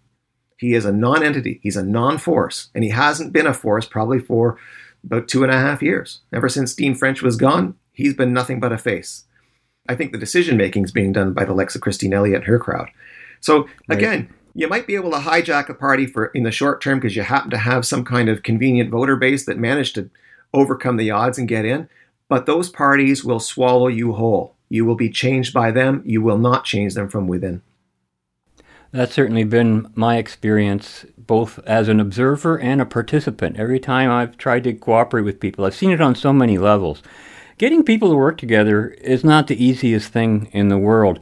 He 0.58 0.74
is 0.74 0.86
a 0.86 0.92
non 0.92 1.24
entity, 1.24 1.60
he's 1.64 1.76
a 1.76 1.84
non 1.84 2.18
force, 2.18 2.70
and 2.76 2.84
he 2.84 2.92
hasn't 2.92 3.34
been 3.34 3.48
a 3.48 3.54
force 3.54 3.86
probably 3.86 4.20
for 4.20 4.58
about 5.04 5.28
two 5.28 5.44
and 5.44 5.52
a 5.52 5.58
half 5.58 5.82
years. 5.82 6.22
Ever 6.32 6.50
since 6.50 6.76
Dean 6.76 6.96
French 6.96 7.22
was 7.22 7.36
gone, 7.36 7.76
he's 7.92 8.14
been 8.14 8.34
nothing 8.34 8.60
but 8.60 8.72
a 8.72 8.78
face. 8.78 9.26
I 9.90 9.96
think 9.96 10.12
the 10.12 10.18
decision 10.18 10.58
making 10.58 10.84
is 10.84 10.92
being 10.92 11.12
done 11.12 11.34
by 11.34 11.46
the 11.46 11.54
of 11.54 11.82
Christine 11.82 12.14
Elliott 12.14 12.38
and 12.38 12.46
her 12.46 12.60
crowd. 12.60 12.90
So 13.40 13.68
again, 13.90 14.20
right. 14.20 14.30
you 14.54 14.68
might 14.68 14.88
be 14.88 14.96
able 14.96 15.12
to 15.12 15.18
hijack 15.18 15.70
a 15.70 15.74
party 15.74 16.06
for 16.06 16.28
in 16.28 16.44
the 16.44 16.52
short 16.52 16.82
term 16.82 17.00
because 17.00 17.16
you 17.16 17.24
happen 17.24 17.50
to 17.50 17.58
have 17.58 17.86
some 17.86 18.06
kind 18.06 18.30
of 18.30 18.44
convenient 18.44 18.92
voter 18.92 19.16
base 19.16 19.46
that 19.46 19.58
managed 19.58 19.96
to 19.96 20.10
overcome 20.54 20.98
the 20.98 21.12
odds 21.12 21.38
and 21.38 21.48
get 21.48 21.66
in. 21.66 21.90
But 22.30 22.46
those 22.46 22.70
parties 22.70 23.26
will 23.26 23.40
swallow 23.40 23.88
you 23.88 24.14
whole. 24.14 24.56
You 24.72 24.86
will 24.86 24.96
be 24.96 25.10
changed 25.10 25.54
by 25.54 25.72
them. 25.72 26.02
You 26.06 26.22
will 26.22 26.38
not 26.38 26.64
change 26.64 26.94
them 26.94 27.10
from 27.10 27.28
within. 27.28 27.62
That's 28.92 29.14
certainly 29.14 29.44
been 29.44 29.92
my 29.96 30.16
experience, 30.16 31.06
both 31.18 31.60
as 31.66 31.90
an 31.90 32.00
observer 32.00 32.58
and 32.58 32.80
a 32.80 32.86
participant. 32.86 33.58
Every 33.60 33.82
time 33.82 34.10
I've 34.10 34.38
tried 34.38 34.64
to 34.64 34.74
cooperate 34.74 35.24
with 35.24 35.42
people, 35.42 35.66
I've 35.66 35.76
seen 35.76 35.92
it 35.92 36.00
on 36.00 36.16
so 36.16 36.32
many 36.32 36.58
levels. 36.58 37.04
Getting 37.58 37.84
people 37.84 38.12
to 38.12 38.16
work 38.16 38.38
together 38.38 38.88
is 39.02 39.26
not 39.26 39.48
the 39.48 39.62
easiest 39.62 40.14
thing 40.14 40.48
in 40.54 40.70
the 40.70 40.78
world. 40.78 41.20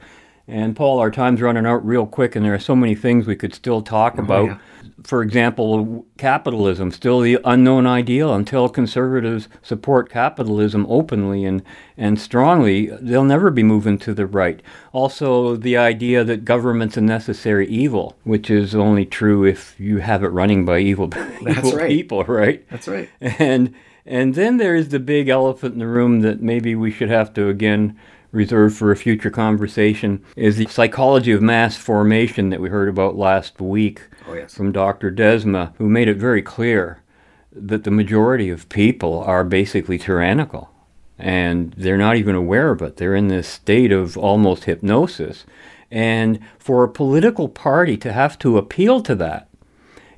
And 0.48 0.76
Paul, 0.76 1.00
our 1.00 1.10
time's 1.10 1.42
running 1.42 1.66
out 1.66 1.84
real 1.84 2.06
quick, 2.06 2.36
and 2.36 2.46
there 2.46 2.54
are 2.54 2.60
so 2.60 2.76
many 2.76 2.94
things 2.94 3.26
we 3.26 3.36
could 3.36 3.56
still 3.56 3.82
talk 3.82 4.14
oh, 4.20 4.22
about. 4.22 4.46
Yeah 4.46 4.60
for 5.04 5.22
example, 5.22 6.06
capitalism, 6.18 6.92
still 6.92 7.20
the 7.20 7.40
unknown 7.46 7.86
ideal 7.86 8.34
until 8.34 8.70
conservatives 8.70 9.48
support 9.62 10.10
capitalism 10.10 10.86
openly 10.90 11.46
and, 11.46 11.64
and 11.98 12.20
strongly, 12.20 12.88
they'll 13.02 13.24
never 13.24 13.52
be 13.52 13.64
moving 13.64 13.98
to 14.00 14.14
the 14.14 14.26
right. 14.26 14.62
Also, 14.92 15.56
the 15.56 15.78
idea 15.78 16.24
that 16.24 16.46
government's 16.46 16.98
a 16.98 17.02
necessary 17.02 17.68
evil, 17.68 18.18
which 18.24 18.50
is 18.50 18.76
only 18.76 19.06
true 19.06 19.46
if 19.46 19.80
you 19.80 19.98
have 20.00 20.24
it 20.24 20.30
running 20.30 20.66
by 20.66 20.80
evil, 20.80 21.10
evil 21.48 21.72
right. 21.74 21.88
people, 21.88 22.24
right? 22.26 22.68
That's 22.70 22.88
right. 22.88 23.10
And 23.22 23.74
and 24.06 24.34
then 24.34 24.58
there's 24.58 24.90
the 24.90 25.00
big 25.00 25.30
elephant 25.30 25.74
in 25.74 25.80
the 25.80 25.88
room 25.88 26.22
that 26.22 26.42
maybe 26.42 26.74
we 26.74 26.90
should 26.90 27.10
have 27.10 27.32
to 27.36 27.48
again 27.48 27.98
reserved 28.32 28.78
for 28.78 28.92
a 28.92 28.96
future 28.96 29.30
conversation 29.30 30.24
is 30.36 30.58
the 30.58 30.68
psychology 30.68 31.32
of 31.32 31.42
mass 31.42 31.76
formation 31.76 32.50
that 32.50 32.62
we 32.62 32.70
heard 32.70 32.90
about 32.90 33.16
last 33.16 33.60
week 33.60 34.02
oh, 34.28 34.34
yes. 34.34 34.54
from 34.54 34.72
Dr. 34.72 35.12
Desmet, 35.12 35.76
who 35.78 35.90
made 35.90 36.08
it 36.08 36.18
very 36.18 36.42
clear 36.42 37.02
that 37.52 37.84
the 37.84 37.92
majority 37.92 38.50
of 38.50 38.70
people 38.70 39.20
are 39.20 39.44
basically 39.44 39.98
tyrannical. 39.98 40.70
And 41.18 41.74
they're 41.74 41.98
not 41.98 42.16
even 42.16 42.36
aware 42.36 42.72
of 42.72 42.82
it. 42.82 42.98
They're 42.98 43.16
in 43.16 43.28
this 43.28 43.48
state 43.48 43.92
of 43.92 44.18
almost 44.18 44.64
hypnosis. 44.66 45.46
And 45.92 46.40
for 46.60 46.84
a 46.84 46.90
political 46.90 47.50
party 47.50 47.98
to 47.98 48.14
have 48.14 48.40
to 48.40 48.58
appeal 48.58 49.02
to 49.02 49.16
that, 49.16 49.50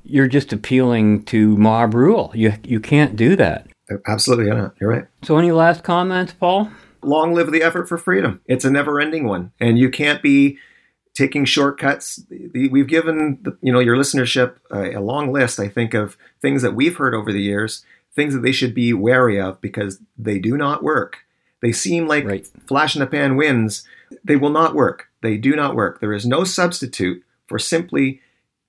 you're 0.03 0.27
just 0.27 0.53
appealing 0.53 1.23
to 1.23 1.57
mob 1.57 1.93
rule. 1.93 2.31
You, 2.35 2.53
you 2.63 2.79
can't 2.79 3.15
do 3.15 3.35
that. 3.37 3.67
Absolutely, 4.07 4.47
yeah, 4.47 4.69
you're 4.79 4.89
right. 4.89 5.05
So, 5.23 5.37
any 5.37 5.51
last 5.51 5.83
comments, 5.83 6.33
Paul? 6.33 6.71
Long 7.03 7.33
live 7.33 7.51
the 7.51 7.63
effort 7.63 7.87
for 7.87 7.97
freedom. 7.97 8.41
It's 8.45 8.65
a 8.65 8.71
never 8.71 8.99
ending 8.99 9.25
one. 9.25 9.51
And 9.59 9.77
you 9.77 9.89
can't 9.89 10.21
be 10.21 10.57
taking 11.13 11.45
shortcuts. 11.45 12.23
We've 12.53 12.87
given 12.87 13.39
the, 13.41 13.57
you 13.61 13.71
know 13.71 13.79
your 13.79 13.95
listenership 13.95 14.55
a, 14.71 14.93
a, 14.93 15.01
long 15.01 15.31
list, 15.31 15.59
I 15.59 15.67
think, 15.67 15.93
of 15.93 16.17
things 16.41 16.61
that 16.61 16.75
we've 16.75 16.95
heard 16.95 17.13
over 17.13 17.31
the 17.31 17.41
years, 17.41 17.85
things 18.13 18.33
that 18.33 18.41
they 18.41 18.51
should 18.51 18.73
be 18.73 18.93
wary 18.93 19.39
of 19.39 19.59
because 19.61 19.99
they 20.17 20.39
do 20.39 20.57
not 20.57 20.83
work. 20.83 21.19
They 21.61 21.71
seem 21.71 22.07
like 22.07 22.25
right. 22.25 22.47
flash 22.67 22.95
in 22.95 23.01
the 23.01 23.07
pan 23.07 23.35
wins. 23.35 23.85
They 24.23 24.35
will 24.35 24.49
not 24.49 24.73
work. 24.73 25.07
They 25.21 25.37
do 25.37 25.55
not 25.55 25.75
work. 25.75 25.99
There 25.99 26.13
is 26.13 26.25
no 26.25 26.43
substitute 26.43 27.23
for 27.45 27.59
simply 27.59 28.21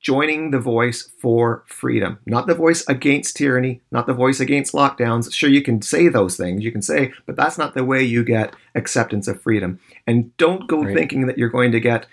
joining 0.03 0.50
the 0.50 0.59
voice 0.59 1.09
for 1.18 1.62
freedom, 1.66 2.18
not 2.26 2.48
the 2.48 2.55
voice 2.55 2.84
against 2.88 3.36
tyranny, 3.36 3.80
not 3.92 4.07
the 4.07 4.12
voice 4.12 4.40
against 4.40 4.74
lockdowns. 4.74 5.32
Sure, 5.32 5.48
you 5.48 5.62
can 5.62 5.80
say 5.80 6.09
those 6.09 6.36
things, 6.36 6.64
you 6.64 6.72
can 6.72 6.82
say, 6.82 7.12
but 7.24 7.36
that's 7.36 7.57
not 7.57 7.74
the 7.74 7.84
way 7.84 8.03
you 8.03 8.24
get 8.24 8.55
acceptance 8.74 9.28
of 9.28 9.40
freedom. 9.40 9.78
And 10.07 10.36
don't 10.36 10.66
go 10.66 10.82
right. 10.82 10.94
thinking 10.94 11.26
that 11.28 11.38
you're 11.38 11.48
going 11.48 11.70
to 11.72 11.80
get, 11.80 12.07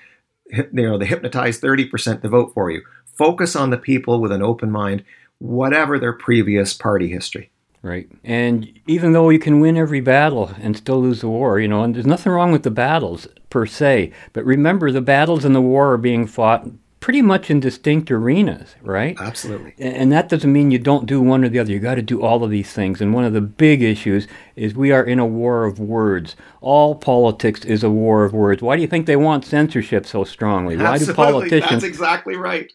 you 0.51 0.67
know, 0.71 0.99
the 0.99 1.05
hypnotized 1.05 1.61
30% 1.61 2.21
to 2.21 2.29
vote 2.29 2.53
for 2.53 2.69
you. 2.69 2.83
Focus 3.15 3.55
on 3.55 3.71
the 3.71 3.77
people 3.77 4.21
with 4.21 4.31
an 4.31 4.43
open 4.43 4.71
mind, 4.71 5.03
whatever 5.39 5.97
their 5.97 6.13
previous 6.13 6.73
party 6.75 7.09
history. 7.09 7.49
Right. 7.81 8.09
And 8.23 8.77
even 8.87 9.13
though 9.13 9.29
you 9.29 9.39
can 9.39 9.61
win 9.61 9.77
every 9.77 10.01
battle 10.01 10.51
and 10.61 10.75
still 10.77 11.01
lose 11.01 11.21
the 11.21 11.29
war, 11.29 11.59
you 11.59 11.67
know, 11.67 11.83
and 11.83 11.95
there's 11.95 12.05
nothing 12.05 12.31
wrong 12.31 12.51
with 12.51 12.63
the 12.63 12.71
battles 12.71 13.27
per 13.49 13.65
se, 13.65 14.11
but 14.33 14.45
remember 14.45 14.91
the 14.91 15.01
battles 15.01 15.45
and 15.45 15.55
the 15.55 15.61
war 15.61 15.93
are 15.93 15.97
being 15.97 16.27
fought 16.27 16.67
pretty 16.99 17.21
much 17.21 17.49
in 17.49 17.59
distinct 17.59 18.11
arenas, 18.11 18.75
right? 18.81 19.17
Absolutely. 19.19 19.73
And 19.77 20.11
that 20.11 20.29
doesn't 20.29 20.51
mean 20.51 20.71
you 20.71 20.79
don't 20.79 21.05
do 21.05 21.21
one 21.21 21.43
or 21.43 21.49
the 21.49 21.59
other. 21.59 21.71
You 21.71 21.79
got 21.79 21.95
to 21.95 22.01
do 22.01 22.21
all 22.21 22.43
of 22.43 22.49
these 22.49 22.71
things. 22.73 23.01
And 23.01 23.13
one 23.13 23.23
of 23.23 23.33
the 23.33 23.41
big 23.41 23.81
issues 23.81 24.27
is 24.55 24.75
we 24.75 24.91
are 24.91 25.03
in 25.03 25.19
a 25.19 25.25
war 25.25 25.65
of 25.65 25.79
words. 25.79 26.35
All 26.61 26.95
politics 26.95 27.63
is 27.63 27.83
a 27.83 27.89
war 27.89 28.25
of 28.25 28.33
words. 28.33 28.61
Why 28.61 28.75
do 28.75 28.81
you 28.81 28.87
think 28.87 29.05
they 29.05 29.15
want 29.15 29.45
censorship 29.45 30.05
so 30.05 30.23
strongly? 30.23 30.75
Why 30.75 30.97
do 30.97 31.13
politicians? 31.13 31.69
That's 31.69 31.83
exactly 31.83 32.35
right. 32.35 32.71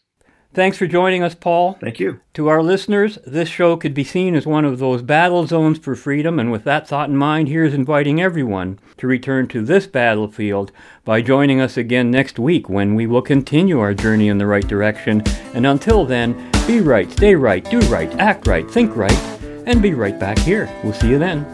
Thanks 0.55 0.79
for 0.79 0.87
joining 0.87 1.25
us, 1.25 1.35
Paul. 1.35 1.77
Thank 1.81 1.99
you. 1.99 2.21
To 2.35 2.47
our 2.47 2.63
listeners, 2.63 3.19
this 3.27 3.49
show 3.49 3.77
could 3.77 3.93
be 3.93 4.05
seen 4.05 4.37
as 4.37 4.47
one 4.47 4.65
of 4.65 4.79
those 4.79 5.03
battle 5.03 5.49
zones 5.49 5.79
for 5.79 5.97
freedom, 5.97 6.39
and 6.39 6.53
with 6.53 6.63
that 6.63 6.87
thought 6.87 7.09
in 7.09 7.17
mind, 7.17 7.49
here's 7.49 7.75
inviting 7.75 8.21
everyone 8.23 8.79
to 8.99 9.09
return 9.09 9.49
to 9.49 9.65
this 9.65 9.89
battlefield 9.89 10.71
by 11.05 11.23
joining 11.23 11.61
us 11.61 11.77
again 11.77 12.09
next 12.09 12.39
week 12.39 12.69
when 12.69 12.95
we 12.95 13.05
will 13.05 13.21
continue 13.21 13.81
our 13.81 13.95
journey 13.95 14.29
in 14.29 14.39
the 14.39 14.47
right 14.47 14.67
direction. 14.69 15.25
And 15.55 15.67
until 15.67 16.05
then, 16.05 16.53
be 16.69 16.81
right, 16.81 17.11
stay 17.11 17.35
right, 17.35 17.69
do 17.69 17.81
right, 17.81 18.15
act 18.21 18.47
right, 18.47 18.71
think 18.71 18.95
right, 18.95 19.19
and 19.67 19.83
be 19.83 19.93
right 19.93 20.21
back 20.21 20.39
here. 20.39 20.73
We'll 20.85 20.93
see 20.93 21.09
you 21.09 21.19
then. 21.19 21.45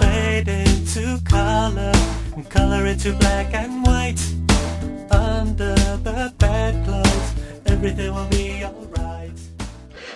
Fade 0.00 0.48
into 0.48 1.18
color, 1.24 1.94
color 2.50 2.84
into 2.84 3.14
black 3.14 3.54
and 3.54 3.82
white 3.86 4.20
everything 7.78 8.12
will 8.12 8.26
be 8.26 8.64
alright. 8.64 9.30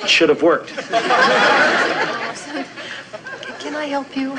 It 0.02 0.10
should 0.10 0.28
have 0.30 0.42
worked. 0.42 0.70
Can 3.60 3.76
I 3.76 3.84
help 3.84 4.16
you? 4.16 4.36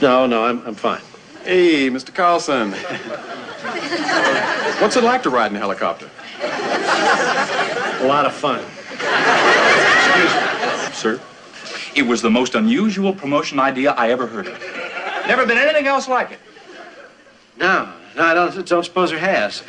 No, 0.00 0.24
no, 0.24 0.44
I'm, 0.44 0.64
I'm 0.64 0.76
fine. 0.76 1.00
Hey, 1.42 1.90
Mr. 1.90 2.14
Carlson. 2.14 2.70
What's 4.80 4.94
it 4.94 5.02
like 5.02 5.24
to 5.24 5.30
ride 5.30 5.50
in 5.50 5.56
a 5.56 5.58
helicopter? 5.58 6.08
A 6.40 8.06
lot 8.06 8.26
of 8.26 8.32
fun. 8.32 8.60
Excuse 10.12 10.34
me. 10.34 10.94
Sir? 10.94 11.20
It 11.96 12.06
was 12.06 12.22
the 12.22 12.30
most 12.30 12.54
unusual 12.54 13.12
promotion 13.12 13.58
idea 13.58 13.90
I 13.90 14.10
ever 14.10 14.28
heard 14.28 14.46
of. 14.46 14.56
Never 15.26 15.44
been 15.44 15.58
anything 15.58 15.88
else 15.88 16.06
like 16.06 16.30
it. 16.30 16.38
No, 17.58 17.92
no, 18.14 18.22
I 18.22 18.34
don't, 18.34 18.64
don't 18.68 18.84
suppose 18.84 19.10
there 19.10 19.18
has. 19.18 19.64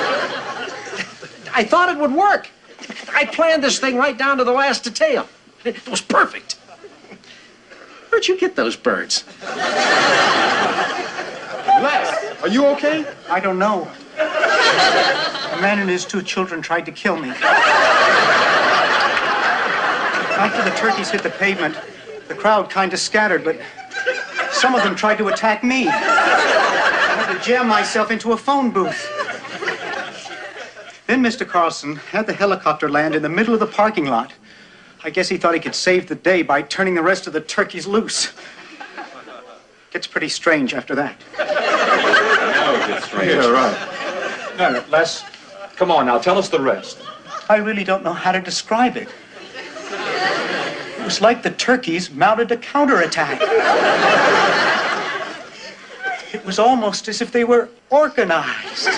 I 1.56 1.64
thought 1.64 1.88
it 1.88 1.96
would 1.96 2.12
work. 2.12 2.50
I 3.14 3.24
planned 3.24 3.64
this 3.64 3.78
thing 3.78 3.96
right 3.96 4.18
down 4.18 4.36
to 4.36 4.44
the 4.44 4.52
last 4.52 4.84
detail. 4.84 5.26
It 5.64 5.88
was 5.88 6.02
perfect. 6.02 6.52
Where'd 8.10 8.28
you 8.28 8.38
get 8.38 8.56
those 8.56 8.76
birds? 8.76 9.24
Les, 11.80 12.42
are 12.42 12.48
you 12.48 12.66
okay? 12.66 13.06
I 13.30 13.40
don't 13.40 13.58
know. 13.58 13.88
A 14.18 15.58
man 15.62 15.78
and 15.78 15.88
his 15.88 16.04
two 16.04 16.20
children 16.20 16.60
tried 16.60 16.84
to 16.84 16.92
kill 16.92 17.16
me. 17.16 17.30
After 20.38 20.62
the 20.62 20.76
turkeys 20.76 21.08
hit 21.08 21.22
the 21.22 21.30
pavement, 21.30 21.74
the 22.28 22.34
crowd 22.34 22.68
kind 22.68 22.92
of 22.92 22.98
scattered, 22.98 23.44
but 23.44 23.58
some 24.52 24.74
of 24.74 24.82
them 24.82 24.94
tried 24.94 25.16
to 25.16 25.28
attack 25.28 25.64
me. 25.64 25.88
I 25.88 25.92
had 25.92 27.32
to 27.32 27.40
jam 27.42 27.66
myself 27.66 28.10
into 28.10 28.32
a 28.32 28.36
phone 28.36 28.70
booth. 28.70 29.15
Then 31.06 31.22
Mr. 31.22 31.46
Carlson 31.46 31.96
had 31.96 32.26
the 32.26 32.32
helicopter 32.32 32.88
land 32.88 33.14
in 33.14 33.22
the 33.22 33.28
middle 33.28 33.54
of 33.54 33.60
the 33.60 33.66
parking 33.66 34.06
lot. 34.06 34.32
I 35.04 35.10
guess 35.10 35.28
he 35.28 35.36
thought 35.36 35.54
he 35.54 35.60
could 35.60 35.74
save 35.74 36.08
the 36.08 36.16
day 36.16 36.42
by 36.42 36.62
turning 36.62 36.94
the 36.94 37.02
rest 37.02 37.26
of 37.28 37.32
the 37.32 37.40
turkeys 37.40 37.86
loose. 37.86 38.32
Gets 39.92 40.08
pretty 40.08 40.28
strange 40.28 40.74
after 40.74 40.96
that. 40.96 41.16
Oh, 41.38 42.80
it 42.82 42.88
gets 42.88 43.06
strange. 43.06 43.30
Yeah, 43.30 43.46
right. 43.46 44.56
No, 44.58 44.72
no, 44.72 44.84
Les, 44.90 45.24
come 45.76 45.92
on 45.92 46.06
now, 46.06 46.18
tell 46.18 46.38
us 46.38 46.48
the 46.48 46.60
rest. 46.60 46.98
I 47.48 47.56
really 47.58 47.84
don't 47.84 48.02
know 48.02 48.12
how 48.12 48.32
to 48.32 48.40
describe 48.40 48.96
it. 48.96 49.08
It 50.98 51.04
was 51.04 51.20
like 51.20 51.44
the 51.44 51.52
turkeys 51.52 52.10
mounted 52.10 52.50
a 52.50 52.56
counterattack. 52.56 53.40
It 56.34 56.44
was 56.44 56.58
almost 56.58 57.06
as 57.06 57.22
if 57.22 57.30
they 57.30 57.44
were 57.44 57.68
organized. 57.90 58.88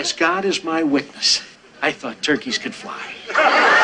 As 0.00 0.14
God 0.14 0.46
is 0.46 0.64
my 0.64 0.82
witness, 0.82 1.42
I 1.82 1.92
thought 1.92 2.22
turkeys 2.22 2.56
could 2.56 2.74
fly. 2.74 3.76